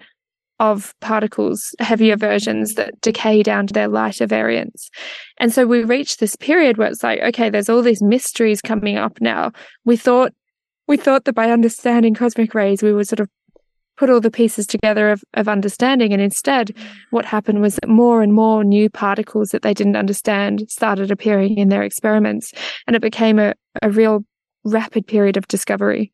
of 0.61 0.95
particles, 1.01 1.75
heavier 1.81 2.17
versions 2.17 2.75
that 2.75 3.01
decay 3.01 3.43
down 3.43 3.67
to 3.67 3.75
their 3.75 3.89
lighter 3.89 4.27
variants. 4.27 4.91
And 5.39 5.53
so 5.53 5.67
we 5.67 5.83
reached 5.83 6.21
this 6.21 6.37
period 6.37 6.77
where 6.77 6.89
it's 6.89 7.03
like, 7.03 7.21
okay, 7.21 7.51
there's 7.51 7.69
all 7.69 7.83
these 7.83 8.03
mysteries 8.03 8.61
coming 8.61 8.97
up 8.97 9.21
now. 9.21 9.53
We 9.85 9.97
thought 9.97 10.33
we 10.89 10.97
thought 10.97 11.25
that 11.25 11.35
by 11.35 11.51
understanding 11.51 12.15
cosmic 12.15 12.55
rays, 12.55 12.83
we 12.83 12.93
would 12.93 13.09
sort 13.09 13.21
of 13.21 13.29
put 13.97 14.11
all 14.11 14.21
the 14.21 14.31
pieces 14.31 14.67
together 14.67 15.11
of, 15.11 15.23
of 15.35 15.49
understanding. 15.49 16.13
And 16.13 16.21
instead, 16.21 16.77
what 17.11 17.25
happened 17.25 17.61
was 17.61 17.77
that 17.77 17.89
more 17.89 18.21
and 18.23 18.33
more 18.33 18.65
new 18.65 18.91
particles 18.91 19.51
that 19.51 19.63
they 19.63 19.75
didn't 19.75 19.97
understand 19.97 20.65
started 20.69 21.11
appearing 21.11 21.57
in 21.57 21.69
their 21.69 21.83
experiments. 21.83 22.53
And 22.87 22.97
it 22.97 23.03
became 23.03 23.39
a, 23.39 23.55
a 23.81 23.91
real 23.91 24.25
rapid 24.65 25.07
period 25.07 25.37
of 25.37 25.47
discovery. 25.49 26.13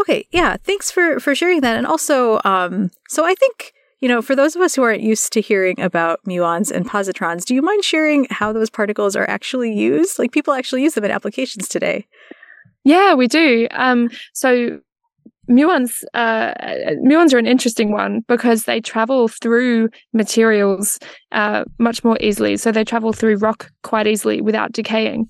Okay, 0.00 0.26
yeah, 0.30 0.56
thanks 0.62 0.90
for 0.90 1.18
for 1.20 1.34
sharing 1.34 1.60
that. 1.62 1.76
And 1.76 1.86
also, 1.86 2.40
um, 2.44 2.90
so 3.08 3.24
I 3.24 3.34
think 3.34 3.72
you 4.00 4.08
know, 4.08 4.22
for 4.22 4.36
those 4.36 4.54
of 4.54 4.62
us 4.62 4.76
who 4.76 4.82
aren't 4.82 5.02
used 5.02 5.32
to 5.32 5.40
hearing 5.40 5.80
about 5.80 6.20
muons 6.24 6.70
and 6.70 6.88
positrons, 6.88 7.44
do 7.44 7.54
you 7.54 7.62
mind 7.62 7.82
sharing 7.82 8.26
how 8.30 8.52
those 8.52 8.70
particles 8.70 9.16
are 9.16 9.28
actually 9.28 9.72
used? 9.72 10.18
Like 10.18 10.30
people 10.30 10.54
actually 10.54 10.82
use 10.84 10.94
them 10.94 11.04
in 11.04 11.10
applications 11.10 11.68
today. 11.68 12.06
Yeah, 12.84 13.14
we 13.14 13.26
do. 13.26 13.66
Um, 13.72 14.10
so 14.32 14.80
muons 15.48 16.02
uh, 16.14 16.52
muons 17.04 17.32
are 17.32 17.38
an 17.38 17.46
interesting 17.46 17.92
one 17.92 18.20
because 18.28 18.64
they 18.64 18.80
travel 18.80 19.28
through 19.28 19.88
materials 20.12 20.98
uh, 21.32 21.64
much 21.78 22.04
more 22.04 22.16
easily. 22.20 22.56
So 22.56 22.72
they 22.72 22.84
travel 22.84 23.12
through 23.12 23.36
rock 23.36 23.70
quite 23.82 24.06
easily 24.06 24.40
without 24.40 24.72
decaying. 24.72 25.26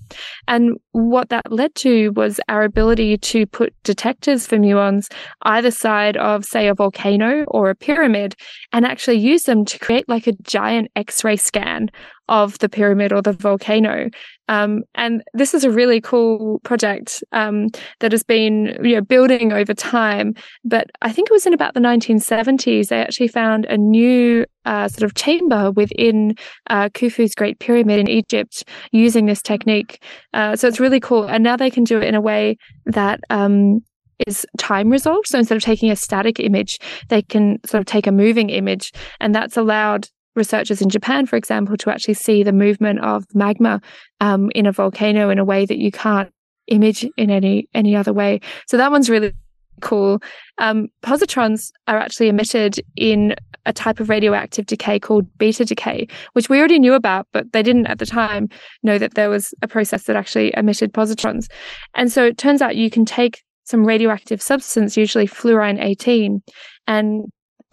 And 0.47 0.77
what 0.91 1.29
that 1.29 1.51
led 1.51 1.75
to 1.75 2.09
was 2.11 2.39
our 2.49 2.63
ability 2.63 3.17
to 3.17 3.45
put 3.45 3.73
detectors 3.83 4.45
for 4.47 4.57
muons 4.57 5.11
either 5.43 5.71
side 5.71 6.17
of 6.17 6.45
say 6.45 6.67
a 6.67 6.73
volcano 6.73 7.43
or 7.47 7.69
a 7.69 7.75
pyramid 7.75 8.35
and 8.71 8.85
actually 8.85 9.17
use 9.17 9.43
them 9.43 9.65
to 9.65 9.79
create 9.79 10.07
like 10.07 10.27
a 10.27 10.33
giant 10.43 10.89
x-ray 10.95 11.35
scan 11.35 11.89
of 12.29 12.57
the 12.59 12.69
pyramid 12.69 13.11
or 13.11 13.21
the 13.21 13.33
volcano. 13.33 14.09
Um, 14.47 14.83
and 14.95 15.23
this 15.33 15.53
is 15.53 15.63
a 15.63 15.69
really 15.69 15.99
cool 15.99 16.59
project 16.63 17.23
um, 17.33 17.67
that 17.99 18.11
has 18.11 18.23
been 18.23 18.77
you 18.83 18.95
know, 18.95 19.01
building 19.01 19.51
over 19.51 19.73
time. 19.73 20.33
But 20.63 20.89
I 21.01 21.11
think 21.11 21.29
it 21.29 21.33
was 21.33 21.45
in 21.45 21.53
about 21.53 21.73
the 21.73 21.79
1970s, 21.79 22.87
they 22.87 23.01
actually 23.01 23.27
found 23.27 23.65
a 23.65 23.77
new 23.77 24.45
uh, 24.65 24.87
sort 24.87 25.03
of 25.03 25.15
chamber 25.15 25.71
within 25.71 26.35
uh, 26.69 26.89
Khufu's 26.89 27.35
Great 27.35 27.59
Pyramid 27.59 27.99
in 27.99 28.07
Egypt 28.07 28.63
using 28.91 29.25
this 29.25 29.41
technique. 29.41 30.01
Uh, 30.33 30.55
so 30.55 30.67
it's 30.67 30.79
really 30.79 30.99
cool. 30.99 31.25
And 31.25 31.43
now 31.43 31.57
they 31.57 31.69
can 31.69 31.83
do 31.83 31.97
it 31.97 32.03
in 32.05 32.15
a 32.15 32.21
way 32.21 32.57
that 32.85 33.19
um, 33.29 33.81
is 34.27 34.45
time 34.57 34.89
resolved. 34.89 35.27
So 35.27 35.39
instead 35.39 35.55
of 35.55 35.63
taking 35.63 35.91
a 35.91 35.95
static 35.95 36.39
image, 36.39 36.79
they 37.09 37.21
can 37.21 37.59
sort 37.65 37.81
of 37.81 37.85
take 37.85 38.07
a 38.07 38.11
moving 38.11 38.49
image, 38.49 38.91
and 39.19 39.33
that's 39.33 39.57
allowed 39.57 40.09
researchers 40.39 40.81
in 40.81 40.89
Japan, 40.89 41.27
for 41.27 41.35
example, 41.35 41.77
to 41.77 41.91
actually 41.91 42.15
see 42.15 42.41
the 42.41 42.51
movement 42.51 42.99
of 43.01 43.25
magma 43.35 43.79
um, 44.19 44.49
in 44.55 44.65
a 44.65 44.71
volcano 44.71 45.29
in 45.29 45.37
a 45.37 45.45
way 45.45 45.67
that 45.67 45.77
you 45.77 45.91
can't 45.91 46.31
image 46.65 47.05
in 47.17 47.29
any 47.29 47.67
any 47.73 47.95
other 47.95 48.13
way. 48.13 48.39
So 48.67 48.77
that 48.77 48.91
one's 48.91 49.09
really 49.09 49.33
cool. 49.81 50.19
Um, 50.57 50.87
positrons 51.03 51.71
are 51.87 51.97
actually 51.97 52.29
emitted 52.29 52.79
in 52.95 53.35
a 53.65 53.73
type 53.73 53.99
of 53.99 54.09
radioactive 54.09 54.65
decay 54.65 54.99
called 54.99 55.25
beta 55.37 55.65
decay, 55.65 56.07
which 56.33 56.49
we 56.49 56.57
already 56.59 56.79
knew 56.79 56.93
about, 56.93 57.27
but 57.33 57.51
they 57.51 57.61
didn't 57.61 57.87
at 57.87 57.99
the 57.99 58.05
time 58.05 58.49
know 58.83 58.97
that 58.97 59.13
there 59.13 59.29
was 59.29 59.53
a 59.61 59.67
process 59.67 60.03
that 60.03 60.15
actually 60.15 60.51
emitted 60.57 60.93
positrons. 60.93 61.47
And 61.93 62.11
so 62.11 62.25
it 62.25 62.37
turns 62.37 62.61
out 62.61 62.75
you 62.75 62.89
can 62.89 63.05
take 63.05 63.43
some 63.65 63.85
radioactive 63.85 64.41
substance, 64.41 64.97
usually 64.97 65.27
fluorine 65.27 65.77
18, 65.77 66.41
and 66.87 67.25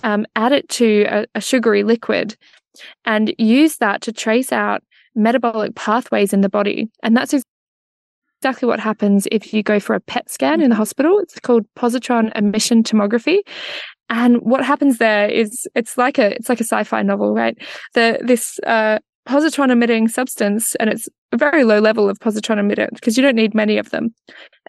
um, 0.05 0.27
add 0.37 0.53
it 0.53 0.69
to 0.69 1.07
a, 1.09 1.27
a 1.35 1.41
sugary 1.41 1.83
liquid 1.83 2.37
and 3.05 3.35
use 3.39 3.79
that 3.79 4.01
to 4.03 4.13
trace 4.13 4.53
out 4.53 4.83
metabolic 5.15 5.75
pathways 5.75 6.33
in 6.33 6.43
the 6.43 6.49
body. 6.49 6.91
And 7.03 7.17
that's 7.17 7.35
exactly 8.43 8.69
what 8.69 8.81
happens 8.81 9.27
if 9.33 9.53
you 9.53 9.63
go 9.63 9.81
for 9.81 9.95
a 9.95 10.01
PET 10.01 10.31
scan 10.31 10.61
in 10.61 10.71
the 10.71 10.77
hospital. 10.77 11.19
It's 11.19 11.39
called 11.41 11.67
positron 11.77 12.37
emission 12.37 12.83
tomography. 12.83 13.39
And 14.09 14.37
what 14.39 14.65
happens 14.65 14.99
there 14.99 15.29
is 15.29 15.67
it's 15.75 15.99
like 15.99 16.19
a 16.19 16.35
it's 16.37 16.49
like 16.49 16.61
a 16.61 16.65
sci-fi 16.65 17.03
novel, 17.03 17.35
right? 17.35 17.57
The 17.95 18.19
this 18.23 18.61
uh, 18.67 18.99
positron 19.29 19.71
emitting 19.71 20.09
substance, 20.09 20.77
and 20.77 20.91
it's 20.91 21.09
a 21.33 21.37
very 21.37 21.65
low 21.65 21.81
level 21.81 22.09
of 22.09 22.19
positron 22.21 22.61
emitter 22.61 22.89
because 22.93 23.17
you 23.17 23.23
don't 23.23 23.35
need 23.35 23.55
many 23.55 23.79
of 23.79 23.91
them. 23.91 24.15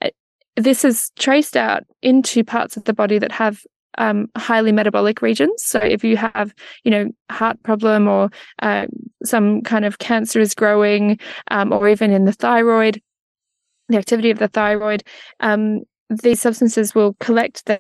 Uh, 0.01 0.09
this 0.55 0.83
is 0.83 1.11
traced 1.19 1.55
out 1.55 1.83
into 2.01 2.43
parts 2.43 2.77
of 2.77 2.85
the 2.85 2.93
body 2.93 3.19
that 3.19 3.31
have 3.31 3.61
um, 3.97 4.27
highly 4.37 4.71
metabolic 4.71 5.21
regions. 5.21 5.63
So 5.63 5.79
if 5.79 6.03
you 6.03 6.17
have, 6.17 6.53
you 6.83 6.91
know, 6.91 7.07
heart 7.29 7.61
problem 7.63 8.07
or 8.07 8.29
uh, 8.61 8.87
some 9.23 9.61
kind 9.61 9.85
of 9.85 9.99
cancer 9.99 10.39
is 10.39 10.53
growing, 10.53 11.19
um, 11.51 11.71
or 11.73 11.89
even 11.89 12.11
in 12.11 12.25
the 12.25 12.33
thyroid, 12.33 13.01
the 13.89 13.97
activity 13.97 14.31
of 14.31 14.39
the 14.39 14.47
thyroid, 14.47 15.03
um, 15.39 15.81
these 16.09 16.41
substances 16.41 16.95
will 16.95 17.15
collect 17.19 17.65
there 17.65 17.79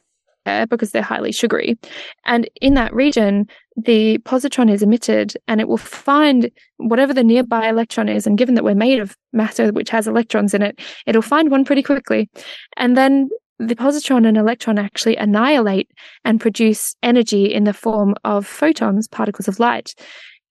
because 0.69 0.91
they're 0.91 1.01
highly 1.01 1.31
sugary. 1.31 1.77
And 2.25 2.49
in 2.61 2.73
that 2.75 2.93
region, 2.93 3.47
the 3.75 4.17
positron 4.19 4.71
is 4.71 4.81
emitted 4.81 5.33
and 5.47 5.59
it 5.59 5.67
will 5.67 5.77
find 5.77 6.49
whatever 6.77 7.13
the 7.13 7.23
nearby 7.23 7.67
electron 7.67 8.09
is. 8.09 8.25
And 8.25 8.37
given 8.37 8.55
that 8.55 8.63
we're 8.63 8.75
made 8.75 8.99
of 8.99 9.15
matter 9.33 9.71
which 9.71 9.89
has 9.89 10.07
electrons 10.07 10.53
in 10.53 10.61
it, 10.61 10.79
it'll 11.05 11.21
find 11.21 11.51
one 11.51 11.65
pretty 11.65 11.83
quickly. 11.83 12.29
And 12.77 12.95
then 12.95 13.29
the 13.59 13.75
positron 13.75 14.27
and 14.27 14.37
electron 14.37 14.77
actually 14.77 15.15
annihilate 15.15 15.89
and 16.23 16.39
produce 16.39 16.95
energy 17.01 17.45
in 17.45 17.63
the 17.63 17.73
form 17.73 18.15
of 18.23 18.45
photons, 18.45 19.07
particles 19.07 19.47
of 19.47 19.59
light. 19.59 19.93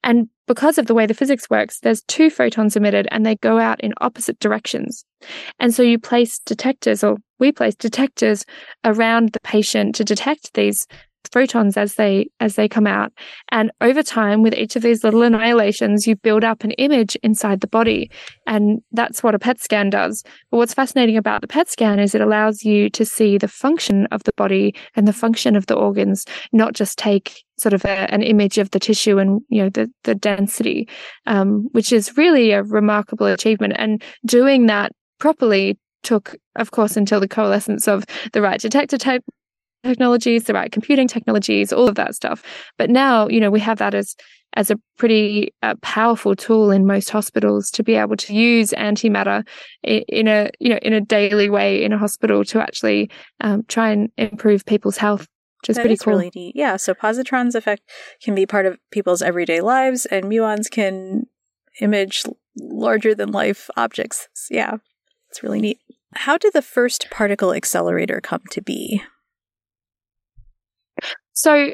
And 0.03 0.29
because 0.47 0.79
of 0.79 0.87
the 0.87 0.95
way 0.95 1.07
the 1.07 1.15
physics 1.15 1.51
works, 1.51 1.81
there's 1.81 2.03
two 2.03 2.31
photons 2.31 2.77
emitted 2.77 3.09
and 3.11 3.27
they 3.27 3.37
go 3.37 3.59
out 3.59 3.81
in 3.81 3.93
opposite 4.01 4.39
directions. 4.39 5.05
And 5.59 5.75
so 5.75 5.83
you 5.83 5.99
place 5.99 6.39
detectors, 6.47 7.03
or 7.03 7.17
we 7.39 7.51
place 7.51 7.75
detectors 7.75 8.45
around 8.85 9.33
the 9.33 9.41
patient 9.41 9.95
to 9.97 10.05
detect 10.05 10.55
these 10.55 10.87
photons 11.29 11.77
as 11.77 11.95
they 11.95 12.29
as 12.41 12.57
they 12.57 12.68
come 12.68 12.87
out. 12.87 13.12
And 13.51 13.70
over 13.81 14.03
time 14.03 14.43
with 14.43 14.55
each 14.55 14.77
of 14.77 14.83
these 14.83 15.05
little 15.05 15.22
annihilations 15.22 16.07
you 16.07 16.16
build 16.16 16.45
up 16.45 16.64
an 16.64 16.72
image 16.72 17.16
inside 17.22 17.61
the 17.61 17.66
body. 17.66 18.11
And 18.47 18.81
that's 18.93 19.22
what 19.22 19.35
a 19.35 19.39
pet 19.39 19.61
scan 19.61 19.91
does. 19.91 20.22
But 20.51 20.59
what's 20.59 20.74
fascinating 20.74 21.16
about 21.16 21.41
the 21.41 21.49
pet 21.49 21.68
scan 21.68 21.99
is 21.99 22.14
it 22.14 22.20
allows 22.20 22.62
you 22.62 22.91
to 22.91 23.05
see 23.05 23.39
the 23.39 23.49
function 23.49 24.07
of 24.07 24.24
the 24.24 24.33
body 24.37 24.74
and 24.95 25.07
the 25.07 25.12
function 25.12 25.57
of 25.57 25.66
the 25.66 25.74
organs 25.74 26.24
not 26.53 26.74
just 26.74 26.99
take 26.99 27.43
sort 27.59 27.72
of 27.72 27.85
a, 27.85 28.12
an 28.12 28.22
image 28.22 28.59
of 28.59 28.70
the 28.70 28.79
tissue 28.79 29.18
and 29.18 29.41
you 29.49 29.62
know 29.62 29.70
the 29.70 29.91
the 30.05 30.14
density 30.14 30.87
um, 31.27 31.68
which 31.72 31.93
is 31.93 32.16
really 32.16 32.53
a 32.53 32.62
remarkable 32.62 33.27
achievement. 33.27 33.74
And 33.77 34.03
doing 34.24 34.66
that 34.66 34.93
properly 35.18 35.79
took, 36.03 36.37
of 36.57 36.70
course, 36.70 36.97
until 36.97 37.20
the 37.20 37.29
coalescence 37.29 37.89
of 37.89 38.05
the 38.33 38.41
right 38.41 38.61
detector 38.61 38.99
type 38.99 39.24
technologies, 39.87 40.45
the 40.45 40.55
right 40.55 40.70
computing 40.70 41.09
technologies, 41.09 41.72
all 41.72 41.89
of 41.89 41.95
that 41.97 42.14
stuff. 42.14 42.43
But 42.78 42.91
now, 42.91 43.28
you 43.28 43.41
know, 43.41 43.51
we 43.51 43.61
have 43.61 43.78
that 43.78 43.95
as 43.95 44.16
as 44.55 44.70
a 44.70 44.76
pretty 44.97 45.53
uh, 45.62 45.74
powerful 45.82 46.34
tool 46.34 46.70
in 46.70 46.87
most 46.87 47.11
hospitals 47.11 47.70
to 47.70 47.82
be 47.82 47.95
able 47.95 48.16
to 48.16 48.34
use 48.34 48.70
antimatter 48.70 49.47
in, 49.82 50.03
in 50.09 50.28
a 50.28 50.51
you 50.61 50.70
know 50.70 50.78
in 50.82 50.93
a 50.93 51.01
daily 51.01 51.51
way 51.51 51.82
in 51.84 51.93
a 51.93 51.99
hospital 51.99 52.45
to 52.45 52.61
actually 52.61 53.11
um, 53.41 53.64
try 53.68 53.91
and 53.91 54.11
improve 54.16 54.64
people's 54.64 54.97
health. 54.97 55.26
Which 55.62 55.70
is 55.70 55.76
that 55.76 55.82
pretty 55.82 55.95
is 55.95 56.03
cool. 56.03 56.14
really 56.14 56.30
neat. 56.34 56.55
Yeah. 56.55 56.76
So 56.76 56.95
positrons 56.95 57.55
effect 57.55 57.82
can 58.22 58.34
be 58.34 58.47
part 58.47 58.66
of 58.66 58.78
people's 58.91 59.22
everyday 59.22 59.61
lives, 59.61 60.07
and 60.07 60.26
muons 60.26 60.70
can 60.70 61.26
image 61.80 62.24
larger 62.59 63.14
than 63.14 63.32
life 63.32 63.68
objects. 63.76 64.28
Yeah, 64.51 64.76
it's 65.30 65.43
really 65.43 65.61
neat. 65.61 65.78
How 66.14 66.39
did 66.39 66.53
the 66.53 66.62
first 66.62 67.09
particle 67.11 67.53
accelerator 67.53 68.20
come 68.20 68.43
to 68.53 68.62
be? 68.62 69.03
So 71.37 71.72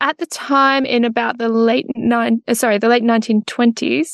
at 0.00 0.18
the 0.18 0.26
time 0.26 0.84
in 0.84 1.04
about 1.04 1.38
the 1.38 1.48
late 1.48 1.86
nine 1.96 2.42
uh, 2.48 2.52
sorry 2.52 2.76
the 2.76 2.88
late 2.88 3.02
1920s 3.02 4.08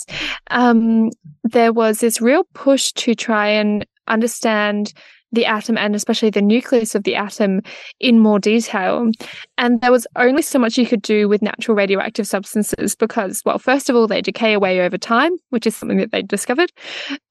um, 0.53 1.11
there 1.43 1.72
was 1.72 1.99
this 1.99 2.20
real 2.20 2.45
push 2.55 2.93
to 2.93 3.16
try 3.16 3.49
and 3.49 3.84
understand 4.07 4.93
the 5.32 5.47
atom 5.47 5.78
and 5.78 5.95
especially 5.95 6.30
the 6.30 6.43
nucleus 6.43 6.95
of 6.95 7.05
the 7.05 7.14
atom 7.14 7.62
in 7.99 8.18
more 8.18 8.38
detail. 8.38 9.11
And 9.59 9.80
there 9.80 9.90
was 9.90 10.07
only 10.16 10.43
so 10.43 10.59
much 10.59 10.76
you 10.76 10.86
could 10.86 11.03
do 11.03 11.28
with 11.28 11.43
natural 11.43 11.74
radioactive 11.74 12.26
substances 12.26 12.95
because, 12.95 13.43
well, 13.45 13.59
first 13.59 13.88
of 13.88 13.97
all, 13.97 14.07
they 14.07 14.20
decay 14.20 14.53
away 14.53 14.80
over 14.80 14.99
time, 14.99 15.32
which 15.49 15.66
is 15.66 15.74
something 15.74 15.99
that 15.99 16.12
they 16.12 16.22
discovered. 16.22 16.70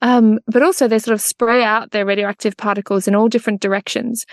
Um, 0.01 0.39
but 0.47 0.63
also, 0.63 0.87
they 0.87 0.99
sort 0.99 1.13
of 1.13 1.21
spray 1.21 1.63
out 1.63 1.91
their 1.91 2.05
radioactive 2.05 2.57
particles 2.57 3.07
in 3.07 3.15
all 3.15 3.29
different 3.29 3.61
directions, 3.61 4.25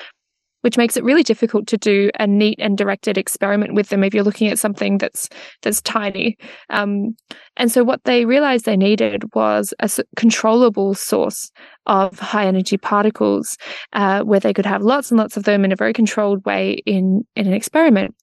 which 0.63 0.77
makes 0.77 0.97
it 0.97 1.05
really 1.05 1.23
difficult 1.23 1.67
to 1.69 1.77
do 1.77 2.11
a 2.19 2.27
neat 2.27 2.59
and 2.61 2.77
directed 2.77 3.17
experiment 3.17 3.75
with 3.75 3.89
them 3.89 4.03
if 4.03 4.15
you're 4.15 4.25
looking 4.25 4.49
at 4.49 4.59
something 4.59 4.99
that's 4.99 5.29
that's 5.63 5.81
tiny. 5.83 6.37
Um, 6.71 7.17
and 7.57 7.71
so 7.71 7.85
what 7.85 8.05
they 8.05 8.25
realized 8.25 8.65
they 8.65 8.77
needed 8.77 9.23
was 9.35 9.75
a 9.81 9.91
controllable 10.17 10.95
source 10.95 11.51
of 11.87 12.19
high 12.19 12.47
energy 12.47 12.77
particles, 12.77 13.57
uh, 13.93 14.23
where 14.23 14.41
they 14.41 14.53
could 14.53 14.67
have 14.67 14.83
lots 14.83 15.11
and 15.11 15.19
lots 15.19 15.37
of 15.37 15.45
them 15.45 15.65
in 15.65 15.73
a 15.73 15.77
very 15.77 15.93
controlled 15.93 16.45
way 16.45 16.83
in 16.87 17.23
in 17.37 17.47
an 17.47 17.53
experiment. 17.53 18.15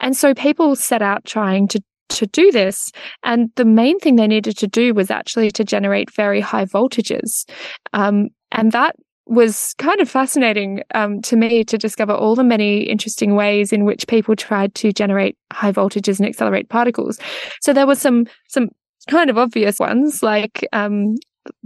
And 0.00 0.16
so 0.16 0.34
people 0.34 0.76
set 0.76 1.02
out 1.02 1.24
trying 1.24 1.68
to 1.68 1.82
to 2.10 2.26
do 2.26 2.52
this. 2.52 2.90
And 3.22 3.50
the 3.56 3.64
main 3.64 3.98
thing 3.98 4.16
they 4.16 4.26
needed 4.26 4.56
to 4.58 4.66
do 4.66 4.94
was 4.94 5.10
actually 5.10 5.50
to 5.52 5.64
generate 5.64 6.14
very 6.14 6.40
high 6.40 6.64
voltages. 6.64 7.48
Um, 7.92 8.28
and 8.52 8.72
that 8.72 8.96
was 9.26 9.74
kind 9.78 10.00
of 10.00 10.08
fascinating 10.08 10.82
um, 10.94 11.22
to 11.22 11.36
me 11.36 11.64
to 11.64 11.78
discover 11.78 12.12
all 12.12 12.34
the 12.34 12.44
many 12.44 12.82
interesting 12.82 13.34
ways 13.34 13.72
in 13.72 13.84
which 13.84 14.06
people 14.06 14.36
tried 14.36 14.74
to 14.76 14.92
generate 14.92 15.36
high 15.52 15.72
voltages 15.72 16.18
and 16.18 16.28
accelerate 16.28 16.68
particles. 16.68 17.18
So 17.60 17.72
there 17.72 17.86
were 17.86 17.94
some 17.94 18.26
some 18.48 18.68
kind 19.08 19.30
of 19.30 19.38
obvious 19.38 19.78
ones 19.78 20.22
like 20.22 20.66
um, 20.72 21.14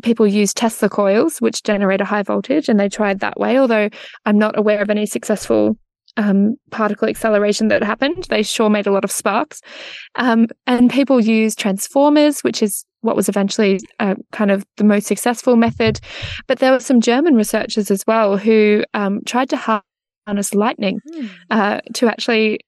people 0.02 0.26
use 0.26 0.54
Tesla 0.54 0.88
coils, 0.88 1.38
which 1.40 1.62
generate 1.62 2.00
a 2.00 2.04
high 2.04 2.22
voltage, 2.22 2.68
and 2.68 2.78
they 2.78 2.88
tried 2.88 3.20
that 3.20 3.38
way. 3.38 3.58
Although 3.58 3.88
I'm 4.24 4.38
not 4.38 4.58
aware 4.58 4.80
of 4.80 4.90
any 4.90 5.06
successful 5.06 5.76
um, 6.18 6.56
particle 6.70 7.08
acceleration 7.08 7.68
that 7.68 7.82
happened. 7.82 8.26
They 8.28 8.42
sure 8.42 8.68
made 8.68 8.86
a 8.86 8.92
lot 8.92 9.04
of 9.04 9.10
sparks. 9.10 9.62
Um, 10.16 10.48
and 10.66 10.90
people 10.90 11.20
use 11.20 11.54
transformers, 11.54 12.40
which 12.40 12.62
is 12.62 12.84
what 13.00 13.16
was 13.16 13.28
eventually 13.28 13.80
uh, 14.00 14.14
kind 14.32 14.50
of 14.50 14.66
the 14.76 14.84
most 14.84 15.06
successful 15.06 15.56
method. 15.56 16.00
But 16.46 16.58
there 16.58 16.72
were 16.72 16.80
some 16.80 17.00
German 17.00 17.34
researchers 17.34 17.90
as 17.90 18.04
well 18.06 18.36
who 18.36 18.84
um, 18.94 19.20
tried 19.26 19.50
to 19.50 19.82
harness 20.26 20.54
lightning 20.54 21.00
mm. 21.14 21.30
uh, 21.50 21.80
to 21.94 22.08
actually 22.08 22.60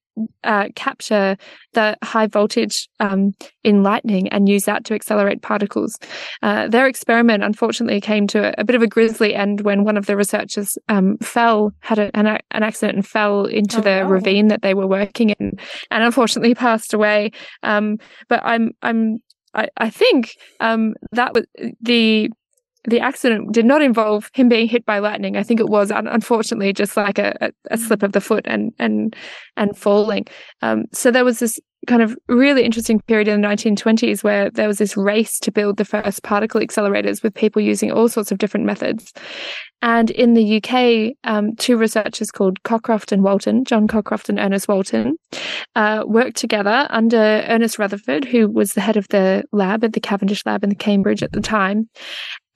uh, 0.45 0.69
capture 0.75 1.37
the 1.73 1.97
high 2.03 2.27
voltage 2.27 2.89
um, 2.99 3.33
in 3.65 3.83
lightning 3.83 4.29
and 4.29 4.49
use 4.49 4.65
that 4.65 4.85
to 4.85 4.95
accelerate 4.95 5.43
particles. 5.43 5.99
Uh, 6.43 6.69
their 6.69 6.87
experiment 6.87 7.45
unfortunately 7.45 8.01
came 8.01 8.27
to 8.27 8.49
a, 8.49 8.55
a, 8.59 8.65
bit 8.65 8.77
of 8.77 8.83
a 8.83 8.87
grisly 8.87 9.35
end 9.35 9.61
when 9.63 9.85
one 9.85 9.97
of 9.97 10.07
the 10.07 10.17
researchers 10.17 10.77
um, 10.89 11.17
fell, 11.19 11.73
had 11.81 11.99
a, 11.99 12.17
an, 12.17 12.27
an, 12.27 12.63
accident 12.63 12.97
and 12.97 13.07
fell 13.07 13.45
into 13.45 13.79
oh, 13.79 13.83
the 13.83 14.05
ravine 14.07 14.49
that 14.49 14.63
they 14.63 14.75
were 14.75 14.87
working 14.87 15.31
in, 15.31 15.53
and 15.91 16.05
unfortunately 16.05 16.55
passed 16.67 16.93
away. 16.93 17.31
Um, 17.63 17.97
but 18.29 18.41
I'm 18.45 18.73
I'm 18.83 19.19
I, 19.55 19.69
I 19.77 19.91
think 19.91 20.37
um, 20.61 20.95
that 21.13 21.35
was 21.35 21.47
the 21.81 22.31
the 22.85 23.01
accident 23.01 23.53
did 23.53 23.67
not 23.67 23.83
involve 23.83 24.31
him 24.33 24.49
being 24.49 24.67
hit 24.67 24.87
by 24.87 25.01
lightning. 25.01 25.37
I 25.37 25.43
think 25.43 25.61
it 25.61 25.69
was 25.69 25.91
unfortunately 25.91 26.73
just 26.73 26.97
like 26.97 27.19
a, 27.19 27.53
a, 27.71 27.77
slip 27.77 28.03
of 28.03 28.13
the 28.13 28.23
foot 28.23 28.47
and 28.47 28.73
and 28.79 29.15
and 29.57 29.77
falling. 29.77 30.27
Um, 30.63 30.85
so 30.93 31.11
there 31.11 31.25
was 31.25 31.41
this 31.41 31.59
kind 31.87 32.03
of 32.03 32.17
really 32.29 32.65
interesting 32.65 33.01
period 33.01 33.29
in 33.29 33.41
the 33.41 33.49
1920s 33.49 34.23
where 34.23 34.51
there 34.51 34.69
was 34.69 34.79
this 34.79 34.97
race 34.97 35.39
to 35.41 35.51
build 35.51 35.77
the 35.77 35.85
first 35.85 36.23
particle 36.23 36.61
accelerators 36.61 37.23
with 37.23 37.35
people 37.35 37.63
using 37.63 37.91
all 37.91 38.09
sorts 38.09 38.31
of 38.31 38.39
different 38.39 38.67
methods. 38.67 39.13
And 39.83 40.11
in 40.11 40.35
the 40.35 40.63
UK, 40.63 41.17
um, 41.25 41.57
two 41.57 41.79
researchers 41.79 42.31
called 42.31 42.63
Cockcroft 42.65 43.13
and 43.13 43.23
Walton, 43.23 43.65
John 43.65 43.89
Cockcroft 43.89 44.29
and 44.29 44.39
Ernest 44.39 44.69
Walton, 44.69 45.17
uh, 45.75 46.05
worked 46.07 46.37
together 46.37 46.87
under 46.91 47.17
Ernest 47.17 47.79
Rutherford, 47.79 48.27
who 48.27 48.49
was 48.49 48.75
the 48.75 48.83
head 48.83 48.99
of 48.99 49.09
the 49.09 49.45
lab 49.53 49.83
at 49.83 49.95
the 49.95 50.01
Cavendish 50.01 50.45
lab 50.45 50.63
in 50.65 50.75
Cambridge 50.75 51.23
at 51.23 51.33
the 51.33 51.41
time 51.41 51.89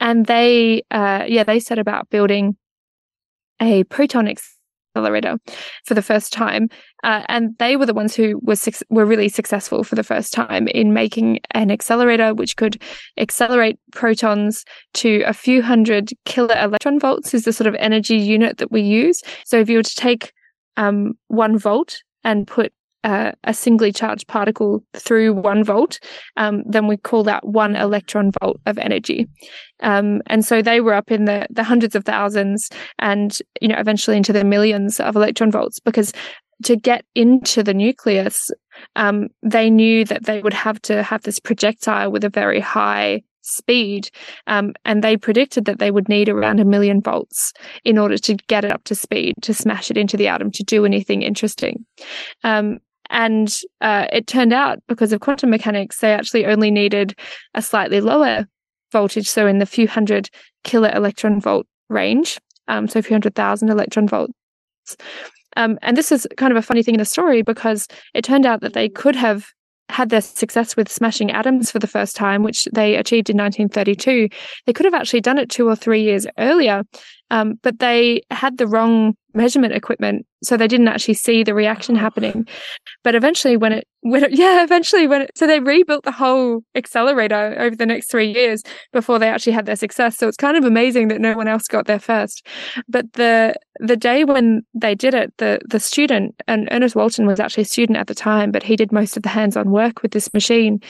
and 0.00 0.26
they 0.26 0.82
uh, 0.90 1.24
yeah 1.26 1.44
they 1.44 1.58
set 1.58 1.78
about 1.78 2.10
building 2.10 2.56
a 3.60 3.84
proton 3.84 4.28
accelerator 4.94 5.38
for 5.84 5.94
the 5.94 6.02
first 6.02 6.32
time. 6.32 6.68
Uh, 7.02 7.22
and 7.28 7.56
they 7.58 7.76
were 7.76 7.86
the 7.86 7.94
ones 7.94 8.14
who 8.14 8.40
were 8.42 8.56
su- 8.56 8.84
were 8.90 9.04
really 9.04 9.28
successful 9.28 9.84
for 9.84 9.94
the 9.94 10.02
first 10.02 10.32
time 10.32 10.68
in 10.68 10.92
making 10.92 11.40
an 11.50 11.70
accelerator 11.70 12.34
which 12.34 12.56
could 12.56 12.80
accelerate 13.18 13.78
protons 13.92 14.64
to 14.94 15.22
a 15.26 15.32
few 15.32 15.62
hundred 15.62 16.10
kilo 16.24 16.54
electron 16.54 16.98
volts 16.98 17.34
is 17.34 17.44
the 17.44 17.52
sort 17.52 17.66
of 17.66 17.74
energy 17.76 18.16
unit 18.16 18.58
that 18.58 18.72
we 18.72 18.80
use. 18.80 19.22
So 19.44 19.58
if 19.58 19.68
you 19.68 19.78
were 19.78 19.82
to 19.82 19.94
take 19.94 20.32
um, 20.76 21.14
one 21.28 21.58
volt 21.58 21.98
and 22.22 22.46
put 22.46 22.72
uh, 23.04 23.32
a 23.44 23.54
singly 23.54 23.92
charged 23.92 24.26
particle 24.26 24.82
through 24.94 25.34
one 25.34 25.62
volt, 25.62 26.00
um, 26.36 26.62
then 26.66 26.88
we 26.88 26.96
call 26.96 27.22
that 27.24 27.46
one 27.46 27.76
electron 27.76 28.32
volt 28.40 28.60
of 28.66 28.78
energy. 28.78 29.28
Um, 29.80 30.22
and 30.26 30.44
so 30.44 30.62
they 30.62 30.80
were 30.80 30.94
up 30.94 31.10
in 31.10 31.26
the, 31.26 31.46
the 31.50 31.62
hundreds 31.62 31.94
of 31.94 32.04
thousands 32.04 32.70
and, 32.98 33.38
you 33.60 33.68
know, 33.68 33.78
eventually 33.78 34.16
into 34.16 34.32
the 34.32 34.44
millions 34.44 34.98
of 34.98 35.14
electron 35.14 35.50
volts 35.50 35.78
because 35.80 36.12
to 36.64 36.76
get 36.76 37.04
into 37.14 37.62
the 37.62 37.74
nucleus, 37.74 38.50
um, 38.96 39.28
they 39.42 39.68
knew 39.68 40.04
that 40.06 40.24
they 40.24 40.40
would 40.40 40.54
have 40.54 40.80
to 40.82 41.02
have 41.02 41.22
this 41.22 41.38
projectile 41.38 42.10
with 42.10 42.24
a 42.24 42.30
very 42.30 42.60
high 42.60 43.22
speed. 43.42 44.08
Um, 44.46 44.72
and 44.84 45.04
they 45.04 45.16
predicted 45.16 45.66
that 45.66 45.78
they 45.78 45.90
would 45.90 46.08
need 46.08 46.28
around 46.28 46.60
a 46.60 46.64
million 46.64 47.00
volts 47.00 47.52
in 47.84 47.98
order 47.98 48.16
to 48.18 48.34
get 48.48 48.64
it 48.64 48.72
up 48.72 48.84
to 48.84 48.94
speed, 48.94 49.34
to 49.42 49.52
smash 49.52 49.90
it 49.90 49.98
into 49.98 50.16
the 50.16 50.28
atom, 50.28 50.50
to 50.52 50.64
do 50.64 50.86
anything 50.86 51.22
interesting. 51.22 51.84
Um, 52.42 52.78
and 53.10 53.54
uh, 53.80 54.06
it 54.12 54.26
turned 54.26 54.52
out 54.52 54.78
because 54.88 55.12
of 55.12 55.20
quantum 55.20 55.50
mechanics, 55.50 55.98
they 55.98 56.12
actually 56.12 56.46
only 56.46 56.70
needed 56.70 57.18
a 57.54 57.62
slightly 57.62 58.00
lower 58.00 58.46
voltage, 58.92 59.28
so 59.28 59.46
in 59.46 59.58
the 59.58 59.66
few 59.66 59.88
hundred 59.88 60.30
kilo 60.64 60.88
electron 60.88 61.40
volt 61.40 61.66
range, 61.88 62.40
um, 62.68 62.88
so 62.88 62.98
a 62.98 63.02
few 63.02 63.14
hundred 63.14 63.34
thousand 63.34 63.70
electron 63.70 64.08
volts. 64.08 64.32
Um, 65.56 65.78
and 65.82 65.96
this 65.96 66.10
is 66.10 66.26
kind 66.36 66.50
of 66.50 66.56
a 66.56 66.62
funny 66.62 66.82
thing 66.82 66.94
in 66.94 66.98
the 66.98 67.04
story 67.04 67.42
because 67.42 67.86
it 68.12 68.24
turned 68.24 68.46
out 68.46 68.60
that 68.60 68.72
they 68.72 68.88
could 68.88 69.14
have 69.14 69.46
had 69.88 70.08
their 70.08 70.20
success 70.20 70.76
with 70.76 70.90
smashing 70.90 71.30
atoms 71.30 71.70
for 71.70 71.78
the 71.78 71.86
first 71.86 72.16
time, 72.16 72.42
which 72.42 72.66
they 72.72 72.96
achieved 72.96 73.30
in 73.30 73.36
1932. 73.36 74.28
They 74.66 74.72
could 74.72 74.86
have 74.86 74.94
actually 74.94 75.20
done 75.20 75.38
it 75.38 75.50
two 75.50 75.68
or 75.68 75.76
three 75.76 76.02
years 76.02 76.26
earlier, 76.38 76.82
um, 77.30 77.54
but 77.62 77.78
they 77.78 78.22
had 78.30 78.58
the 78.58 78.66
wrong 78.66 79.14
measurement 79.34 79.74
equipment, 79.74 80.26
so 80.42 80.56
they 80.56 80.68
didn't 80.68 80.88
actually 80.88 81.14
see 81.14 81.42
the 81.42 81.54
reaction 81.54 81.94
happening. 81.94 82.46
But 83.02 83.14
eventually, 83.14 83.56
when 83.56 83.72
it, 83.72 83.88
when 84.00 84.24
it, 84.24 84.32
yeah, 84.38 84.62
eventually 84.62 85.06
when 85.06 85.22
it, 85.22 85.30
so 85.34 85.46
they 85.46 85.60
rebuilt 85.60 86.04
the 86.04 86.12
whole 86.12 86.62
accelerator 86.74 87.56
over 87.58 87.76
the 87.76 87.86
next 87.86 88.10
three 88.10 88.32
years 88.32 88.62
before 88.92 89.18
they 89.18 89.28
actually 89.28 89.52
had 89.52 89.66
their 89.66 89.76
success. 89.76 90.16
So 90.16 90.28
it's 90.28 90.36
kind 90.36 90.56
of 90.56 90.64
amazing 90.64 91.08
that 91.08 91.20
no 91.20 91.34
one 91.34 91.48
else 91.48 91.66
got 91.66 91.86
there 91.86 91.98
first. 91.98 92.46
But 92.88 93.12
the 93.14 93.54
the 93.80 93.96
day 93.96 94.24
when 94.24 94.62
they 94.74 94.94
did 94.94 95.14
it, 95.14 95.32
the 95.38 95.60
the 95.68 95.80
student 95.80 96.34
and 96.46 96.68
Ernest 96.70 96.94
Walton 96.94 97.26
was 97.26 97.40
actually 97.40 97.62
a 97.62 97.66
student 97.66 97.98
at 97.98 98.06
the 98.06 98.14
time, 98.14 98.52
but 98.52 98.62
he 98.62 98.76
did 98.76 98.92
most 98.92 99.16
of 99.16 99.22
the 99.22 99.28
hands-on 99.28 99.70
work 99.70 100.02
with 100.02 100.12
this 100.12 100.32
machine, 100.32 100.80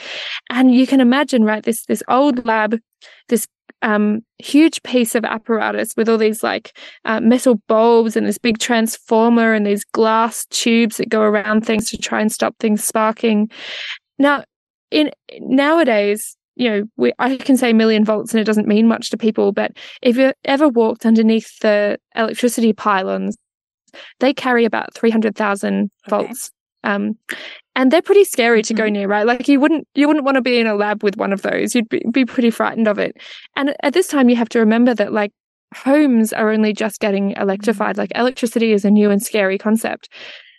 and 0.49 0.73
you 0.73 0.85
can 0.85 1.01
imagine, 1.01 1.43
right? 1.43 1.63
This 1.63 1.85
this 1.85 2.03
old 2.07 2.45
lab, 2.45 2.79
this 3.29 3.47
um, 3.81 4.21
huge 4.39 4.81
piece 4.83 5.15
of 5.15 5.23
apparatus 5.23 5.93
with 5.95 6.09
all 6.09 6.17
these 6.17 6.43
like 6.43 6.77
uh, 7.05 7.19
metal 7.19 7.61
bulbs 7.67 8.15
and 8.15 8.25
this 8.25 8.34
big 8.37 8.59
transformer 8.59 9.53
and 9.53 9.65
these 9.65 9.83
glass 9.83 10.45
tubes 10.47 10.97
that 10.97 11.09
go 11.09 11.21
around 11.21 11.65
things 11.65 11.89
to 11.89 11.97
try 11.97 12.21
and 12.21 12.31
stop 12.31 12.55
things 12.59 12.83
sparking. 12.83 13.49
Now, 14.17 14.43
in 14.91 15.11
nowadays, 15.39 16.37
you 16.55 16.69
know, 16.69 16.83
we, 16.97 17.11
I 17.19 17.37
can 17.37 17.57
say 17.57 17.73
million 17.73 18.05
volts 18.05 18.33
and 18.33 18.39
it 18.39 18.45
doesn't 18.45 18.67
mean 18.67 18.87
much 18.87 19.09
to 19.09 19.17
people, 19.17 19.51
but 19.51 19.71
if 20.01 20.17
you 20.17 20.33
ever 20.45 20.69
walked 20.69 21.05
underneath 21.05 21.59
the 21.59 21.97
electricity 22.15 22.73
pylons, 22.73 23.37
they 24.19 24.33
carry 24.33 24.65
about 24.65 24.93
300,000 24.93 25.83
okay. 25.83 25.89
volts. 26.09 26.51
Um, 26.83 27.17
and 27.75 27.91
they're 27.91 28.01
pretty 28.01 28.23
scary 28.23 28.61
to 28.61 28.73
go 28.73 28.83
mm-hmm. 28.83 28.93
near, 28.93 29.07
right? 29.07 29.25
Like 29.25 29.47
you 29.47 29.59
wouldn't 29.59 29.87
you 29.95 30.07
wouldn't 30.07 30.23
want 30.23 30.35
to 30.35 30.41
be 30.41 30.59
in 30.59 30.67
a 30.67 30.75
lab 30.75 31.03
with 31.03 31.17
one 31.17 31.33
of 31.33 31.41
those. 31.41 31.75
You'd 31.75 31.89
be, 31.89 32.01
be 32.11 32.25
pretty 32.25 32.51
frightened 32.51 32.87
of 32.87 32.99
it. 32.99 33.17
And 33.55 33.75
at 33.83 33.93
this 33.93 34.07
time, 34.07 34.29
you 34.29 34.35
have 34.35 34.49
to 34.49 34.59
remember 34.59 34.93
that 34.93 35.11
like 35.11 35.31
homes 35.75 36.33
are 36.33 36.51
only 36.51 36.73
just 36.73 36.99
getting 36.99 37.31
electrified. 37.31 37.97
Like 37.97 38.11
electricity 38.15 38.71
is 38.71 38.85
a 38.85 38.91
new 38.91 39.11
and 39.11 39.21
scary 39.21 39.57
concept. 39.57 40.09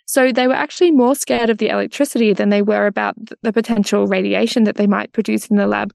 So 0.05 0.31
they 0.31 0.47
were 0.47 0.53
actually 0.53 0.91
more 0.91 1.15
scared 1.15 1.49
of 1.49 1.57
the 1.57 1.67
electricity 1.67 2.33
than 2.33 2.49
they 2.49 2.61
were 2.61 2.87
about 2.87 3.15
the 3.41 3.51
potential 3.51 4.07
radiation 4.07 4.63
that 4.63 4.77
they 4.77 4.87
might 4.87 5.11
produce 5.11 5.47
in 5.47 5.57
the 5.57 5.67
lab. 5.67 5.93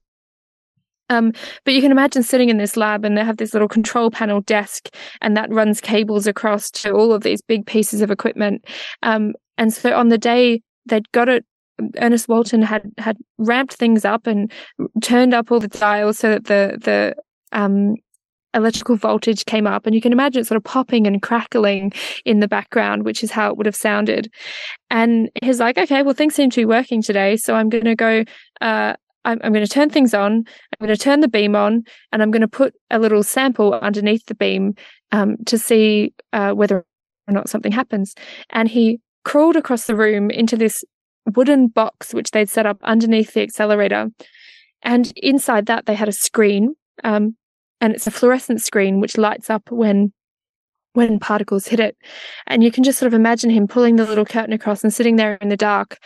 Um, 1.09 1.33
but 1.65 1.73
you 1.73 1.81
can 1.81 1.91
imagine 1.91 2.23
sitting 2.23 2.49
in 2.49 2.57
this 2.57 2.77
lab 2.77 3.03
and 3.03 3.17
they 3.17 3.23
have 3.23 3.37
this 3.37 3.53
little 3.53 3.67
control 3.67 4.09
panel 4.09 4.41
desk 4.41 4.89
and 5.21 5.35
that 5.35 5.51
runs 5.51 5.81
cables 5.81 6.27
across 6.27 6.71
to 6.71 6.91
all 6.91 7.11
of 7.11 7.23
these 7.23 7.41
big 7.41 7.65
pieces 7.65 8.01
of 8.01 8.11
equipment. 8.11 8.65
Um, 9.01 9.33
and 9.57 9.73
so 9.73 9.95
on 9.95 10.09
the 10.09 10.17
day 10.17 10.61
they'd 10.85 11.11
got 11.11 11.29
it 11.29 11.45
Ernest 11.97 12.29
Walton 12.29 12.61
had 12.61 12.91
had 12.97 13.17
ramped 13.37 13.73
things 13.73 14.05
up 14.05 14.27
and 14.27 14.51
turned 15.01 15.33
up 15.33 15.51
all 15.51 15.59
the 15.59 15.67
dials 15.67 16.19
so 16.19 16.29
that 16.29 16.45
the 16.45 16.77
the 16.81 17.15
um 17.51 17.95
electrical 18.53 18.95
voltage 18.95 19.45
came 19.45 19.67
up, 19.67 19.85
and 19.85 19.95
you 19.95 20.01
can 20.01 20.11
imagine 20.11 20.41
it 20.41 20.47
sort 20.47 20.57
of 20.57 20.63
popping 20.63 21.07
and 21.07 21.21
crackling 21.21 21.91
in 22.25 22.39
the 22.39 22.47
background, 22.47 23.05
which 23.05 23.23
is 23.23 23.31
how 23.31 23.49
it 23.49 23.57
would 23.57 23.65
have 23.65 23.75
sounded. 23.75 24.31
And 24.89 25.29
he's 25.41 25.59
like, 25.59 25.77
okay, 25.77 26.03
well, 26.03 26.13
things 26.13 26.35
seem 26.35 26.49
to 26.51 26.61
be 26.61 26.65
working 26.65 27.01
today, 27.01 27.37
so 27.37 27.55
I'm 27.55 27.69
going 27.69 27.85
to 27.85 27.95
go. 27.95 28.23
Uh, 28.61 28.93
I'm, 29.25 29.39
I'm 29.41 29.53
going 29.53 29.65
to 29.65 29.71
turn 29.71 29.89
things 29.89 30.13
on. 30.13 30.31
I'm 30.33 30.85
going 30.85 30.95
to 30.95 31.01
turn 31.01 31.21
the 31.21 31.27
beam 31.27 31.55
on, 31.55 31.83
and 32.11 32.21
I'm 32.21 32.31
going 32.31 32.41
to 32.41 32.47
put 32.47 32.73
a 32.91 32.99
little 32.99 33.23
sample 33.23 33.73
underneath 33.73 34.25
the 34.25 34.35
beam 34.35 34.75
um, 35.11 35.37
to 35.45 35.57
see 35.57 36.13
uh, 36.33 36.51
whether 36.51 36.85
or 37.27 37.33
not 37.33 37.49
something 37.49 37.71
happens. 37.71 38.15
And 38.49 38.67
he 38.67 38.99
crawled 39.23 39.55
across 39.55 39.85
the 39.85 39.95
room 39.95 40.29
into 40.29 40.57
this 40.57 40.83
wooden 41.35 41.67
box 41.67 42.13
which 42.13 42.31
they'd 42.31 42.49
set 42.49 42.65
up 42.65 42.77
underneath 42.83 43.33
the 43.33 43.41
accelerator. 43.41 44.09
And 44.81 45.13
inside 45.15 45.67
that, 45.67 45.85
they 45.85 45.95
had 45.95 46.09
a 46.09 46.13
screen, 46.13 46.75
um, 47.03 47.37
and 47.83 47.93
it's 47.93 48.07
a 48.07 48.11
fluorescent 48.11 48.61
screen 48.61 49.01
which 49.01 49.17
lights 49.17 49.49
up 49.49 49.69
when 49.69 50.13
when 50.93 51.19
particles 51.19 51.67
hit 51.67 51.79
it. 51.79 51.97
And 52.47 52.63
you 52.63 52.71
can 52.71 52.83
just 52.83 52.97
sort 52.97 53.07
of 53.07 53.13
imagine 53.13 53.49
him 53.49 53.67
pulling 53.67 53.97
the 53.97 54.05
little 54.05 54.25
curtain 54.25 54.53
across 54.53 54.83
and 54.83 54.93
sitting 54.93 55.17
there 55.17 55.35
in 55.41 55.49
the 55.49 55.57
dark. 55.57 55.97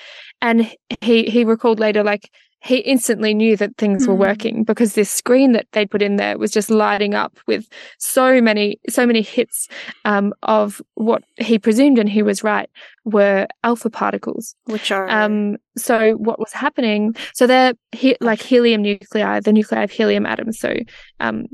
And 0.41 0.73
he 1.01 1.25
he 1.25 1.43
recalled 1.43 1.79
later, 1.79 2.03
like 2.03 2.31
he 2.59 2.77
instantly 2.77 3.33
knew 3.33 3.55
that 3.55 3.77
things 3.77 4.07
were 4.07 4.15
hmm. 4.15 4.21
working 4.21 4.63
because 4.63 4.93
this 4.93 5.11
screen 5.11 5.51
that 5.51 5.67
they'd 5.71 5.91
put 5.91 6.01
in 6.01 6.15
there 6.15 6.37
was 6.37 6.51
just 6.51 6.69
lighting 6.69 7.13
up 7.13 7.37
with 7.45 7.67
so 7.99 8.41
many 8.41 8.79
so 8.89 9.05
many 9.05 9.21
hits 9.21 9.67
um, 10.05 10.33
of 10.43 10.81
what 10.95 11.23
he 11.37 11.59
presumed 11.59 11.99
and 11.99 12.09
he 12.09 12.23
was 12.23 12.43
right 12.43 12.69
were 13.05 13.47
alpha 13.63 13.89
particles 13.89 14.55
which 14.65 14.91
are 14.91 15.07
um, 15.09 15.57
so 15.77 16.13
what 16.13 16.39
was 16.39 16.51
happening 16.51 17.15
so 17.33 17.45
they're 17.45 17.73
he- 17.91 18.17
like 18.21 18.41
helium 18.41 18.81
nuclei 18.81 19.39
the 19.39 19.53
nuclei 19.53 19.83
of 19.83 19.91
helium 19.91 20.25
atoms 20.25 20.59
so 20.59 20.73
um, 21.19 21.45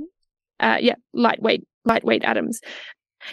uh, 0.60 0.78
yeah 0.80 0.96
lightweight 1.14 1.66
lightweight 1.86 2.24
atoms 2.24 2.62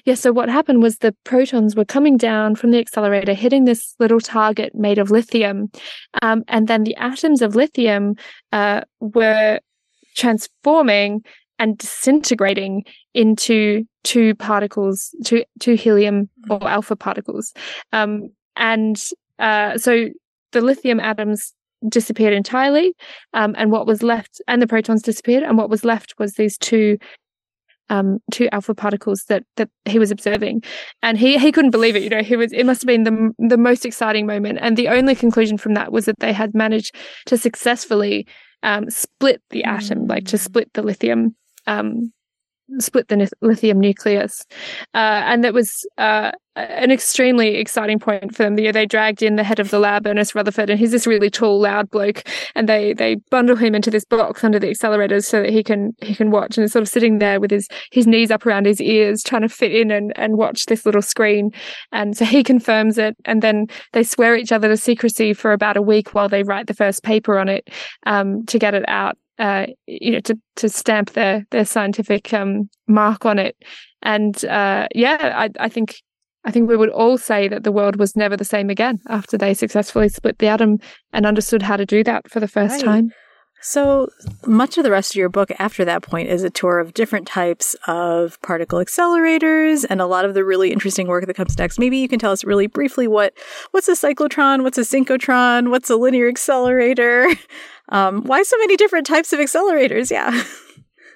yeah, 0.04 0.14
so 0.14 0.32
what 0.32 0.48
happened 0.48 0.82
was 0.82 0.98
the 0.98 1.14
protons 1.24 1.74
were 1.74 1.84
coming 1.84 2.16
down 2.16 2.54
from 2.54 2.70
the 2.70 2.78
accelerator, 2.78 3.34
hitting 3.34 3.64
this 3.64 3.94
little 3.98 4.20
target 4.20 4.74
made 4.74 4.98
of 4.98 5.10
lithium. 5.10 5.70
Um, 6.22 6.44
and 6.48 6.68
then 6.68 6.84
the 6.84 6.96
atoms 6.96 7.42
of 7.42 7.56
lithium 7.56 8.14
uh, 8.52 8.82
were 9.00 9.60
transforming 10.16 11.22
and 11.58 11.76
disintegrating 11.76 12.84
into 13.14 13.84
two 14.02 14.34
particles, 14.36 15.14
two, 15.24 15.44
two 15.58 15.74
helium 15.74 16.28
or 16.48 16.66
alpha 16.66 16.96
particles. 16.96 17.52
Um, 17.92 18.30
and 18.56 19.02
uh, 19.38 19.76
so 19.76 20.08
the 20.52 20.60
lithium 20.60 21.00
atoms 21.00 21.52
disappeared 21.88 22.32
entirely 22.32 22.94
um, 23.32 23.54
and 23.58 23.70
what 23.70 23.86
was 23.86 24.02
left 24.02 24.40
and 24.48 24.60
the 24.60 24.66
protons 24.66 25.02
disappeared 25.02 25.42
and 25.42 25.56
what 25.56 25.70
was 25.70 25.84
left 25.84 26.14
was 26.18 26.34
these 26.34 26.58
two 26.58 26.98
um, 27.90 28.20
two 28.30 28.48
alpha 28.52 28.74
particles 28.74 29.24
that 29.24 29.42
that 29.56 29.68
he 29.84 29.98
was 29.98 30.10
observing, 30.10 30.62
and 31.02 31.18
he 31.18 31.36
he 31.38 31.52
couldn't 31.52 31.72
believe 31.72 31.96
it. 31.96 32.02
You 32.02 32.08
know, 32.08 32.22
he 32.22 32.36
was 32.36 32.52
it 32.52 32.64
must 32.64 32.82
have 32.82 32.86
been 32.86 33.02
the 33.02 33.32
the 33.38 33.58
most 33.58 33.84
exciting 33.84 34.26
moment, 34.26 34.60
and 34.62 34.76
the 34.76 34.88
only 34.88 35.14
conclusion 35.14 35.58
from 35.58 35.74
that 35.74 35.92
was 35.92 36.06
that 36.06 36.20
they 36.20 36.32
had 36.32 36.54
managed 36.54 36.94
to 37.26 37.36
successfully 37.36 38.26
um, 38.62 38.88
split 38.88 39.42
the 39.50 39.64
atom, 39.64 40.06
like 40.06 40.26
to 40.26 40.36
mm. 40.36 40.40
split 40.40 40.72
the 40.72 40.82
lithium 40.82 41.34
um, 41.66 42.12
split 42.78 43.08
the 43.08 43.30
lithium 43.40 43.80
nucleus. 43.80 44.44
Uh, 44.94 45.22
and 45.24 45.44
that 45.44 45.54
was 45.54 45.86
uh, 45.98 46.32
an 46.56 46.90
extremely 46.90 47.56
exciting 47.56 47.98
point 47.98 48.34
for 48.34 48.42
them. 48.42 48.56
They, 48.56 48.70
they 48.70 48.86
dragged 48.86 49.22
in 49.22 49.36
the 49.36 49.44
head 49.44 49.60
of 49.60 49.70
the 49.70 49.78
lab, 49.78 50.06
Ernest 50.06 50.34
Rutherford, 50.34 50.70
and 50.70 50.78
he's 50.78 50.90
this 50.90 51.06
really 51.06 51.30
tall, 51.30 51.60
loud 51.60 51.90
bloke. 51.90 52.24
And 52.54 52.68
they 52.68 52.92
they 52.92 53.16
bundle 53.30 53.56
him 53.56 53.74
into 53.74 53.90
this 53.90 54.04
box 54.04 54.44
under 54.44 54.58
the 54.58 54.68
accelerators 54.68 55.24
so 55.24 55.42
that 55.42 55.50
he 55.50 55.62
can 55.62 55.92
he 56.02 56.14
can 56.14 56.30
watch. 56.30 56.56
And 56.56 56.64
he's 56.64 56.72
sort 56.72 56.82
of 56.82 56.88
sitting 56.88 57.18
there 57.18 57.40
with 57.40 57.50
his 57.50 57.68
his 57.92 58.06
knees 58.06 58.30
up 58.30 58.46
around 58.46 58.66
his 58.66 58.80
ears, 58.80 59.22
trying 59.22 59.42
to 59.42 59.48
fit 59.48 59.74
in 59.74 59.90
and, 59.90 60.12
and 60.16 60.36
watch 60.36 60.66
this 60.66 60.84
little 60.84 61.02
screen. 61.02 61.50
And 61.92 62.16
so 62.16 62.24
he 62.24 62.42
confirms 62.42 62.98
it, 62.98 63.16
and 63.24 63.42
then 63.42 63.66
they 63.92 64.02
swear 64.02 64.36
each 64.36 64.52
other 64.52 64.68
to 64.68 64.76
secrecy 64.76 65.32
for 65.32 65.52
about 65.52 65.76
a 65.76 65.82
week 65.82 66.14
while 66.14 66.28
they 66.28 66.42
write 66.42 66.66
the 66.66 66.74
first 66.74 67.02
paper 67.02 67.38
on 67.38 67.48
it 67.48 67.68
um, 68.06 68.44
to 68.46 68.58
get 68.58 68.74
it 68.74 68.84
out 68.88 69.16
uh, 69.40 69.66
you 69.86 70.12
know, 70.12 70.20
to 70.20 70.38
to 70.56 70.68
stamp 70.68 71.12
their 71.12 71.46
their 71.50 71.64
scientific 71.64 72.32
um, 72.32 72.68
mark 72.86 73.24
on 73.24 73.38
it. 73.38 73.56
And 74.02 74.44
uh, 74.44 74.86
yeah, 74.94 75.32
I, 75.34 75.48
I 75.58 75.68
think 75.68 75.96
I 76.44 76.50
think 76.50 76.68
we 76.68 76.76
would 76.76 76.90
all 76.90 77.16
say 77.18 77.48
that 77.48 77.64
the 77.64 77.72
world 77.72 77.96
was 77.96 78.14
never 78.14 78.36
the 78.36 78.44
same 78.44 78.70
again 78.70 78.98
after 79.08 79.38
they 79.38 79.54
successfully 79.54 80.10
split 80.10 80.38
the 80.38 80.48
atom 80.48 80.78
and 81.12 81.26
understood 81.26 81.62
how 81.62 81.76
to 81.76 81.86
do 81.86 82.04
that 82.04 82.30
for 82.30 82.38
the 82.38 82.48
first 82.48 82.74
right. 82.74 82.84
time. 82.84 83.10
So 83.62 84.08
much 84.46 84.78
of 84.78 84.84
the 84.84 84.90
rest 84.90 85.12
of 85.12 85.16
your 85.16 85.28
book 85.28 85.50
after 85.58 85.84
that 85.84 86.02
point 86.02 86.30
is 86.30 86.42
a 86.42 86.50
tour 86.50 86.78
of 86.78 86.94
different 86.94 87.26
types 87.26 87.76
of 87.86 88.40
particle 88.40 88.78
accelerators 88.78 89.84
and 89.88 90.00
a 90.00 90.06
lot 90.06 90.24
of 90.24 90.32
the 90.32 90.44
really 90.44 90.72
interesting 90.72 91.08
work 91.08 91.26
that 91.26 91.34
comes 91.34 91.58
next. 91.58 91.78
Maybe 91.78 91.98
you 91.98 92.08
can 92.08 92.18
tell 92.18 92.32
us 92.32 92.42
really 92.42 92.68
briefly 92.68 93.06
what 93.06 93.34
what's 93.72 93.88
a 93.88 93.92
cyclotron, 93.92 94.62
what's 94.62 94.78
a 94.78 94.82
synchrotron, 94.82 95.70
what's 95.70 95.90
a 95.90 95.96
linear 95.96 96.26
accelerator, 96.26 97.28
um, 97.90 98.22
why 98.24 98.42
so 98.42 98.56
many 98.58 98.76
different 98.76 99.06
types 99.06 99.32
of 99.32 99.40
accelerators? 99.40 100.10
Yeah. 100.10 100.42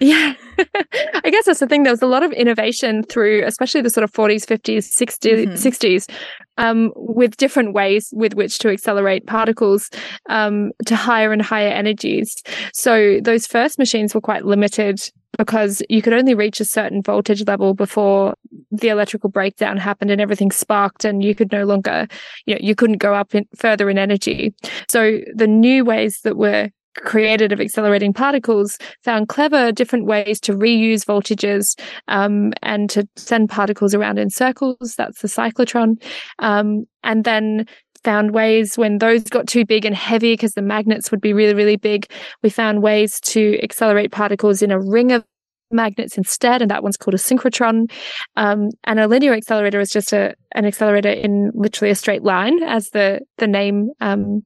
Yeah, 0.00 0.34
I 0.58 1.30
guess 1.30 1.46
that's 1.46 1.60
the 1.60 1.66
thing. 1.66 1.84
There 1.84 1.92
was 1.92 2.02
a 2.02 2.06
lot 2.06 2.22
of 2.22 2.32
innovation 2.32 3.04
through, 3.04 3.44
especially 3.44 3.80
the 3.80 3.90
sort 3.90 4.04
of 4.04 4.12
40s, 4.12 4.44
50s, 4.44 4.90
60s, 4.92 5.46
mm-hmm. 5.46 5.52
60s, 5.52 6.10
um, 6.58 6.92
with 6.96 7.36
different 7.36 7.74
ways 7.74 8.08
with 8.12 8.34
which 8.34 8.58
to 8.58 8.70
accelerate 8.70 9.26
particles 9.26 9.90
um, 10.28 10.72
to 10.86 10.96
higher 10.96 11.32
and 11.32 11.42
higher 11.42 11.70
energies. 11.70 12.42
So 12.72 13.20
those 13.22 13.46
first 13.46 13.78
machines 13.78 14.14
were 14.14 14.20
quite 14.20 14.44
limited 14.44 15.00
because 15.38 15.82
you 15.88 16.02
could 16.02 16.12
only 16.12 16.34
reach 16.34 16.60
a 16.60 16.64
certain 16.64 17.02
voltage 17.02 17.46
level 17.46 17.74
before 17.74 18.34
the 18.70 18.88
electrical 18.88 19.30
breakdown 19.30 19.76
happened 19.76 20.10
and 20.10 20.20
everything 20.20 20.50
sparked 20.50 21.04
and 21.04 21.22
you 21.22 21.34
could 21.34 21.52
no 21.52 21.64
longer 21.64 22.06
you 22.46 22.54
know 22.54 22.60
you 22.60 22.74
couldn't 22.74 22.98
go 22.98 23.14
up 23.14 23.34
in, 23.34 23.44
further 23.56 23.90
in 23.90 23.98
energy. 23.98 24.54
So 24.88 25.20
the 25.34 25.46
new 25.46 25.84
ways 25.84 26.20
that 26.24 26.36
were 26.36 26.70
created 26.96 27.52
of 27.52 27.60
accelerating 27.60 28.12
particles 28.12 28.78
found 29.02 29.28
clever 29.28 29.72
different 29.72 30.06
ways 30.06 30.40
to 30.40 30.52
reuse 30.52 31.04
voltages 31.04 31.78
um, 32.08 32.52
and 32.62 32.88
to 32.90 33.08
send 33.16 33.50
particles 33.50 33.94
around 33.94 34.18
in 34.18 34.30
circles. 34.30 34.94
That's 34.96 35.20
the 35.20 35.28
cyclotron. 35.28 36.00
Um, 36.38 36.84
and 37.02 37.24
then 37.24 37.66
found 38.04 38.32
ways 38.32 38.76
when 38.76 38.98
those 38.98 39.24
got 39.24 39.48
too 39.48 39.64
big 39.64 39.84
and 39.84 39.94
heavy 39.94 40.34
because 40.34 40.52
the 40.52 40.62
magnets 40.62 41.10
would 41.10 41.20
be 41.20 41.32
really, 41.32 41.54
really 41.54 41.76
big. 41.76 42.06
We 42.42 42.50
found 42.50 42.82
ways 42.82 43.18
to 43.20 43.58
accelerate 43.62 44.12
particles 44.12 44.62
in 44.62 44.70
a 44.70 44.78
ring 44.78 45.10
of 45.12 45.24
magnets 45.70 46.16
instead, 46.16 46.62
and 46.62 46.70
that 46.70 46.82
one's 46.82 46.96
called 46.96 47.14
a 47.14 47.18
synchrotron. 47.18 47.90
Um, 48.36 48.68
and 48.84 49.00
a 49.00 49.08
linear 49.08 49.32
accelerator 49.32 49.80
is 49.80 49.90
just 49.90 50.12
a 50.12 50.34
an 50.54 50.64
accelerator 50.64 51.10
in 51.10 51.50
literally 51.54 51.90
a 51.90 51.96
straight 51.96 52.22
line, 52.22 52.62
as 52.62 52.90
the 52.90 53.20
the 53.38 53.46
name 53.46 53.90
um, 54.00 54.42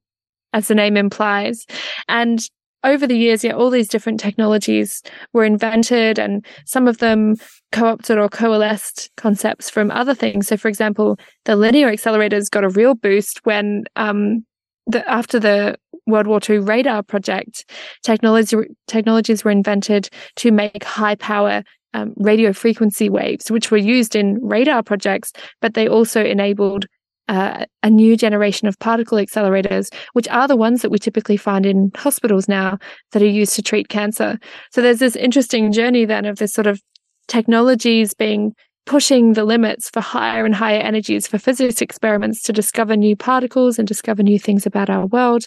as 0.52 0.68
the 0.68 0.74
name 0.74 0.96
implies. 0.96 1.66
And 2.08 2.40
over 2.84 3.06
the 3.06 3.18
years, 3.18 3.42
yeah, 3.42 3.52
all 3.52 3.70
these 3.70 3.88
different 3.88 4.20
technologies 4.20 5.02
were 5.32 5.44
invented, 5.44 6.18
and 6.18 6.44
some 6.64 6.86
of 6.88 6.98
them 6.98 7.34
co-opted 7.72 8.18
or 8.18 8.28
coalesced 8.28 9.10
concepts 9.16 9.68
from 9.68 9.90
other 9.90 10.14
things. 10.14 10.48
So, 10.48 10.56
for 10.56 10.68
example, 10.68 11.18
the 11.44 11.56
linear 11.56 11.90
accelerators 11.90 12.50
got 12.50 12.64
a 12.64 12.68
real 12.68 12.94
boost 12.94 13.40
when 13.44 13.84
um, 13.96 14.44
the, 14.86 15.08
after 15.08 15.38
the 15.38 15.76
World 16.06 16.26
War 16.26 16.40
II 16.48 16.58
radar 16.58 17.02
project, 17.02 17.70
technology 18.02 18.56
technologies 18.86 19.44
were 19.44 19.50
invented 19.50 20.08
to 20.36 20.50
make 20.50 20.82
high 20.82 21.14
power 21.14 21.62
um, 21.94 22.14
radio 22.16 22.52
frequency 22.52 23.08
waves, 23.08 23.50
which 23.50 23.70
were 23.70 23.78
used 23.78 24.16
in 24.16 24.38
radar 24.42 24.82
projects, 24.82 25.32
but 25.60 25.74
they 25.74 25.88
also 25.88 26.24
enabled 26.24 26.86
uh, 27.28 27.66
a 27.82 27.90
new 27.90 28.16
generation 28.16 28.66
of 28.66 28.78
particle 28.78 29.18
accelerators, 29.18 29.92
which 30.14 30.28
are 30.28 30.48
the 30.48 30.56
ones 30.56 30.80
that 30.82 30.90
we 30.90 30.98
typically 30.98 31.36
find 31.36 31.66
in 31.66 31.90
hospitals 31.94 32.48
now 32.48 32.78
that 33.12 33.22
are 33.22 33.26
used 33.26 33.54
to 33.54 33.62
treat 33.62 33.88
cancer. 33.88 34.38
So 34.72 34.80
there's 34.80 34.98
this 34.98 35.16
interesting 35.16 35.70
journey 35.70 36.06
then 36.06 36.24
of 36.24 36.38
this 36.38 36.52
sort 36.52 36.66
of 36.66 36.80
technologies 37.28 38.14
being 38.14 38.54
pushing 38.86 39.34
the 39.34 39.44
limits 39.44 39.90
for 39.90 40.00
higher 40.00 40.46
and 40.46 40.54
higher 40.54 40.80
energies 40.80 41.26
for 41.26 41.38
physics 41.38 41.82
experiments 41.82 42.42
to 42.42 42.52
discover 42.54 42.96
new 42.96 43.14
particles 43.14 43.78
and 43.78 43.86
discover 43.86 44.22
new 44.22 44.38
things 44.38 44.64
about 44.64 44.88
our 44.88 45.06
world. 45.06 45.44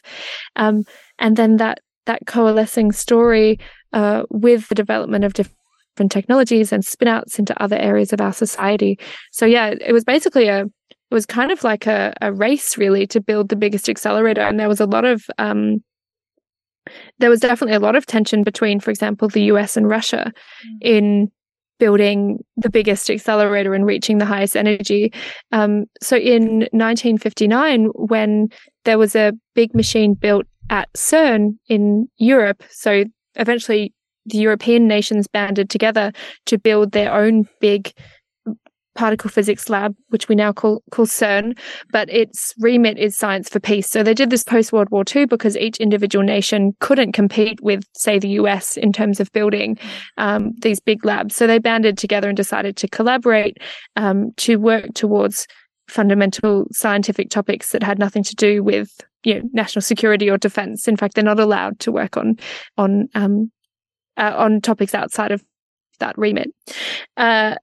Um, 0.55 0.83
and 1.17 1.35
then 1.35 1.57
that 1.57 1.79
that 2.05 2.25
coalescing 2.27 2.91
story 2.91 3.59
uh, 3.93 4.23
with 4.29 4.69
the 4.69 4.75
development 4.75 5.23
of 5.23 5.33
different 5.33 6.11
technologies 6.11 6.71
and 6.71 6.85
spin 6.85 7.07
outs 7.07 7.39
into 7.39 7.59
other 7.61 7.77
areas 7.77 8.13
of 8.13 8.21
our 8.21 8.33
society. 8.33 8.99
So 9.31 9.45
yeah, 9.45 9.73
it 9.85 9.91
was 9.91 10.03
basically 10.03 10.47
a 10.47 10.65
it 10.65 11.13
was 11.13 11.25
kind 11.25 11.51
of 11.51 11.63
like 11.63 11.87
a, 11.87 12.13
a 12.21 12.31
race 12.31 12.77
really 12.77 13.05
to 13.07 13.19
build 13.19 13.49
the 13.49 13.55
biggest 13.55 13.89
accelerator. 13.89 14.41
And 14.41 14.59
there 14.59 14.69
was 14.69 14.79
a 14.79 14.85
lot 14.85 15.03
of 15.03 15.25
um, 15.39 15.83
there 17.19 17.29
was 17.29 17.39
definitely 17.39 17.75
a 17.75 17.79
lot 17.79 17.95
of 17.95 18.05
tension 18.05 18.43
between, 18.43 18.79
for 18.79 18.91
example, 18.91 19.27
the 19.27 19.43
US 19.43 19.75
and 19.75 19.89
Russia 19.89 20.31
mm. 20.65 20.77
in 20.81 21.31
building 21.81 22.37
the 22.57 22.69
biggest 22.69 23.09
accelerator 23.09 23.73
and 23.73 23.87
reaching 23.87 24.19
the 24.19 24.25
highest 24.25 24.55
energy. 24.55 25.11
Um, 25.51 25.85
so 25.99 26.15
in 26.15 26.59
1959, 26.73 27.85
when 27.95 28.49
there 28.85 28.99
was 28.99 29.15
a 29.15 29.33
big 29.55 29.73
machine 29.73 30.13
built 30.13 30.45
at 30.69 30.93
CERN 30.93 31.57
in 31.69 32.07
Europe, 32.17 32.61
so 32.69 33.03
eventually 33.33 33.95
the 34.27 34.37
European 34.37 34.87
nations 34.87 35.27
banded 35.27 35.71
together 35.71 36.11
to 36.45 36.59
build 36.59 36.91
their 36.91 37.11
own 37.11 37.47
big 37.59 37.91
particle 38.95 39.29
physics 39.29 39.69
lab, 39.69 39.95
which 40.09 40.27
we 40.27 40.35
now 40.35 40.51
call 40.51 40.83
call 40.91 41.05
CERN, 41.05 41.57
but 41.91 42.09
its 42.09 42.53
remit 42.59 42.97
is 42.97 43.15
science 43.15 43.49
for 43.49 43.59
peace. 43.59 43.89
So 43.89 44.03
they 44.03 44.13
did 44.13 44.29
this 44.29 44.43
post 44.43 44.73
World 44.73 44.89
War 44.91 45.03
II 45.15 45.25
because 45.25 45.57
each 45.57 45.77
individual 45.77 46.23
nation 46.23 46.73
couldn't 46.79 47.13
compete 47.13 47.61
with, 47.61 47.83
say, 47.93 48.19
the 48.19 48.29
US 48.29 48.77
in 48.77 48.91
terms 48.91 49.19
of 49.19 49.31
building 49.31 49.77
um, 50.17 50.51
these 50.61 50.79
big 50.79 51.05
labs. 51.05 51.35
So 51.35 51.47
they 51.47 51.59
banded 51.59 51.97
together 51.97 52.27
and 52.27 52.37
decided 52.37 52.75
to 52.77 52.87
collaborate 52.87 53.57
um, 53.95 54.31
to 54.37 54.57
work 54.57 54.93
towards 54.93 55.47
fundamental 55.87 56.67
scientific 56.71 57.29
topics 57.29 57.71
that 57.71 57.83
had 57.83 57.99
nothing 57.99 58.23
to 58.23 58.35
do 58.35 58.63
with 58.63 58.89
you 59.23 59.35
know 59.35 59.41
national 59.53 59.81
security 59.81 60.29
or 60.29 60.37
defense. 60.37 60.87
In 60.87 60.97
fact, 60.97 61.15
they're 61.15 61.23
not 61.23 61.39
allowed 61.39 61.79
to 61.79 61.91
work 61.91 62.17
on 62.17 62.37
on 62.77 63.07
um, 63.15 63.51
uh, 64.17 64.33
on 64.35 64.61
topics 64.61 64.93
outside 64.93 65.31
of 65.31 65.43
that 65.99 66.17
remit. 66.17 66.51
Uh, 67.17 67.55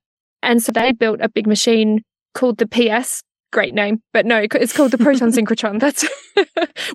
and 0.43 0.63
so 0.63 0.73
they 0.73 0.93
built 0.93 1.21
a 1.21 1.29
big 1.29 1.47
machine 1.47 2.03
called 2.35 2.59
the 2.59 2.67
PS. 2.67 3.23
Great 3.51 3.75
name, 3.75 4.03
but 4.13 4.27
no, 4.27 4.45
it's 4.55 4.77
called 4.77 4.91
the 4.91 4.99
proton 4.99 5.33
synchrotron. 5.33 5.81
That's 5.81 6.07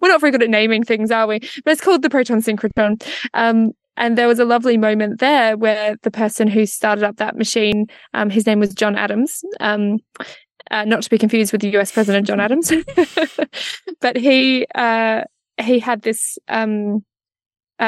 we're 0.02 0.10
not 0.10 0.22
very 0.22 0.32
good 0.32 0.44
at 0.44 0.50
naming 0.50 0.84
things, 0.84 1.10
are 1.12 1.28
we? 1.28 1.40
But 1.66 1.72
it's 1.72 1.82
called 1.82 2.04
the 2.04 2.10
proton 2.10 2.42
synchrotron. 2.42 3.04
Um, 3.34 3.72
and 3.98 4.18
there 4.18 4.28
was 4.28 4.40
a 4.40 4.46
lovely 4.46 4.78
moment 4.78 5.20
there 5.20 5.58
where 5.58 5.96
the 6.02 6.12
person 6.12 6.48
who 6.48 6.66
started 6.66 7.04
up 7.04 7.18
that 7.18 7.36
machine, 7.36 7.88
um, 8.14 8.30
his 8.30 8.46
name 8.46 8.60
was 8.60 8.74
John 8.74 8.96
Adams. 8.96 9.44
Um, 9.60 9.98
uh, 10.72 10.86
not 10.86 11.04
to 11.04 11.10
be 11.10 11.18
confused 11.18 11.52
with 11.52 11.62
the 11.62 11.76
US 11.78 11.92
President 11.92 12.26
John 12.26 12.40
Adams, 12.40 12.72
but 14.02 14.16
he 14.16 14.66
uh, 14.74 15.24
he 15.62 15.80
had 15.80 16.02
this 16.02 16.38
um, 16.48 17.04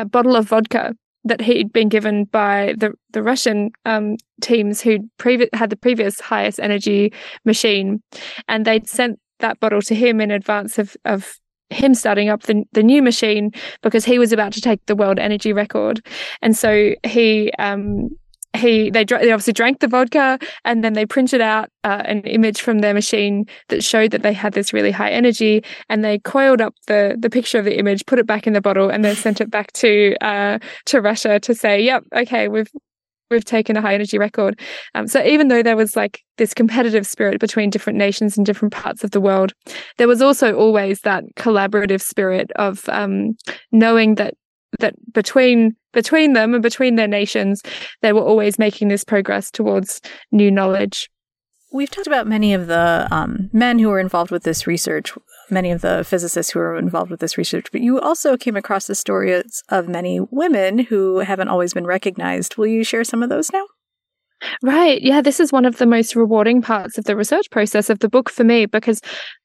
bottle 0.09 0.35
of 0.35 0.49
vodka 0.49 0.93
that 1.25 1.41
he'd 1.41 1.73
been 1.73 1.89
given 1.89 2.25
by 2.25 2.73
the 2.77 2.93
the 3.11 3.21
Russian 3.21 3.71
um, 3.85 4.15
teams 4.41 4.79
who 4.81 4.99
previ- 5.19 5.53
had 5.53 5.69
the 5.69 5.75
previous 5.75 6.19
highest 6.19 6.59
energy 6.59 7.11
machine, 7.43 8.01
and 8.47 8.65
they'd 8.65 8.87
sent 8.87 9.19
that 9.39 9.59
bottle 9.59 9.81
to 9.81 9.95
him 9.95 10.21
in 10.21 10.31
advance 10.31 10.79
of 10.79 10.95
of 11.03 11.37
him 11.71 11.93
starting 11.93 12.29
up 12.29 12.43
the 12.43 12.63
the 12.71 12.83
new 12.83 13.01
machine 13.01 13.51
because 13.81 14.05
he 14.05 14.19
was 14.19 14.31
about 14.31 14.53
to 14.53 14.61
take 14.61 14.85
the 14.85 14.95
world 14.95 15.19
energy 15.19 15.51
record, 15.51 16.05
and 16.41 16.55
so 16.55 16.93
he 17.03 17.51
um, 17.59 18.09
he 18.55 18.89
they, 18.89 19.03
they 19.03 19.31
obviously 19.31 19.53
drank 19.53 19.79
the 19.79 19.87
vodka 19.87 20.39
and 20.63 20.83
then 20.83 20.93
they 20.93 21.05
printed 21.05 21.41
out 21.41 21.69
uh, 21.83 22.01
an 22.05 22.21
image 22.21 22.61
from 22.61 22.79
their 22.79 22.93
machine 22.93 23.45
that 23.69 23.83
showed 23.83 24.11
that 24.11 24.23
they 24.23 24.33
had 24.33 24.53
this 24.53 24.73
really 24.73 24.91
high 24.91 25.09
energy 25.09 25.63
and 25.89 26.03
they 26.03 26.19
coiled 26.19 26.61
up 26.61 26.73
the 26.87 27.15
the 27.19 27.29
picture 27.29 27.59
of 27.59 27.65
the 27.65 27.77
image 27.77 28.05
put 28.05 28.19
it 28.19 28.27
back 28.27 28.47
in 28.47 28.53
the 28.53 28.61
bottle 28.61 28.89
and 28.89 29.03
then 29.03 29.15
sent 29.15 29.41
it 29.41 29.49
back 29.49 29.71
to 29.73 30.15
uh, 30.21 30.59
to 30.85 31.01
Russia 31.01 31.39
to 31.39 31.53
say 31.53 31.81
yep 31.81 32.03
okay 32.15 32.47
we've 32.47 32.71
we've 33.31 33.45
taken 33.45 33.75
a 33.75 33.81
high 33.81 33.95
energy 33.95 34.19
record. 34.19 34.59
Um, 34.93 35.07
so 35.07 35.23
even 35.23 35.47
though 35.47 35.63
there 35.63 35.75
was 35.75 35.95
like 35.95 36.21
this 36.37 36.53
competitive 36.53 37.07
spirit 37.07 37.39
between 37.39 37.69
different 37.69 37.97
nations 37.97 38.37
and 38.37 38.45
different 38.45 38.73
parts 38.73 39.03
of 39.03 39.11
the 39.11 39.21
world 39.21 39.53
there 39.97 40.07
was 40.07 40.21
also 40.21 40.55
always 40.55 41.01
that 41.01 41.23
collaborative 41.37 42.01
spirit 42.01 42.51
of 42.57 42.87
um, 42.89 43.35
knowing 43.71 44.15
that 44.15 44.35
that 44.79 44.95
between 45.13 45.75
between 45.93 46.33
them 46.33 46.53
and 46.53 46.61
between 46.61 46.95
their 46.95 47.07
nations, 47.07 47.61
they 48.01 48.13
were 48.13 48.21
always 48.21 48.59
making 48.59 48.89
this 48.89 49.03
progress 49.03 49.49
towards 49.49 50.01
new 50.31 50.51
knowledge. 50.51 51.09
We've 51.71 51.89
talked 51.89 52.07
about 52.07 52.27
many 52.27 52.53
of 52.53 52.67
the 52.67 53.07
um, 53.11 53.49
men 53.51 53.79
who 53.79 53.89
were 53.89 53.99
involved 53.99 54.31
with 54.31 54.43
this 54.43 54.67
research, 54.67 55.13
many 55.49 55.71
of 55.71 55.81
the 55.81 56.03
physicists 56.07 56.51
who 56.51 56.59
were 56.59 56.77
involved 56.77 57.11
with 57.11 57.19
this 57.19 57.37
research, 57.37 57.71
but 57.71 57.81
you 57.81 57.99
also 57.99 58.37
came 58.37 58.55
across 58.55 58.87
the 58.87 58.95
stories 58.95 59.63
of 59.69 59.87
many 59.87 60.19
women 60.31 60.79
who 60.79 61.19
haven't 61.19 61.49
always 61.49 61.73
been 61.73 61.85
recognized. 61.85 62.57
Will 62.57 62.67
you 62.67 62.83
share 62.83 63.03
some 63.03 63.23
of 63.23 63.29
those 63.29 63.51
now? 63.51 63.65
Right. 64.61 65.01
Yeah, 65.01 65.21
this 65.21 65.39
is 65.39 65.51
one 65.51 65.65
of 65.65 65.77
the 65.77 65.85
most 65.85 66.15
rewarding 66.15 66.61
parts 66.61 66.97
of 66.97 67.05
the 67.05 67.15
research 67.15 67.49
process 67.51 67.89
of 67.89 67.99
the 67.99 68.09
book 68.09 68.29
for 68.29 68.43
me 68.43 68.65
because 68.65 69.01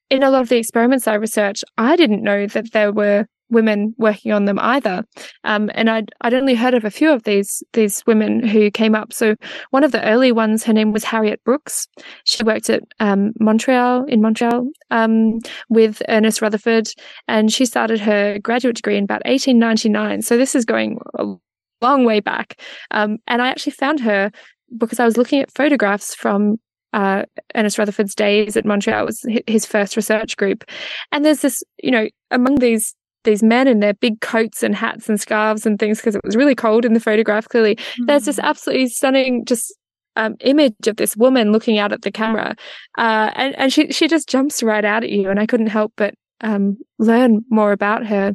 in 0.09 0.23
a 0.23 0.29
lot 0.29 0.41
of 0.41 0.49
the 0.49 0.57
experiments 0.57 1.07
I 1.07 1.15
researched, 1.15 1.63
I 1.77 1.95
didn't 1.95 2.23
know 2.23 2.47
that 2.47 2.71
there 2.73 2.91
were 2.91 3.25
women 3.51 3.93
working 3.97 4.31
on 4.31 4.45
them 4.45 4.57
either. 4.59 5.03
Um, 5.43 5.69
and 5.73 5.89
I'd, 5.89 6.11
I'd 6.21 6.33
only 6.33 6.55
heard 6.55 6.73
of 6.73 6.85
a 6.85 6.91
few 6.91 7.11
of 7.11 7.23
these 7.23 7.63
these 7.73 8.03
women 8.07 8.45
who 8.45 8.71
came 8.71 8.95
up. 8.95 9.13
So 9.13 9.35
one 9.69 9.83
of 9.83 9.91
the 9.91 10.03
early 10.03 10.31
ones, 10.31 10.63
her 10.63 10.73
name 10.73 10.91
was 10.91 11.03
Harriet 11.03 11.43
Brooks. 11.43 11.87
She 12.23 12.43
worked 12.43 12.69
at 12.69 12.81
um, 12.99 13.33
Montreal 13.39 14.05
in 14.05 14.21
Montreal 14.21 14.67
um, 14.89 15.39
with 15.69 16.01
Ernest 16.09 16.41
Rutherford, 16.41 16.87
and 17.27 17.51
she 17.51 17.65
started 17.65 17.99
her 17.99 18.39
graduate 18.39 18.75
degree 18.77 18.97
in 18.97 19.03
about 19.03 19.21
1899. 19.25 20.21
So 20.21 20.37
this 20.37 20.55
is 20.55 20.65
going 20.65 20.99
a 21.19 21.35
long 21.81 22.05
way 22.05 22.19
back. 22.19 22.59
Um, 22.91 23.17
and 23.27 23.41
I 23.41 23.49
actually 23.49 23.73
found 23.73 23.99
her 24.01 24.31
because 24.77 24.99
I 24.99 25.05
was 25.05 25.17
looking 25.17 25.41
at 25.41 25.51
photographs 25.51 26.15
from 26.15 26.57
uh, 26.93 27.23
Ernest 27.55 27.77
Rutherford's 27.77 28.15
days 28.15 28.57
at 28.57 28.65
Montreal. 28.65 29.03
It 29.03 29.05
was 29.05 29.25
his 29.47 29.65
first 29.65 29.95
research 29.95 30.37
group. 30.37 30.63
And 31.11 31.23
there's 31.23 31.41
this, 31.41 31.63
you 31.81 31.91
know, 31.91 32.07
among 32.31 32.55
these 32.55 32.95
these 33.23 33.43
men 33.43 33.67
in 33.67 33.79
their 33.79 33.93
big 33.93 34.19
coats 34.21 34.63
and 34.63 34.75
hats 34.75 35.09
and 35.09 35.19
scarves 35.19 35.65
and 35.65 35.79
things 35.79 35.99
because 35.99 36.15
it 36.15 36.23
was 36.23 36.35
really 36.35 36.55
cold 36.55 36.85
in 36.85 36.93
the 36.93 36.99
photograph 36.99 37.47
clearly 37.47 37.75
mm-hmm. 37.75 38.05
there's 38.05 38.25
this 38.25 38.39
mm. 38.39 38.43
absolutely 38.43 38.87
stunning 38.87 39.43
just 39.45 39.73
um, 40.17 40.35
image 40.41 40.87
of 40.87 40.97
this 40.97 41.15
woman 41.15 41.53
looking 41.53 41.77
out 41.77 41.93
at 41.93 42.01
the 42.01 42.11
camera 42.11 42.55
uh, 42.97 43.31
and, 43.35 43.55
and 43.57 43.71
she, 43.71 43.91
she 43.91 44.07
just 44.07 44.27
jumps 44.27 44.61
right 44.61 44.83
out 44.83 45.03
at 45.03 45.09
you 45.09 45.29
and 45.29 45.39
i 45.39 45.45
couldn't 45.45 45.67
help 45.67 45.93
but 45.95 46.13
um, 46.43 46.77
learn 46.99 47.43
more 47.49 47.71
about 47.71 48.05
her. 48.05 48.33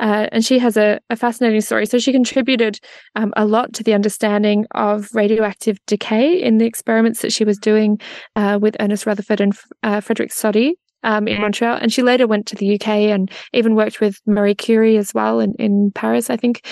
Uh, 0.00 0.26
and 0.32 0.44
she 0.44 0.58
has 0.58 0.76
a, 0.76 1.00
a, 1.10 1.16
fascinating 1.16 1.60
story. 1.60 1.86
So 1.86 1.98
she 1.98 2.12
contributed 2.12 2.78
um, 3.14 3.32
a 3.36 3.46
lot 3.46 3.72
to 3.74 3.82
the 3.82 3.94
understanding 3.94 4.66
of 4.72 5.08
radioactive 5.14 5.78
decay 5.86 6.42
in 6.42 6.58
the 6.58 6.66
experiments 6.66 7.22
that 7.22 7.32
she 7.32 7.44
was 7.44 7.58
doing 7.58 8.00
uh, 8.36 8.58
with 8.60 8.76
Ernest 8.80 9.06
Rutherford 9.06 9.40
and 9.40 9.56
uh, 9.82 10.00
Frederick 10.00 10.32
Soddy 10.32 10.76
um, 11.04 11.28
in 11.28 11.40
Montreal. 11.40 11.78
And 11.80 11.92
she 11.92 12.02
later 12.02 12.26
went 12.26 12.46
to 12.46 12.56
the 12.56 12.74
UK 12.74 12.88
and 12.88 13.30
even 13.52 13.76
worked 13.76 14.00
with 14.00 14.20
Marie 14.26 14.54
Curie 14.54 14.96
as 14.96 15.14
well 15.14 15.38
in, 15.38 15.54
in 15.58 15.92
Paris, 15.94 16.30
I 16.30 16.36
think. 16.36 16.66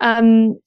Um, 0.00 0.58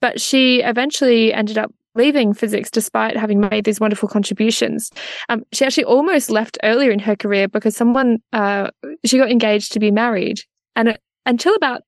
but 0.00 0.20
she 0.20 0.60
eventually 0.62 1.32
ended 1.32 1.58
up 1.58 1.72
leaving 1.94 2.32
physics 2.32 2.70
despite 2.70 3.16
having 3.16 3.40
made 3.40 3.64
these 3.64 3.80
wonderful 3.80 4.08
contributions. 4.08 4.90
Um, 5.28 5.42
she 5.52 5.64
actually 5.64 5.84
almost 5.84 6.30
left 6.30 6.58
earlier 6.62 6.92
in 6.92 7.00
her 7.00 7.16
career 7.16 7.48
because 7.48 7.76
someone, 7.76 8.18
uh, 8.32 8.70
she 9.04 9.18
got 9.18 9.30
engaged 9.30 9.72
to 9.72 9.80
be 9.80 9.90
married. 9.90 10.40
And 10.76 10.88
it, 10.90 11.00
until 11.26 11.54
about, 11.54 11.82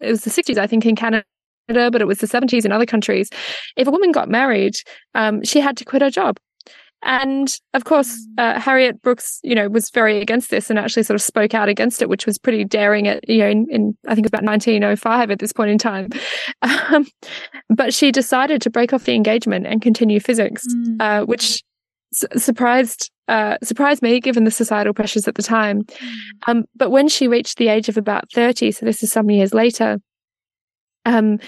it 0.00 0.10
was 0.10 0.22
the 0.22 0.30
60s, 0.30 0.58
I 0.58 0.66
think, 0.66 0.86
in 0.86 0.94
Canada 0.94 1.24
but 1.66 2.00
it 2.00 2.06
was 2.06 2.18
the 2.18 2.26
70s 2.26 2.64
in 2.64 2.72
other 2.72 2.86
countries. 2.86 3.30
If 3.76 3.88
a 3.88 3.90
woman 3.90 4.12
got 4.12 4.28
married, 4.28 4.74
um, 5.14 5.42
she 5.44 5.60
had 5.60 5.76
to 5.78 5.84
quit 5.84 6.02
her 6.02 6.10
job. 6.10 6.36
And 7.04 7.54
of 7.74 7.84
course, 7.84 8.26
mm. 8.38 8.42
uh, 8.42 8.58
Harriet 8.58 9.00
Brooks, 9.02 9.38
you 9.42 9.54
know, 9.54 9.68
was 9.68 9.90
very 9.90 10.20
against 10.20 10.50
this 10.50 10.70
and 10.70 10.78
actually 10.78 11.02
sort 11.02 11.14
of 11.14 11.22
spoke 11.22 11.54
out 11.54 11.68
against 11.68 12.00
it, 12.00 12.08
which 12.08 12.26
was 12.26 12.38
pretty 12.38 12.64
daring 12.64 13.06
at, 13.06 13.28
you 13.28 13.38
know, 13.38 13.48
in, 13.48 13.66
in 13.70 13.96
I 14.08 14.14
think 14.14 14.26
about 14.26 14.42
1905 14.42 15.30
at 15.30 15.38
this 15.38 15.52
point 15.52 15.70
in 15.70 15.78
time. 15.78 16.10
Um, 16.90 17.06
but 17.68 17.94
she 17.94 18.10
decided 18.10 18.60
to 18.62 18.70
break 18.70 18.92
off 18.92 19.04
the 19.04 19.14
engagement 19.14 19.66
and 19.66 19.80
continue 19.80 20.18
physics, 20.18 20.66
mm. 20.66 20.96
uh, 21.00 21.24
which 21.24 21.62
surprised 22.12 23.10
uh, 23.28 23.56
surprised 23.62 24.02
me 24.02 24.20
given 24.20 24.44
the 24.44 24.50
societal 24.50 24.92
pressures 24.92 25.28
at 25.28 25.34
the 25.34 25.42
time. 25.42 25.82
Mm. 25.82 26.16
Um, 26.46 26.64
but 26.74 26.90
when 26.90 27.08
she 27.08 27.28
reached 27.28 27.58
the 27.58 27.68
age 27.68 27.88
of 27.88 27.96
about 27.96 28.30
30, 28.32 28.72
so 28.72 28.86
this 28.86 29.02
is 29.02 29.12
some 29.12 29.30
years 29.30 29.54
later, 29.54 29.98
um, 31.06 31.38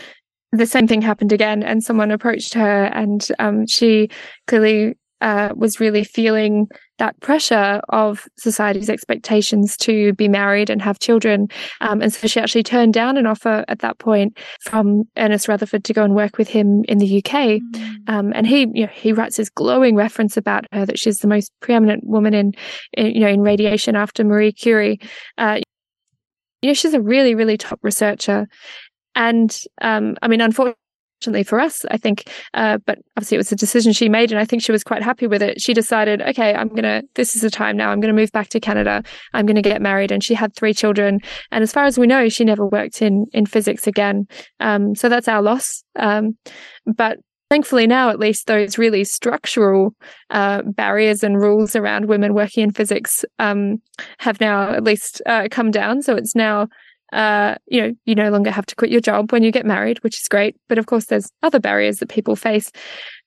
the 0.52 0.66
same 0.66 0.86
thing 0.86 1.02
happened 1.02 1.32
again, 1.32 1.62
and 1.62 1.82
someone 1.82 2.10
approached 2.10 2.54
her, 2.54 2.84
and 2.84 3.28
um, 3.38 3.66
she 3.66 4.08
clearly 4.46 4.96
uh, 5.26 5.52
was 5.56 5.80
really 5.80 6.04
feeling 6.04 6.68
that 6.98 7.18
pressure 7.18 7.80
of 7.88 8.28
society's 8.38 8.88
expectations 8.88 9.76
to 9.76 10.12
be 10.12 10.28
married 10.28 10.70
and 10.70 10.80
have 10.80 11.00
children. 11.00 11.48
Um, 11.80 12.00
and 12.00 12.14
so 12.14 12.28
she 12.28 12.38
actually 12.38 12.62
turned 12.62 12.94
down 12.94 13.16
an 13.16 13.26
offer 13.26 13.64
at 13.66 13.80
that 13.80 13.98
point 13.98 14.38
from 14.60 15.02
Ernest 15.18 15.48
Rutherford 15.48 15.82
to 15.82 15.92
go 15.92 16.04
and 16.04 16.14
work 16.14 16.38
with 16.38 16.46
him 16.46 16.84
in 16.84 16.98
the 16.98 17.18
UK. 17.18 17.60
Mm. 17.60 17.96
Um, 18.06 18.32
and 18.36 18.46
he, 18.46 18.68
you 18.72 18.86
know, 18.86 18.92
he 18.94 19.12
writes 19.12 19.36
this 19.36 19.50
glowing 19.50 19.96
reference 19.96 20.36
about 20.36 20.64
her 20.70 20.86
that 20.86 20.96
she's 20.96 21.18
the 21.18 21.26
most 21.26 21.50
preeminent 21.58 22.06
woman 22.06 22.32
in, 22.32 22.52
in 22.92 23.06
you 23.06 23.20
know, 23.22 23.28
in 23.28 23.40
radiation 23.40 23.96
after 23.96 24.22
Marie 24.22 24.52
Curie. 24.52 25.00
Uh, 25.38 25.58
you 26.62 26.70
know, 26.70 26.74
she's 26.74 26.94
a 26.94 27.02
really, 27.02 27.34
really 27.34 27.58
top 27.58 27.80
researcher. 27.82 28.46
And 29.16 29.60
um, 29.82 30.14
I 30.22 30.28
mean, 30.28 30.40
unfortunately, 30.40 30.78
for 31.44 31.60
us, 31.60 31.84
I 31.90 31.96
think. 31.96 32.30
Uh, 32.54 32.78
but 32.84 32.98
obviously, 33.16 33.36
it 33.36 33.38
was 33.38 33.52
a 33.52 33.56
decision 33.56 33.92
she 33.92 34.08
made, 34.08 34.30
and 34.32 34.40
I 34.40 34.44
think 34.44 34.62
she 34.62 34.72
was 34.72 34.84
quite 34.84 35.02
happy 35.02 35.26
with 35.26 35.42
it. 35.42 35.60
She 35.60 35.74
decided, 35.74 36.22
okay, 36.22 36.54
I'm 36.54 36.68
gonna. 36.68 37.02
This 37.14 37.34
is 37.34 37.42
the 37.42 37.50
time 37.50 37.76
now. 37.76 37.90
I'm 37.90 38.00
gonna 38.00 38.12
move 38.12 38.32
back 38.32 38.48
to 38.50 38.60
Canada. 38.60 39.02
I'm 39.34 39.46
gonna 39.46 39.62
get 39.62 39.82
married, 39.82 40.12
and 40.12 40.22
she 40.22 40.34
had 40.34 40.54
three 40.54 40.74
children. 40.74 41.20
And 41.50 41.62
as 41.62 41.72
far 41.72 41.84
as 41.84 41.98
we 41.98 42.06
know, 42.06 42.28
she 42.28 42.44
never 42.44 42.66
worked 42.66 43.02
in 43.02 43.26
in 43.32 43.46
physics 43.46 43.86
again. 43.86 44.26
Um, 44.60 44.94
so 44.94 45.08
that's 45.08 45.28
our 45.28 45.42
loss. 45.42 45.84
Um, 45.96 46.36
but 46.86 47.18
thankfully 47.48 47.86
now 47.86 48.10
at 48.10 48.18
least 48.18 48.46
those 48.46 48.76
really 48.76 49.04
structural 49.04 49.94
uh, 50.30 50.62
barriers 50.62 51.22
and 51.22 51.36
rules 51.36 51.76
around 51.76 52.06
women 52.06 52.34
working 52.34 52.64
in 52.64 52.72
physics 52.72 53.24
um, 53.38 53.76
have 54.18 54.40
now 54.40 54.70
at 54.70 54.82
least 54.82 55.22
uh, 55.26 55.46
come 55.48 55.70
down 55.70 56.02
so 56.02 56.16
it's 56.16 56.34
now 56.34 56.66
uh, 57.16 57.54
you 57.66 57.80
know, 57.80 57.92
you 58.04 58.14
no 58.14 58.30
longer 58.30 58.50
have 58.50 58.66
to 58.66 58.76
quit 58.76 58.90
your 58.90 59.00
job 59.00 59.32
when 59.32 59.42
you 59.42 59.50
get 59.50 59.64
married, 59.64 60.02
which 60.04 60.20
is 60.20 60.28
great. 60.28 60.54
But 60.68 60.78
of 60.78 60.86
course, 60.86 61.06
there's 61.06 61.30
other 61.42 61.58
barriers 61.58 61.98
that 61.98 62.10
people 62.10 62.36
face 62.36 62.70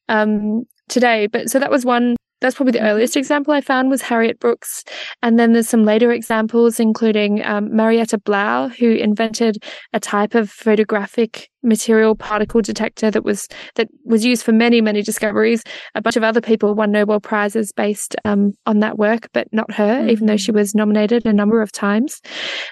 um, 0.08 0.64
today. 0.88 1.26
But 1.26 1.50
so 1.50 1.60
that 1.60 1.72
was 1.72 1.86
one 1.86 2.16
that's 2.42 2.56
probably 2.56 2.74
the 2.74 2.88
earliest 2.88 3.18
example 3.18 3.54
I 3.54 3.62
found 3.62 3.90
was 3.90 4.02
Harriet 4.02 4.40
Brooks. 4.40 4.84
And 5.22 5.38
then 5.38 5.54
there's 5.54 5.70
some 5.70 5.84
later 5.84 6.12
examples, 6.12 6.80
including 6.80 7.44
um, 7.46 7.76
Marietta 7.76 8.18
Blau, 8.20 8.70
who 8.70 8.92
invented 8.92 9.64
a 9.94 10.00
type 10.00 10.36
of 10.36 10.50
photographic 10.50 11.50
material 11.62 12.16
particle 12.16 12.62
detector 12.62 13.12
that 13.12 13.26
was 13.26 13.48
that 13.76 13.90
was 14.06 14.24
used 14.24 14.44
for 14.44 14.54
many, 14.54 14.80
many 14.80 15.02
discoveries. 15.02 15.62
A 15.96 16.02
bunch 16.02 16.16
of 16.16 16.24
other 16.24 16.40
people 16.40 16.74
won 16.74 16.92
Nobel 16.92 17.20
Prizes 17.20 17.74
based 17.74 18.16
um, 18.24 18.54
on 18.66 18.80
that 18.80 18.98
work, 18.98 19.28
but 19.34 19.48
not 19.52 19.72
her, 19.74 20.00
mm-hmm. 20.00 20.10
even 20.10 20.28
though 20.28 20.38
she 20.38 20.52
mm. 20.52 20.56
was 20.56 20.74
nominated 20.74 21.26
a 21.26 21.34
number 21.34 21.62
of 21.62 21.72
times. 21.72 22.22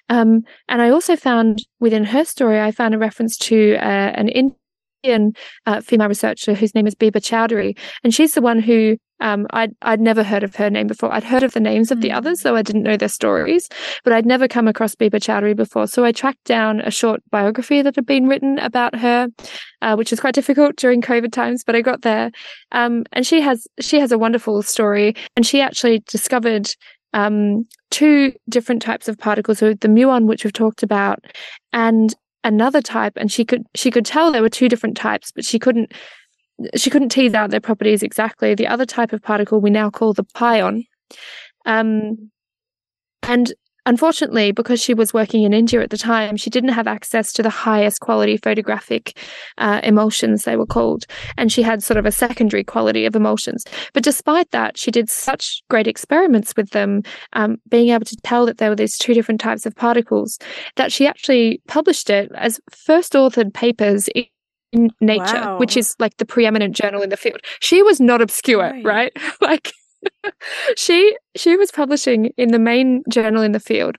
Um, 0.09 0.43
and 0.69 0.81
I 0.81 0.89
also 0.89 1.15
found 1.15 1.65
within 1.79 2.05
her 2.05 2.23
story, 2.23 2.61
I 2.61 2.71
found 2.71 2.95
a 2.95 2.97
reference 2.97 3.37
to 3.37 3.75
uh, 3.75 4.13
an 4.15 4.29
Indian 4.29 4.55
uh, 5.65 5.81
female 5.81 6.07
researcher 6.07 6.53
whose 6.53 6.75
name 6.75 6.87
is 6.87 6.95
Bibha 6.95 7.21
Chowdhuri, 7.21 7.77
and 8.03 8.13
she's 8.13 8.33
the 8.33 8.41
one 8.41 8.59
who 8.59 8.97
um, 9.19 9.47
I'd 9.51 9.75
I'd 9.81 9.99
never 9.99 10.23
heard 10.23 10.43
of 10.43 10.55
her 10.55 10.69
name 10.69 10.87
before. 10.87 11.11
I'd 11.11 11.23
heard 11.23 11.43
of 11.43 11.53
the 11.53 11.59
names 11.59 11.91
of 11.91 12.01
the 12.01 12.09
mm. 12.09 12.15
others, 12.15 12.41
though 12.41 12.55
I 12.55 12.61
didn't 12.61 12.83
know 12.83 12.97
their 12.97 13.09
stories, 13.09 13.67
but 14.03 14.13
I'd 14.13 14.25
never 14.25 14.47
come 14.47 14.67
across 14.67 14.95
Bibha 14.95 15.19
Chowdhuri 15.19 15.55
before. 15.55 15.87
So 15.87 16.05
I 16.05 16.11
tracked 16.11 16.43
down 16.43 16.81
a 16.81 16.91
short 16.91 17.21
biography 17.31 17.81
that 17.81 17.95
had 17.95 18.05
been 18.05 18.27
written 18.27 18.59
about 18.59 18.95
her, 18.95 19.29
uh, 19.81 19.95
which 19.95 20.11
was 20.11 20.19
quite 20.19 20.35
difficult 20.35 20.75
during 20.75 21.01
COVID 21.01 21.31
times, 21.31 21.63
but 21.63 21.75
I 21.75 21.81
got 21.81 22.01
there. 22.03 22.31
Um, 22.71 23.05
and 23.13 23.25
she 23.25 23.41
has 23.41 23.67
she 23.79 23.99
has 23.99 24.11
a 24.11 24.19
wonderful 24.19 24.61
story, 24.61 25.15
and 25.35 25.45
she 25.45 25.61
actually 25.61 26.03
discovered 26.07 26.69
um, 27.13 27.65
two 27.89 28.33
different 28.49 28.81
types 28.81 29.07
of 29.07 29.17
particles, 29.17 29.59
so 29.59 29.73
the 29.73 29.87
muon, 29.87 30.25
which 30.25 30.43
we've 30.43 30.53
talked 30.53 30.83
about, 30.83 31.23
and 31.73 32.13
another 32.47 32.81
type 32.81 33.13
and 33.17 33.31
she 33.31 33.43
could 33.43 33.63
she 33.75 33.91
could 33.91 34.05
tell 34.05 34.31
there 34.31 34.41
were 34.41 34.49
two 34.49 34.69
different 34.69 34.95
types 34.95 35.31
but 35.31 35.45
she 35.45 35.59
couldn't 35.59 35.91
she 36.75 36.89
couldn't 36.89 37.09
tease 37.09 37.33
out 37.33 37.51
their 37.51 37.59
properties 37.59 38.03
exactly. 38.03 38.55
The 38.55 38.67
other 38.67 38.85
type 38.85 39.13
of 39.13 39.21
particle 39.21 39.61
we 39.61 39.69
now 39.69 39.89
call 39.89 40.13
the 40.13 40.23
pion. 40.23 40.85
Um, 41.65 42.31
and 43.23 43.53
unfortunately, 43.87 44.51
because 44.51 44.81
she 44.81 44.93
was 44.93 45.13
working 45.13 45.43
in 45.43 45.53
India 45.53 45.81
at 45.81 45.89
the 45.89 45.97
time, 45.97 46.35
she 46.37 46.49
didn't 46.49 46.73
have 46.73 46.87
access 46.87 47.31
to 47.33 47.41
the 47.41 47.49
highest 47.49 48.01
quality 48.01 48.37
photographic 48.37 49.17
uh, 49.57 49.79
emulsions, 49.83 50.43
they 50.43 50.57
were 50.57 50.65
called. 50.65 51.05
And 51.37 51.51
she 51.51 51.61
had 51.61 51.81
sort 51.81 51.97
of 51.97 52.05
a 52.05 52.11
secondary 52.11 52.63
quality 52.63 53.05
of 53.05 53.15
emulsions. 53.15 53.63
But 53.93 54.03
despite 54.03 54.51
that, 54.51 54.77
she 54.77 54.91
did 54.91 55.09
such 55.09 55.63
great 55.69 55.87
experiments 55.87 56.53
with 56.57 56.71
them, 56.71 57.01
um, 57.33 57.57
being 57.69 57.89
able 57.89 58.05
to 58.05 58.17
tell 58.23 58.45
that 58.45 58.57
there 58.57 58.69
were 58.69 58.75
these 58.75 58.97
two 58.97 59.13
different 59.13 59.39
types 59.39 59.65
of 59.65 59.75
particles, 59.75 60.37
that 60.75 60.91
she 60.91 61.07
actually 61.07 61.61
published 61.67 62.09
it 62.09 62.29
as 62.35 62.59
first 62.71 63.13
authored 63.13 63.53
papers 63.53 64.09
in 64.09 64.89
Nature, 64.99 65.23
wow. 65.23 65.57
which 65.57 65.77
is 65.77 65.95
like 65.97 66.17
the 66.17 66.25
preeminent 66.25 66.75
journal 66.75 67.01
in 67.01 67.09
the 67.09 67.17
field. 67.17 67.39
She 67.61 67.81
was 67.81 68.01
not 68.01 68.21
obscure, 68.21 68.59
right? 68.59 68.83
right? 68.83 69.17
like 69.41 69.71
she 70.75 71.17
she 71.35 71.55
was 71.55 71.71
publishing 71.71 72.31
in 72.37 72.51
the 72.51 72.59
main 72.59 73.03
journal 73.09 73.41
in 73.41 73.51
the 73.51 73.59
field. 73.59 73.97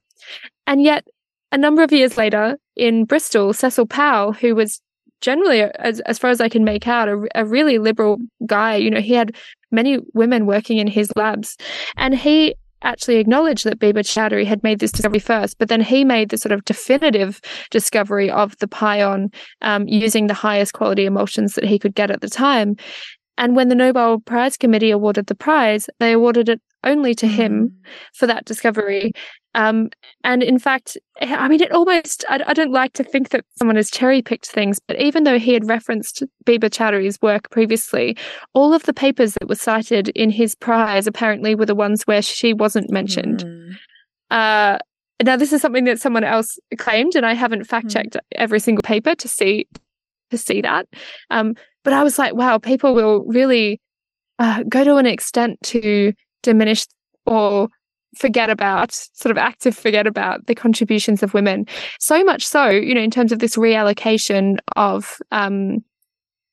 And 0.66 0.82
yet 0.82 1.06
a 1.52 1.58
number 1.58 1.82
of 1.82 1.92
years 1.92 2.16
later 2.16 2.58
in 2.76 3.04
Bristol, 3.04 3.52
Cecil 3.52 3.86
Powell, 3.86 4.32
who 4.32 4.54
was 4.54 4.80
generally 5.20 5.62
as 5.62 6.00
as 6.00 6.18
far 6.18 6.30
as 6.30 6.40
I 6.40 6.48
can 6.48 6.64
make 6.64 6.86
out 6.86 7.08
a, 7.08 7.26
a 7.34 7.44
really 7.44 7.78
liberal 7.78 8.18
guy, 8.46 8.76
you 8.76 8.90
know, 8.90 9.00
he 9.00 9.14
had 9.14 9.36
many 9.70 9.98
women 10.14 10.46
working 10.46 10.78
in 10.78 10.86
his 10.86 11.12
labs 11.16 11.56
and 11.96 12.14
he 12.14 12.54
actually 12.82 13.16
acknowledged 13.16 13.64
that 13.64 13.78
Bibha 13.78 14.00
Chowdhuri 14.00 14.46
had 14.46 14.62
made 14.62 14.78
this 14.78 14.92
discovery 14.92 15.18
first, 15.18 15.58
but 15.58 15.68
then 15.68 15.80
he 15.80 16.04
made 16.04 16.28
the 16.28 16.38
sort 16.38 16.52
of 16.52 16.64
definitive 16.64 17.40
discovery 17.70 18.30
of 18.30 18.56
the 18.58 18.68
pion 18.68 19.30
um, 19.62 19.86
using 19.88 20.26
the 20.26 20.34
highest 20.34 20.74
quality 20.74 21.04
emulsions 21.04 21.54
that 21.54 21.64
he 21.64 21.78
could 21.78 21.94
get 21.94 22.10
at 22.10 22.20
the 22.20 22.28
time. 22.28 22.76
And 23.38 23.54
when 23.54 23.68
the 23.68 23.74
Nobel 23.74 24.18
Prize 24.18 24.56
Committee 24.56 24.90
awarded 24.90 25.28
the 25.28 25.34
prize, 25.34 25.88
they 26.00 26.12
awarded 26.12 26.48
it 26.48 26.60
only 26.84 27.14
to 27.14 27.26
him 27.26 27.68
mm. 27.68 27.90
for 28.12 28.26
that 28.26 28.44
discovery. 28.44 29.12
Um, 29.54 29.90
and 30.24 30.42
in 30.42 30.58
fact, 30.58 30.98
I 31.20 31.48
mean, 31.48 31.62
it 31.62 31.72
almost, 31.72 32.24
I, 32.28 32.42
I, 32.46 32.52
don't 32.52 32.72
like 32.72 32.92
to 32.94 33.04
think 33.04 33.30
that 33.30 33.44
someone 33.56 33.76
has 33.76 33.90
cherry 33.90 34.22
picked 34.22 34.46
things, 34.46 34.78
but 34.86 35.00
even 35.00 35.24
though 35.24 35.38
he 35.38 35.54
had 35.54 35.68
referenced 35.68 36.22
Bibha 36.44 36.68
Chowdhuri's 36.68 37.18
work 37.22 37.50
previously, 37.50 38.16
all 38.54 38.74
of 38.74 38.82
the 38.84 38.92
papers 38.92 39.34
that 39.34 39.48
were 39.48 39.54
cited 39.54 40.10
in 40.10 40.30
his 40.30 40.54
prize 40.54 41.06
apparently 41.06 41.54
were 41.54 41.66
the 41.66 41.74
ones 41.74 42.02
where 42.04 42.22
she 42.22 42.52
wasn't 42.52 42.90
mentioned. 42.90 43.44
Mm. 43.44 43.70
Uh, 44.30 44.78
now, 45.24 45.36
this 45.36 45.52
is 45.52 45.62
something 45.62 45.84
that 45.84 46.00
someone 46.00 46.24
else 46.24 46.58
claimed, 46.76 47.16
and 47.16 47.26
I 47.26 47.34
haven't 47.34 47.64
fact 47.64 47.90
checked 47.90 48.14
mm. 48.14 48.20
every 48.36 48.60
single 48.60 48.82
paper 48.82 49.14
to 49.16 49.28
see 49.28 49.66
to 50.30 50.38
see 50.38 50.60
that. 50.60 50.86
Um, 51.30 51.54
but 51.84 51.92
I 51.92 52.02
was 52.02 52.18
like, 52.18 52.34
wow, 52.34 52.58
people 52.58 52.94
will 52.94 53.24
really 53.24 53.80
uh, 54.38 54.62
go 54.68 54.84
to 54.84 54.96
an 54.96 55.06
extent 55.06 55.58
to 55.64 56.12
diminish 56.42 56.86
or 57.26 57.68
forget 58.16 58.50
about, 58.50 58.92
sort 58.92 59.30
of 59.30 59.38
active 59.38 59.76
forget 59.76 60.06
about 60.06 60.46
the 60.46 60.54
contributions 60.54 61.22
of 61.22 61.34
women. 61.34 61.66
So 62.00 62.24
much 62.24 62.46
so, 62.46 62.68
you 62.68 62.94
know, 62.94 63.00
in 63.00 63.10
terms 63.10 63.32
of 63.32 63.38
this 63.38 63.56
reallocation 63.56 64.58
of 64.76 65.18
um, 65.30 65.84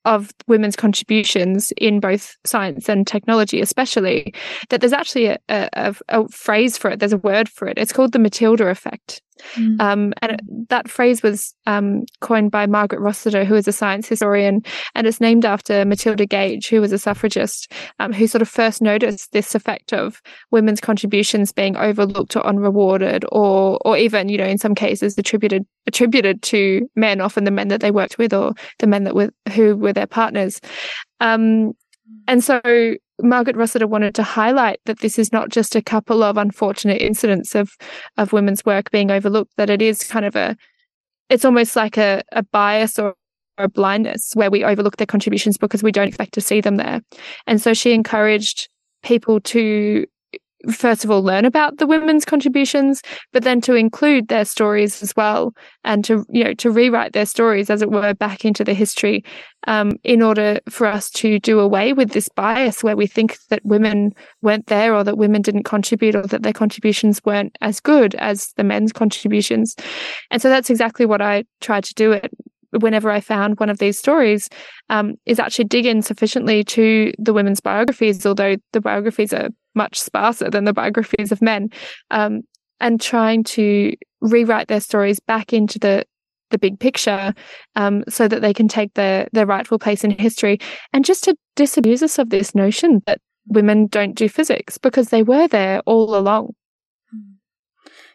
of 0.05 0.31
women's 0.47 0.75
contributions 0.75 1.73
in 1.77 1.99
both 1.99 2.37
science 2.45 2.87
and 2.87 3.07
technology, 3.07 3.59
especially, 3.59 4.33
that 4.69 4.79
there's 4.79 4.93
actually 4.93 5.25
a, 5.25 5.39
a, 5.49 5.95
a, 6.09 6.27
phrase 6.29 6.77
for 6.77 6.91
it. 6.91 6.99
There's 6.99 7.11
a 7.11 7.17
word 7.17 7.49
for 7.49 7.67
it. 7.67 7.77
It's 7.77 7.91
called 7.91 8.11
the 8.11 8.19
Matilda 8.19 8.67
effect. 8.67 9.21
Mm. 9.55 9.81
Um, 9.81 10.13
and 10.21 10.33
it, 10.33 10.69
that 10.69 10.89
phrase 10.89 11.21
was 11.21 11.53
um, 11.65 12.03
coined 12.21 12.51
by 12.51 12.65
Margaret 12.65 12.99
Rossiter, 12.99 13.45
who 13.45 13.55
is 13.55 13.67
a 13.67 13.71
science 13.71 14.07
historian, 14.07 14.61
and 14.93 15.07
it's 15.07 15.21
named 15.21 15.45
after 15.45 15.85
Matilda 15.85 16.25
Gage, 16.25 16.69
who 16.69 16.81
was 16.81 16.91
a 16.91 16.97
suffragist, 16.97 17.71
um, 17.99 18.13
who 18.13 18.27
sort 18.27 18.41
of 18.41 18.49
first 18.49 18.81
noticed 18.81 19.31
this 19.31 19.55
effect 19.55 19.93
of 19.93 20.21
women's 20.51 20.81
contributions 20.81 21.51
being 21.51 21.75
overlooked 21.77 22.35
or 22.35 22.45
unrewarded, 22.45 23.25
or 23.31 23.79
or 23.85 23.97
even, 23.97 24.29
you 24.29 24.37
know, 24.37 24.45
in 24.45 24.57
some 24.57 24.75
cases 24.75 25.17
attributed 25.17 25.65
attributed 25.87 26.41
to 26.41 26.89
men, 26.95 27.21
often 27.21 27.43
the 27.43 27.51
men 27.51 27.67
that 27.67 27.81
they 27.81 27.91
worked 27.91 28.17
with 28.17 28.33
or 28.33 28.53
the 28.79 28.87
men 28.87 29.03
that 29.03 29.15
were 29.15 29.31
who 29.53 29.75
were 29.75 29.93
their 29.93 30.07
partners. 30.07 30.61
Um, 31.19 31.73
and 32.27 32.43
so 32.43 32.61
Margaret 33.21 33.55
Rossiter 33.55 33.87
wanted 33.87 34.13
to 34.15 34.23
highlight 34.23 34.79
that 34.85 34.99
this 34.99 35.17
is 35.17 35.31
not 35.31 35.49
just 35.49 35.75
a 35.75 35.81
couple 35.81 36.21
of 36.23 36.37
unfortunate 36.37 37.01
incidents 37.01 37.55
of 37.55 37.77
of 38.17 38.33
women's 38.33 38.65
work 38.65 38.91
being 38.91 39.11
overlooked, 39.11 39.53
that 39.57 39.69
it 39.69 39.81
is 39.81 40.03
kind 40.03 40.25
of 40.25 40.35
a 40.35 40.55
it's 41.29 41.45
almost 41.45 41.75
like 41.75 41.97
a, 41.97 42.23
a 42.31 42.43
bias 42.43 42.99
or 42.99 43.15
a 43.57 43.69
blindness 43.69 44.31
where 44.33 44.51
we 44.51 44.63
overlook 44.63 44.97
their 44.97 45.07
contributions 45.07 45.57
because 45.57 45.81
we 45.81 45.91
don't 45.91 46.09
expect 46.09 46.33
to 46.33 46.41
see 46.41 46.61
them 46.61 46.75
there. 46.75 47.01
And 47.47 47.61
so 47.61 47.73
she 47.73 47.93
encouraged 47.93 48.69
people 49.01 49.39
to 49.39 50.05
first 50.71 51.03
of 51.03 51.11
all 51.11 51.23
learn 51.23 51.45
about 51.45 51.77
the 51.77 51.87
women's 51.87 52.25
contributions 52.25 53.01
but 53.33 53.43
then 53.43 53.61
to 53.61 53.75
include 53.75 54.27
their 54.27 54.45
stories 54.45 55.01
as 55.01 55.15
well 55.15 55.53
and 55.83 56.03
to 56.05 56.25
you 56.29 56.43
know 56.43 56.53
to 56.53 56.71
rewrite 56.71 57.13
their 57.13 57.25
stories 57.25 57.69
as 57.69 57.81
it 57.81 57.91
were 57.91 58.13
back 58.13 58.45
into 58.45 58.63
the 58.63 58.73
history 58.73 59.23
um, 59.67 59.93
in 60.03 60.21
order 60.21 60.59
for 60.69 60.87
us 60.87 61.09
to 61.09 61.39
do 61.39 61.59
away 61.59 61.93
with 61.93 62.11
this 62.11 62.29
bias 62.29 62.83
where 62.83 62.95
we 62.95 63.07
think 63.07 63.37
that 63.49 63.65
women 63.65 64.11
weren't 64.41 64.67
there 64.67 64.93
or 64.93 65.03
that 65.03 65.17
women 65.17 65.41
didn't 65.41 65.63
contribute 65.63 66.15
or 66.15 66.21
that 66.23 66.43
their 66.43 66.53
contributions 66.53 67.19
weren't 67.25 67.57
as 67.61 67.79
good 67.79 68.13
as 68.15 68.53
the 68.57 68.63
men's 68.63 68.93
contributions. 68.93 69.75
And 70.29 70.41
so 70.41 70.49
that's 70.49 70.69
exactly 70.69 71.05
what 71.05 71.21
i 71.21 71.43
tried 71.61 71.83
to 71.85 71.93
do 71.95 72.11
it 72.11 72.31
whenever 72.79 73.11
I 73.11 73.19
found 73.19 73.59
one 73.59 73.69
of 73.69 73.79
these 73.79 73.97
stories, 73.97 74.49
um, 74.89 75.15
is 75.25 75.39
actually 75.39 75.65
dig 75.65 75.85
in 75.85 76.01
sufficiently 76.01 76.63
to 76.65 77.11
the 77.17 77.33
women's 77.33 77.61
biographies, 77.61 78.25
although 78.25 78.55
the 78.73 78.81
biographies 78.81 79.33
are 79.33 79.49
much 79.73 79.99
sparser 79.99 80.49
than 80.49 80.65
the 80.65 80.73
biographies 80.73 81.31
of 81.31 81.41
men, 81.41 81.69
um, 82.11 82.41
and 82.79 83.01
trying 83.01 83.43
to 83.43 83.93
rewrite 84.21 84.67
their 84.67 84.81
stories 84.81 85.19
back 85.19 85.53
into 85.53 85.79
the 85.79 86.05
the 86.51 86.59
big 86.59 86.79
picture, 86.79 87.33
um, 87.75 88.03
so 88.07 88.27
that 88.27 88.41
they 88.41 88.53
can 88.53 88.67
take 88.67 88.93
their 88.93 89.27
their 89.33 89.45
rightful 89.45 89.79
place 89.79 90.03
in 90.03 90.11
history, 90.11 90.59
and 90.93 91.03
just 91.03 91.23
to 91.23 91.35
disabuse 91.55 92.03
us 92.03 92.19
of 92.19 92.29
this 92.29 92.53
notion 92.53 93.01
that 93.07 93.19
women 93.47 93.87
don't 93.87 94.15
do 94.15 94.29
physics 94.29 94.77
because 94.77 95.09
they 95.09 95.23
were 95.23 95.47
there 95.47 95.81
all 95.85 96.15
along. 96.15 96.53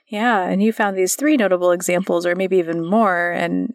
Yeah, 0.09 0.43
and 0.49 0.61
you 0.61 0.73
found 0.73 0.97
these 0.97 1.15
three 1.15 1.37
notable 1.37 1.71
examples, 1.71 2.27
or 2.27 2.35
maybe 2.35 2.57
even 2.57 2.85
more, 2.85 3.31
and 3.31 3.75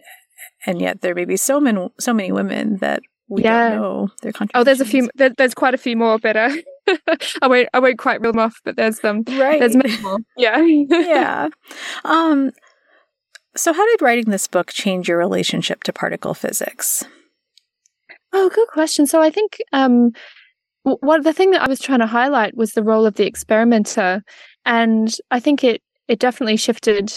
and 0.65 0.81
yet 0.81 1.01
there 1.01 1.15
may 1.15 1.25
be 1.25 1.37
so 1.37 1.59
many 1.59 1.89
so 1.99 2.13
many 2.13 2.31
women 2.31 2.77
that 2.77 3.01
we 3.27 3.43
yeah. 3.43 3.69
don't 3.69 3.81
know 3.81 4.09
their 4.21 4.31
contributions. 4.31 4.61
Oh, 4.61 4.63
there's 4.63 4.81
a 4.81 4.85
few. 4.85 5.09
There, 5.15 5.29
there's 5.29 5.53
quite 5.55 5.73
a 5.73 5.79
few 5.79 5.95
more, 5.95 6.19
but 6.19 6.37
uh, 6.37 6.51
I 7.41 7.47
won't. 7.47 7.69
I 7.73 7.79
won't 7.79 7.97
quite 7.97 8.21
reel 8.21 8.31
them 8.31 8.39
off. 8.39 8.59
But 8.63 8.75
there's 8.75 8.99
them. 8.99 9.23
Um, 9.27 9.39
right. 9.39 9.59
There's 9.59 9.75
many 9.75 9.99
more. 10.01 10.19
Yeah. 10.37 10.59
yeah. 10.59 11.49
Um. 12.03 12.51
So, 13.55 13.73
how 13.73 13.85
did 13.85 14.01
writing 14.01 14.29
this 14.29 14.47
book 14.47 14.71
change 14.71 15.07
your 15.07 15.17
relationship 15.17 15.83
to 15.83 15.93
particle 15.93 16.33
physics? 16.33 17.03
Oh, 18.33 18.49
good 18.49 18.67
question. 18.67 19.07
So, 19.07 19.21
I 19.21 19.31
think 19.31 19.61
um, 19.73 20.11
what 20.83 21.23
the 21.23 21.33
thing 21.33 21.51
that 21.51 21.61
I 21.61 21.69
was 21.69 21.79
trying 21.79 21.99
to 21.99 22.07
highlight 22.07 22.55
was 22.55 22.73
the 22.73 22.83
role 22.83 23.05
of 23.05 23.15
the 23.15 23.25
experimenter, 23.25 24.23
and 24.65 25.13
I 25.31 25.39
think 25.39 25.63
it 25.63 25.81
it 26.07 26.19
definitely 26.19 26.57
shifted 26.57 27.11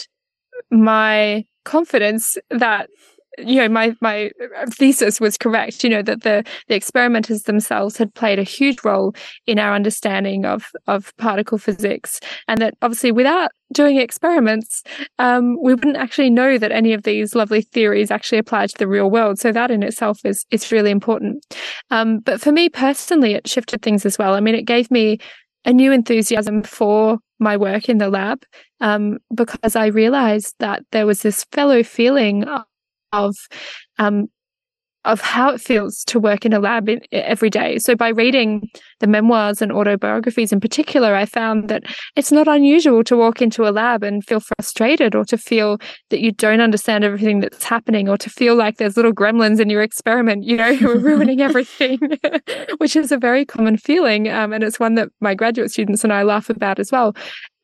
my 0.71 1.45
confidence 1.65 2.37
that 2.49 2.89
you 3.37 3.55
know 3.55 3.69
my 3.69 3.95
my 4.01 4.31
thesis 4.69 5.19
was 5.19 5.37
correct 5.37 5.83
you 5.83 5.89
know 5.89 6.01
that 6.01 6.23
the 6.23 6.43
the 6.67 6.75
experimenters 6.75 7.43
themselves 7.43 7.97
had 7.97 8.13
played 8.13 8.39
a 8.39 8.43
huge 8.43 8.83
role 8.83 9.15
in 9.45 9.59
our 9.59 9.73
understanding 9.73 10.45
of 10.45 10.71
of 10.87 11.15
particle 11.17 11.57
physics 11.57 12.19
and 12.47 12.61
that 12.61 12.73
obviously 12.81 13.11
without 13.11 13.51
doing 13.71 13.97
experiments 13.97 14.83
um, 15.19 15.57
we 15.61 15.73
wouldn't 15.73 15.97
actually 15.97 16.29
know 16.29 16.57
that 16.57 16.71
any 16.71 16.93
of 16.93 17.03
these 17.03 17.35
lovely 17.35 17.61
theories 17.61 18.11
actually 18.11 18.37
apply 18.37 18.67
to 18.67 18.77
the 18.77 18.87
real 18.87 19.09
world. 19.09 19.39
So 19.39 19.51
that 19.51 19.71
in 19.71 19.83
itself 19.83 20.25
is 20.25 20.45
is 20.51 20.71
really 20.71 20.91
important. 20.91 21.45
Um, 21.91 22.19
but 22.19 22.41
for 22.41 22.51
me 22.51 22.69
personally 22.69 23.33
it 23.33 23.47
shifted 23.47 23.81
things 23.81 24.05
as 24.05 24.17
well. 24.17 24.33
I 24.33 24.39
mean 24.39 24.55
it 24.55 24.63
gave 24.63 24.89
me 24.89 25.19
a 25.65 25.73
new 25.73 25.91
enthusiasm 25.91 26.63
for 26.63 27.19
my 27.39 27.55
work 27.57 27.89
in 27.89 27.97
the 27.97 28.09
lab 28.09 28.43
um, 28.81 29.19
because 29.33 29.75
I 29.75 29.87
realized 29.87 30.55
that 30.59 30.83
there 30.91 31.05
was 31.05 31.21
this 31.21 31.45
fellow 31.51 31.83
feeling 31.83 32.45
of 33.11 33.35
um, 33.97 34.27
of 35.05 35.21
how 35.21 35.49
it 35.51 35.61
feels 35.61 36.03
to 36.03 36.19
work 36.19 36.45
in 36.45 36.51
a 36.51 36.59
lab 36.59 36.89
in, 36.89 37.01
every 37.11 37.49
day. 37.49 37.79
So 37.79 37.95
by 37.95 38.09
reading 38.09 38.69
the 38.99 39.07
memoirs 39.07 39.61
and 39.61 39.71
autobiographies 39.71 40.51
in 40.51 40.59
particular, 40.59 41.15
I 41.15 41.25
found 41.25 41.69
that 41.69 41.83
it's 42.17 42.31
not 42.31 42.47
unusual 42.49 43.03
to 43.05 43.15
walk 43.15 43.41
into 43.41 43.67
a 43.67 43.71
lab 43.71 44.03
and 44.03 44.25
feel 44.25 44.41
frustrated 44.41 45.15
or 45.15 45.23
to 45.25 45.37
feel 45.37 45.79
that 46.09 46.19
you 46.19 46.33
don't 46.33 46.59
understand 46.59 47.05
everything 47.05 47.39
that's 47.39 47.63
happening 47.63 48.09
or 48.09 48.17
to 48.17 48.29
feel 48.29 48.55
like 48.55 48.77
there's 48.77 48.97
little 48.97 49.13
gremlins 49.13 49.61
in 49.61 49.69
your 49.69 49.81
experiment, 49.81 50.43
you 50.43 50.57
know, 50.57 50.75
who 50.75 50.91
are 50.91 50.99
ruining 50.99 51.41
everything, 51.41 51.97
which 52.77 52.95
is 52.95 53.11
a 53.11 53.17
very 53.17 53.45
common 53.45 53.77
feeling. 53.77 54.27
Um, 54.27 54.51
and 54.51 54.63
it's 54.63 54.79
one 54.79 54.95
that 54.95 55.09
my 55.21 55.33
graduate 55.33 55.71
students 55.71 56.03
and 56.03 56.11
I 56.11 56.23
laugh 56.23 56.49
about 56.49 56.77
as 56.77 56.91
well. 56.91 57.15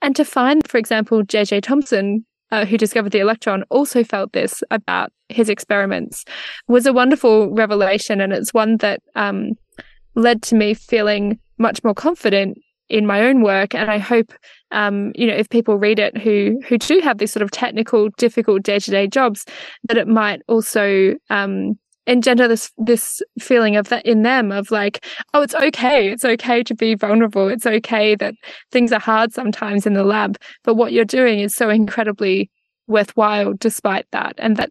And 0.01 0.15
to 0.15 0.23
find, 0.23 0.65
for 0.67 0.77
example, 0.77 1.23
J.J. 1.23 1.61
Thomson 1.61 2.25
uh, 2.51 2.65
who 2.65 2.77
discovered 2.77 3.11
the 3.11 3.19
electron, 3.19 3.63
also 3.69 4.03
felt 4.03 4.33
this 4.33 4.63
about 4.71 5.11
his 5.29 5.49
experiments, 5.49 6.25
was 6.67 6.85
a 6.85 6.93
wonderful 6.93 7.53
revelation. 7.53 8.21
And 8.21 8.33
it's 8.33 8.53
one 8.53 8.77
that 8.77 9.01
um, 9.15 9.53
led 10.15 10.41
to 10.43 10.55
me 10.55 10.73
feeling 10.73 11.39
much 11.57 11.83
more 11.83 11.93
confident 11.93 12.57
in 12.89 13.05
my 13.05 13.21
own 13.21 13.41
work. 13.41 13.73
And 13.73 13.89
I 13.89 13.97
hope, 13.97 14.31
um, 14.71 15.11
you 15.15 15.27
know, 15.27 15.33
if 15.33 15.49
people 15.49 15.77
read 15.77 15.99
it 15.99 16.17
who 16.17 16.59
who 16.67 16.77
do 16.77 16.99
have 16.99 17.17
these 17.17 17.31
sort 17.31 17.43
of 17.43 17.51
technical, 17.51 18.09
difficult 18.17 18.63
day 18.63 18.79
to 18.79 18.91
day 18.91 19.07
jobs, 19.07 19.45
that 19.85 19.97
it 19.97 20.07
might 20.07 20.41
also 20.47 21.15
um, 21.29 21.79
engender 22.07 22.47
this 22.47 22.71
this 22.77 23.21
feeling 23.39 23.75
of 23.75 23.89
that 23.89 24.05
in 24.05 24.23
them 24.23 24.51
of 24.51 24.71
like 24.71 25.05
oh 25.33 25.41
it's 25.41 25.55
okay. 25.55 26.09
It's 26.09 26.25
okay 26.25 26.63
to 26.63 26.75
be 26.75 26.95
vulnerable. 26.95 27.47
It's 27.47 27.65
okay 27.65 28.15
that 28.15 28.35
things 28.71 28.91
are 28.91 28.99
hard 28.99 29.33
sometimes 29.33 29.85
in 29.85 29.93
the 29.93 30.03
lab 30.03 30.37
but 30.63 30.75
what 30.75 30.91
you're 30.91 31.05
doing 31.05 31.39
is 31.39 31.55
so 31.55 31.69
incredibly 31.69 32.49
worthwhile 32.87 33.53
despite 33.53 34.05
that. 34.11 34.35
And 34.37 34.57
that 34.57 34.69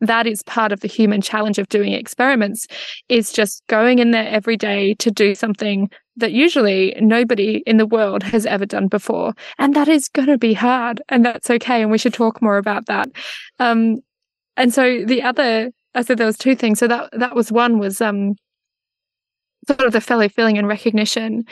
that 0.00 0.26
is 0.26 0.42
part 0.42 0.72
of 0.72 0.80
the 0.80 0.88
human 0.88 1.20
challenge 1.20 1.58
of 1.58 1.68
doing 1.68 1.92
experiments 1.92 2.66
is 3.08 3.32
just 3.32 3.62
going 3.68 3.98
in 3.98 4.10
there 4.10 4.28
every 4.28 4.56
day 4.56 4.94
to 4.94 5.10
do 5.10 5.34
something 5.34 5.88
that 6.16 6.32
usually 6.32 6.94
nobody 7.00 7.62
in 7.66 7.76
the 7.76 7.86
world 7.86 8.22
has 8.22 8.46
ever 8.46 8.66
done 8.66 8.88
before. 8.88 9.34
And 9.58 9.74
that 9.74 9.88
is 9.88 10.08
going 10.08 10.28
to 10.28 10.38
be 10.38 10.54
hard 10.54 11.02
and 11.08 11.24
that's 11.24 11.50
okay 11.50 11.82
and 11.82 11.90
we 11.90 11.98
should 11.98 12.14
talk 12.14 12.42
more 12.42 12.58
about 12.58 12.86
that. 12.86 13.08
Um, 13.58 13.98
and 14.56 14.72
so 14.72 15.04
the 15.04 15.22
other 15.22 15.70
I 15.94 16.02
said 16.02 16.18
there 16.18 16.26
was 16.26 16.38
two 16.38 16.56
things. 16.56 16.78
So 16.78 16.88
that 16.88 17.10
that 17.12 17.34
was 17.34 17.52
one 17.52 17.78
was 17.78 18.00
um 18.00 18.34
sort 19.66 19.80
of 19.80 19.92
the 19.92 20.00
fellow 20.00 20.28
feeling 20.28 20.58
and 20.58 20.68
recognition 20.68 21.44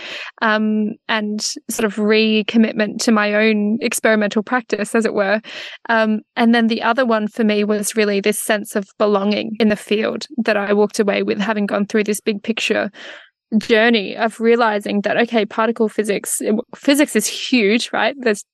um, 0.42 0.90
and 1.08 1.40
sort 1.70 1.84
of 1.84 1.96
recommitment 1.96 2.98
to 2.98 3.12
my 3.12 3.34
own 3.34 3.78
experimental 3.80 4.42
practice, 4.42 4.94
as 4.94 5.06
it 5.06 5.14
were. 5.14 5.40
Um, 5.88 6.20
and 6.36 6.54
then 6.54 6.66
the 6.66 6.82
other 6.82 7.06
one 7.06 7.28
for 7.28 7.44
me 7.44 7.64
was 7.64 7.96
really 7.96 8.20
this 8.20 8.38
sense 8.38 8.76
of 8.76 8.86
belonging 8.98 9.56
in 9.58 9.68
the 9.68 9.76
field 9.76 10.26
that 10.44 10.56
I 10.56 10.72
walked 10.72 11.00
away 11.00 11.22
with, 11.22 11.38
having 11.38 11.66
gone 11.66 11.86
through 11.86 12.04
this 12.04 12.20
big 12.20 12.42
picture 12.42 12.90
journey 13.58 14.16
of 14.16 14.40
realizing 14.40 15.02
that 15.02 15.18
okay 15.18 15.44
particle 15.44 15.86
physics 15.86 16.40
physics 16.74 17.14
is 17.14 17.26
huge 17.26 17.90
right 17.92 18.14
there's 18.20 18.46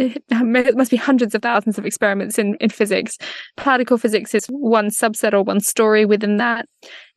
it 0.00 0.76
must 0.76 0.90
be 0.90 0.96
hundreds 0.96 1.34
of 1.34 1.42
thousands 1.42 1.78
of 1.78 1.86
experiments 1.86 2.38
in, 2.38 2.56
in 2.60 2.70
physics. 2.70 3.16
Particle 3.56 3.98
physics 3.98 4.34
is 4.34 4.46
one 4.46 4.88
subset 4.88 5.32
or 5.32 5.42
one 5.42 5.60
story 5.60 6.04
within 6.04 6.38
that. 6.38 6.66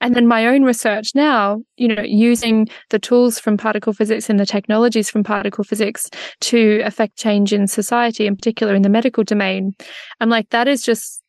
And 0.02 0.16
then 0.16 0.28
my 0.28 0.48
own 0.48 0.64
research 0.64 1.12
now, 1.16 1.62
you 1.78 1.88
know, 1.88 2.04
using 2.04 2.68
the 2.90 3.00
tools 3.00 3.40
from 3.40 3.58
particle 3.58 3.94
physics 3.94 4.30
and 4.30 4.40
the 4.40 4.46
technologies 4.46 5.10
from 5.10 5.24
particle 5.24 5.64
physics 5.64 6.10
to 6.42 6.82
affect 6.84 7.18
change 7.18 7.54
in 7.54 7.68
society, 7.68 8.28
in 8.28 8.36
particular 8.36 8.76
in 8.76 8.82
the 8.82 8.90
medical 8.90 9.24
domain. 9.24 9.74
I'm 10.20 10.30
like, 10.30 10.50
that 10.50 10.68
is 10.68 10.84
just 10.84 11.22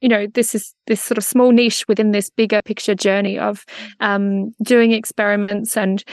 you 0.00 0.08
know 0.08 0.26
this 0.34 0.54
is 0.54 0.74
this 0.86 1.00
sort 1.00 1.16
of 1.16 1.24
small 1.24 1.50
niche 1.50 1.86
within 1.88 2.10
this 2.10 2.28
bigger 2.28 2.60
picture 2.62 2.94
journey 2.94 3.38
of 3.38 3.64
um, 4.00 4.54
doing 4.62 4.92
experiments 4.92 5.78
and 5.78 6.04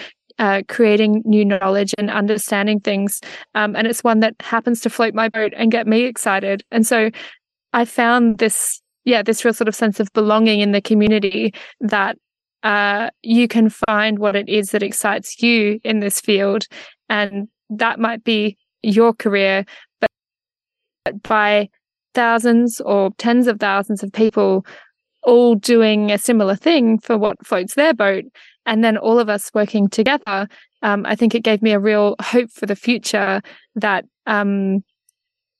uh, 0.41 0.63
creating 0.67 1.21
new 1.23 1.45
knowledge 1.45 1.93
and 1.99 2.09
understanding 2.09 2.79
things. 2.79 3.21
Um, 3.53 3.75
and 3.75 3.85
it's 3.85 4.03
one 4.03 4.21
that 4.21 4.35
happens 4.39 4.81
to 4.81 4.89
float 4.89 5.13
my 5.13 5.29
boat 5.29 5.53
and 5.55 5.71
get 5.71 5.85
me 5.85 6.01
excited. 6.01 6.63
And 6.71 6.85
so 6.85 7.11
I 7.73 7.85
found 7.85 8.39
this, 8.39 8.81
yeah, 9.05 9.21
this 9.21 9.45
real 9.45 9.53
sort 9.53 9.67
of 9.67 9.75
sense 9.75 9.99
of 9.99 10.11
belonging 10.13 10.59
in 10.59 10.71
the 10.71 10.81
community 10.81 11.53
that 11.79 12.17
uh, 12.63 13.11
you 13.21 13.47
can 13.47 13.69
find 13.87 14.17
what 14.17 14.35
it 14.35 14.49
is 14.49 14.71
that 14.71 14.81
excites 14.81 15.41
you 15.43 15.79
in 15.83 15.99
this 15.99 16.19
field. 16.19 16.65
And 17.07 17.47
that 17.69 17.99
might 17.99 18.23
be 18.23 18.57
your 18.81 19.13
career, 19.13 19.63
but 19.99 21.21
by 21.21 21.69
thousands 22.15 22.81
or 22.81 23.11
tens 23.19 23.45
of 23.45 23.59
thousands 23.59 24.01
of 24.01 24.11
people 24.11 24.65
all 25.23 25.53
doing 25.53 26.11
a 26.11 26.17
similar 26.17 26.55
thing 26.55 26.97
for 26.97 27.15
what 27.15 27.45
floats 27.45 27.75
their 27.75 27.93
boat, 27.93 28.25
and 28.65 28.83
then 28.83 28.97
all 28.97 29.19
of 29.19 29.29
us 29.29 29.51
working 29.53 29.89
together, 29.89 30.47
um, 30.81 31.05
I 31.05 31.15
think 31.15 31.35
it 31.35 31.43
gave 31.43 31.61
me 31.61 31.71
a 31.71 31.79
real 31.79 32.15
hope 32.21 32.51
for 32.51 32.65
the 32.65 32.75
future 32.75 33.41
that 33.75 34.05
um, 34.25 34.83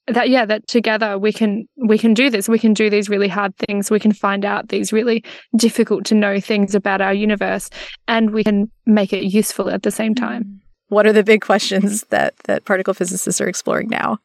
that 0.08 0.28
yeah 0.28 0.44
that 0.44 0.66
together 0.66 1.16
we 1.18 1.32
can 1.32 1.68
we 1.76 1.98
can 1.98 2.14
do 2.14 2.30
this. 2.30 2.48
We 2.48 2.58
can 2.58 2.74
do 2.74 2.90
these 2.90 3.08
really 3.08 3.28
hard 3.28 3.56
things. 3.56 3.90
We 3.90 4.00
can 4.00 4.12
find 4.12 4.44
out 4.44 4.68
these 4.68 4.92
really 4.92 5.24
difficult 5.56 6.04
to 6.06 6.14
know 6.14 6.40
things 6.40 6.74
about 6.74 7.00
our 7.00 7.14
universe 7.14 7.70
and 8.08 8.30
we 8.30 8.44
can 8.44 8.70
make 8.86 9.12
it 9.12 9.24
useful 9.24 9.70
at 9.70 9.82
the 9.82 9.90
same 9.90 10.14
time. 10.14 10.60
What 10.88 11.06
are 11.06 11.12
the 11.12 11.24
big 11.24 11.40
questions 11.40 12.04
that 12.10 12.34
that 12.44 12.64
particle 12.64 12.94
physicists 12.94 13.40
are 13.40 13.48
exploring 13.48 13.88
now 13.88 14.18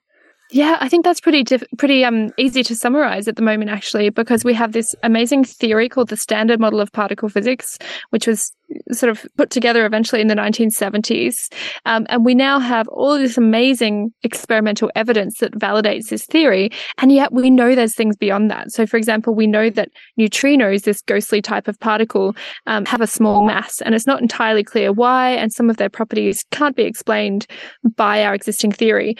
yeah, 0.51 0.77
I 0.79 0.87
think 0.87 1.03
that's 1.03 1.19
pretty 1.19 1.43
diff- 1.43 1.63
pretty 1.77 2.05
um 2.05 2.31
easy 2.37 2.63
to 2.63 2.75
summarize 2.75 3.27
at 3.27 3.35
the 3.35 3.41
moment 3.41 3.69
actually 3.69 4.09
because 4.09 4.45
we 4.45 4.53
have 4.53 4.71
this 4.71 4.95
amazing 5.03 5.43
theory 5.43 5.89
called 5.89 6.09
the 6.09 6.17
standard 6.17 6.59
model 6.59 6.79
of 6.79 6.91
particle 6.91 7.27
physics 7.27 7.77
which 8.11 8.27
was 8.27 8.53
sort 8.91 9.09
of 9.09 9.25
put 9.37 9.49
together 9.49 9.85
eventually 9.85 10.21
in 10.21 10.27
the 10.27 10.35
1970s 10.35 11.51
um, 11.85 12.05
and 12.09 12.25
we 12.25 12.35
now 12.35 12.59
have 12.59 12.87
all 12.89 13.17
this 13.17 13.37
amazing 13.37 14.11
experimental 14.23 14.91
evidence 14.95 15.39
that 15.39 15.53
validates 15.53 16.09
this 16.09 16.25
theory 16.25 16.69
and 16.97 17.11
yet 17.11 17.31
we 17.33 17.49
know 17.49 17.75
there's 17.75 17.95
things 17.95 18.15
beyond 18.15 18.51
that. 18.51 18.71
So 18.71 18.85
for 18.85 18.97
example 18.97 19.35
we 19.35 19.47
know 19.47 19.69
that 19.69 19.89
neutrinos 20.19 20.83
this 20.83 21.01
ghostly 21.01 21.41
type 21.41 21.67
of 21.67 21.79
particle 21.79 22.35
um, 22.67 22.85
have 22.85 23.01
a 23.01 23.07
small 23.07 23.45
mass 23.45 23.81
and 23.81 23.95
it's 23.95 24.07
not 24.07 24.21
entirely 24.21 24.63
clear 24.63 24.91
why 24.91 25.31
and 25.31 25.51
some 25.51 25.69
of 25.69 25.77
their 25.77 25.89
properties 25.89 26.45
can't 26.51 26.75
be 26.75 26.83
explained 26.83 27.47
by 27.95 28.23
our 28.23 28.33
existing 28.33 28.71
theory 28.71 29.15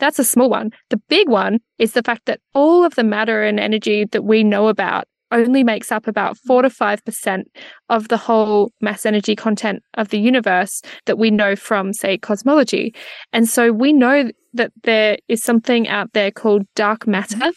that's 0.00 0.18
a 0.18 0.24
small 0.24 0.50
one. 0.50 0.70
The 0.88 1.00
big 1.08 1.28
one 1.28 1.60
is 1.78 1.92
the 1.92 2.02
fact 2.02 2.26
that 2.26 2.40
all 2.54 2.84
of 2.84 2.94
the 2.96 3.04
matter 3.04 3.42
and 3.42 3.60
energy 3.60 4.04
that 4.06 4.24
we 4.24 4.42
know 4.42 4.68
about 4.68 5.06
only 5.32 5.62
makes 5.62 5.92
up 5.92 6.08
about 6.08 6.36
4 6.38 6.62
to 6.62 6.68
5% 6.68 7.42
of 7.88 8.08
the 8.08 8.16
whole 8.16 8.72
mass 8.80 9.06
energy 9.06 9.36
content 9.36 9.82
of 9.94 10.08
the 10.08 10.18
universe 10.18 10.82
that 11.06 11.18
we 11.18 11.30
know 11.30 11.54
from, 11.54 11.92
say, 11.92 12.18
cosmology. 12.18 12.94
And 13.32 13.48
so 13.48 13.70
we 13.70 13.92
know 13.92 14.30
that 14.54 14.72
there 14.82 15.18
is 15.28 15.44
something 15.44 15.86
out 15.86 16.12
there 16.14 16.32
called 16.32 16.62
dark 16.74 17.06
matter 17.06 17.52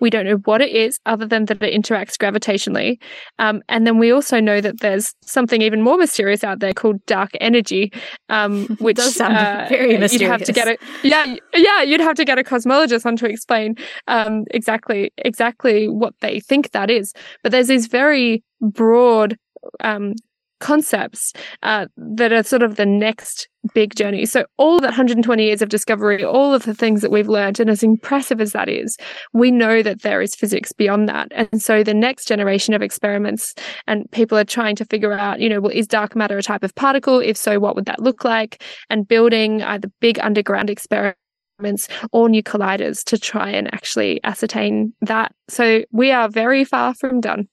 we 0.00 0.10
don't 0.10 0.24
know 0.24 0.36
what 0.44 0.60
it 0.60 0.70
is 0.70 0.98
other 1.06 1.26
than 1.26 1.46
that 1.46 1.62
it 1.62 1.74
interacts 1.74 2.16
gravitationally. 2.16 3.00
Um, 3.38 3.62
and 3.68 3.86
then 3.86 3.98
we 3.98 4.10
also 4.10 4.40
know 4.40 4.60
that 4.60 4.80
there's 4.80 5.14
something 5.22 5.62
even 5.62 5.82
more 5.82 5.96
mysterious 5.96 6.44
out 6.44 6.60
there 6.60 6.72
called 6.72 7.04
dark 7.06 7.30
energy, 7.40 7.92
um, 8.28 8.66
which 8.80 8.96
does 8.96 9.14
sound 9.14 9.36
uh, 9.36 9.66
very 9.68 9.98
mysterious. 9.98 10.12
You'd 10.20 10.30
have 10.30 10.44
to 10.44 10.52
get 10.52 10.68
it. 10.68 10.80
Yeah, 11.02 11.36
yeah, 11.54 11.82
you'd 11.82 12.00
have 12.00 12.16
to 12.16 12.24
get 12.24 12.38
a 12.38 12.44
cosmologist 12.44 13.06
on 13.06 13.16
to 13.16 13.26
explain 13.26 13.76
um, 14.06 14.44
exactly 14.50 15.12
exactly 15.18 15.88
what 15.88 16.14
they 16.20 16.40
think 16.40 16.70
that 16.72 16.90
is. 16.90 17.12
But 17.42 17.52
there's 17.52 17.68
these 17.68 17.86
very 17.86 18.42
broad 18.60 19.36
um, 19.80 20.14
concepts 20.60 21.32
uh, 21.62 21.86
that 21.96 22.32
are 22.32 22.42
sort 22.42 22.62
of 22.62 22.76
the 22.76 22.86
next 22.86 23.48
big 23.74 23.94
journey. 23.94 24.24
So, 24.24 24.44
all 24.56 24.78
that 24.80 24.88
120 24.88 25.44
years 25.44 25.62
of 25.62 25.68
discovery, 25.68 26.24
all 26.24 26.54
of 26.54 26.64
the 26.64 26.74
things 26.74 27.02
that 27.02 27.10
we've 27.10 27.28
learned, 27.28 27.60
and 27.60 27.70
as 27.70 27.82
impressive 27.82 28.40
as 28.40 28.52
that 28.52 28.68
is, 28.68 28.96
we 29.32 29.50
know 29.50 29.82
that 29.82 30.02
there 30.02 30.22
is 30.22 30.34
physics 30.34 30.72
beyond 30.72 31.08
that. 31.08 31.28
And 31.32 31.60
so, 31.60 31.82
the 31.82 31.94
next 31.94 32.28
generation 32.28 32.74
of 32.74 32.82
experiments, 32.82 33.54
and 33.86 34.10
people 34.10 34.38
are 34.38 34.44
trying 34.44 34.76
to 34.76 34.84
figure 34.84 35.12
out, 35.12 35.40
you 35.40 35.48
know, 35.48 35.60
well, 35.60 35.72
is 35.72 35.86
dark 35.86 36.14
matter 36.16 36.38
a 36.38 36.42
type 36.42 36.64
of 36.64 36.74
particle? 36.74 37.20
If 37.20 37.36
so, 37.36 37.58
what 37.58 37.74
would 37.74 37.86
that 37.86 38.00
look 38.00 38.24
like? 38.24 38.62
And 38.90 39.06
building 39.06 39.62
either 39.62 39.88
big 40.00 40.18
underground 40.20 40.70
experiments 40.70 41.18
experiments 41.58 41.88
or 42.12 42.28
new 42.28 42.42
colliders 42.42 43.02
to 43.04 43.18
try 43.18 43.50
and 43.50 43.72
actually 43.74 44.20
ascertain 44.24 44.92
that. 45.02 45.32
So 45.48 45.82
we 45.90 46.12
are 46.12 46.28
very 46.28 46.64
far 46.64 46.94
from 46.94 47.20
done. 47.20 47.48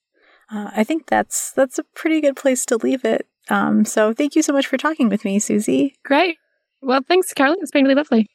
Uh, 0.56 0.72
I 0.74 0.84
think 0.86 1.08
that's 1.08 1.52
that's 1.52 1.78
a 1.78 1.84
pretty 1.84 2.22
good 2.22 2.38
place 2.38 2.66
to 2.68 2.78
leave 2.78 3.04
it. 3.04 3.28
Um, 3.50 3.84
so 3.84 4.14
thank 4.14 4.36
you 4.36 4.42
so 4.42 4.54
much 4.54 4.68
for 4.68 4.78
talking 4.78 5.10
with 5.10 5.26
me, 5.26 5.40
Suzie. 5.40 5.94
Great. 6.04 6.38
Well, 6.82 7.02
thanks, 7.06 7.34
Carolyn. 7.34 7.60
It's 7.62 7.72
been 7.72 7.84
really 7.84 7.96
lovely. 7.96 8.28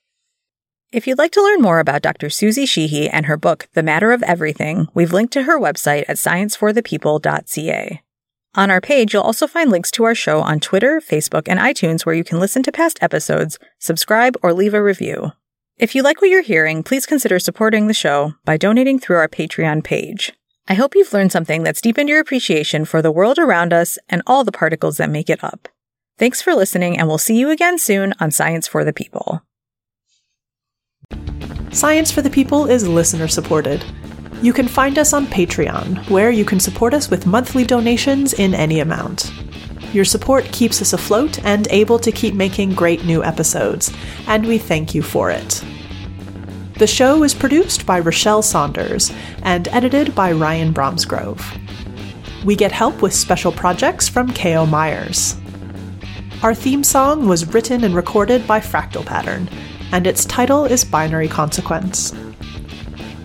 If 0.92 1.06
you'd 1.06 1.18
like 1.18 1.30
to 1.32 1.42
learn 1.42 1.62
more 1.62 1.78
about 1.78 2.02
Dr. 2.02 2.26
Suzie 2.26 2.68
Sheehy 2.68 3.08
and 3.08 3.26
her 3.26 3.36
book, 3.36 3.68
The 3.74 3.82
Matter 3.82 4.10
of 4.10 4.24
Everything, 4.24 4.88
we've 4.92 5.12
linked 5.12 5.32
to 5.34 5.44
her 5.44 5.58
website 5.58 6.04
at 6.08 6.16
scienceforthepeople.ca. 6.16 8.02
On 8.56 8.70
our 8.70 8.80
page, 8.80 9.14
you'll 9.14 9.22
also 9.22 9.46
find 9.46 9.70
links 9.70 9.92
to 9.92 10.02
our 10.02 10.16
show 10.16 10.40
on 10.40 10.58
Twitter, 10.58 11.00
Facebook, 11.00 11.44
and 11.46 11.60
iTunes 11.60 12.04
where 12.04 12.14
you 12.16 12.24
can 12.24 12.40
listen 12.40 12.64
to 12.64 12.72
past 12.72 12.98
episodes, 13.00 13.56
subscribe, 13.78 14.36
or 14.42 14.52
leave 14.52 14.74
a 14.74 14.82
review. 14.82 15.30
If 15.78 15.94
you 15.94 16.02
like 16.02 16.20
what 16.20 16.30
you're 16.30 16.42
hearing, 16.42 16.82
please 16.82 17.06
consider 17.06 17.38
supporting 17.38 17.86
the 17.86 17.94
show 17.94 18.34
by 18.44 18.56
donating 18.56 18.98
through 18.98 19.16
our 19.16 19.28
Patreon 19.28 19.84
page. 19.84 20.32
I 20.70 20.74
hope 20.74 20.94
you've 20.94 21.12
learned 21.12 21.32
something 21.32 21.64
that's 21.64 21.80
deepened 21.80 22.08
your 22.08 22.20
appreciation 22.20 22.84
for 22.84 23.02
the 23.02 23.10
world 23.10 23.40
around 23.40 23.72
us 23.72 23.98
and 24.08 24.22
all 24.24 24.44
the 24.44 24.52
particles 24.52 24.98
that 24.98 25.10
make 25.10 25.28
it 25.28 25.42
up. 25.42 25.68
Thanks 26.16 26.40
for 26.40 26.54
listening, 26.54 26.96
and 26.96 27.08
we'll 27.08 27.18
see 27.18 27.36
you 27.36 27.50
again 27.50 27.76
soon 27.76 28.14
on 28.20 28.30
Science 28.30 28.68
for 28.68 28.84
the 28.84 28.92
People. 28.92 29.42
Science 31.72 32.12
for 32.12 32.22
the 32.22 32.30
People 32.30 32.70
is 32.70 32.86
listener 32.86 33.26
supported. 33.26 33.84
You 34.42 34.52
can 34.52 34.68
find 34.68 34.96
us 34.96 35.12
on 35.12 35.26
Patreon, 35.26 36.08
where 36.08 36.30
you 36.30 36.44
can 36.44 36.60
support 36.60 36.94
us 36.94 37.10
with 37.10 37.26
monthly 37.26 37.64
donations 37.64 38.32
in 38.34 38.54
any 38.54 38.78
amount. 38.78 39.32
Your 39.92 40.04
support 40.04 40.44
keeps 40.52 40.80
us 40.80 40.92
afloat 40.92 41.44
and 41.44 41.66
able 41.72 41.98
to 41.98 42.12
keep 42.12 42.34
making 42.34 42.74
great 42.74 43.04
new 43.04 43.24
episodes, 43.24 43.92
and 44.28 44.46
we 44.46 44.56
thank 44.56 44.94
you 44.94 45.02
for 45.02 45.32
it. 45.32 45.64
The 46.80 46.86
show 46.86 47.22
is 47.24 47.34
produced 47.34 47.84
by 47.84 48.00
Rochelle 48.00 48.40
Saunders 48.40 49.12
and 49.42 49.68
edited 49.68 50.14
by 50.14 50.32
Ryan 50.32 50.72
Bromsgrove. 50.72 51.44
We 52.42 52.56
get 52.56 52.72
help 52.72 53.02
with 53.02 53.12
special 53.12 53.52
projects 53.52 54.08
from 54.08 54.32
K.O. 54.32 54.64
Myers. 54.64 55.36
Our 56.42 56.54
theme 56.54 56.82
song 56.82 57.28
was 57.28 57.52
written 57.52 57.84
and 57.84 57.94
recorded 57.94 58.46
by 58.46 58.60
Fractal 58.60 59.04
Pattern, 59.04 59.50
and 59.92 60.06
its 60.06 60.24
title 60.24 60.64
is 60.64 60.82
Binary 60.82 61.28
Consequence. 61.28 62.14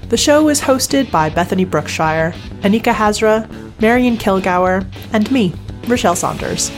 The 0.09 0.17
show 0.17 0.49
is 0.49 0.59
hosted 0.59 1.09
by 1.09 1.29
Bethany 1.29 1.63
Brookshire, 1.63 2.33
Anika 2.59 2.93
Hazra, 2.93 3.49
Marion 3.79 4.17
Kilgour, 4.17 4.85
and 5.13 5.31
me, 5.31 5.53
Rochelle 5.87 6.17
Saunders. 6.17 6.71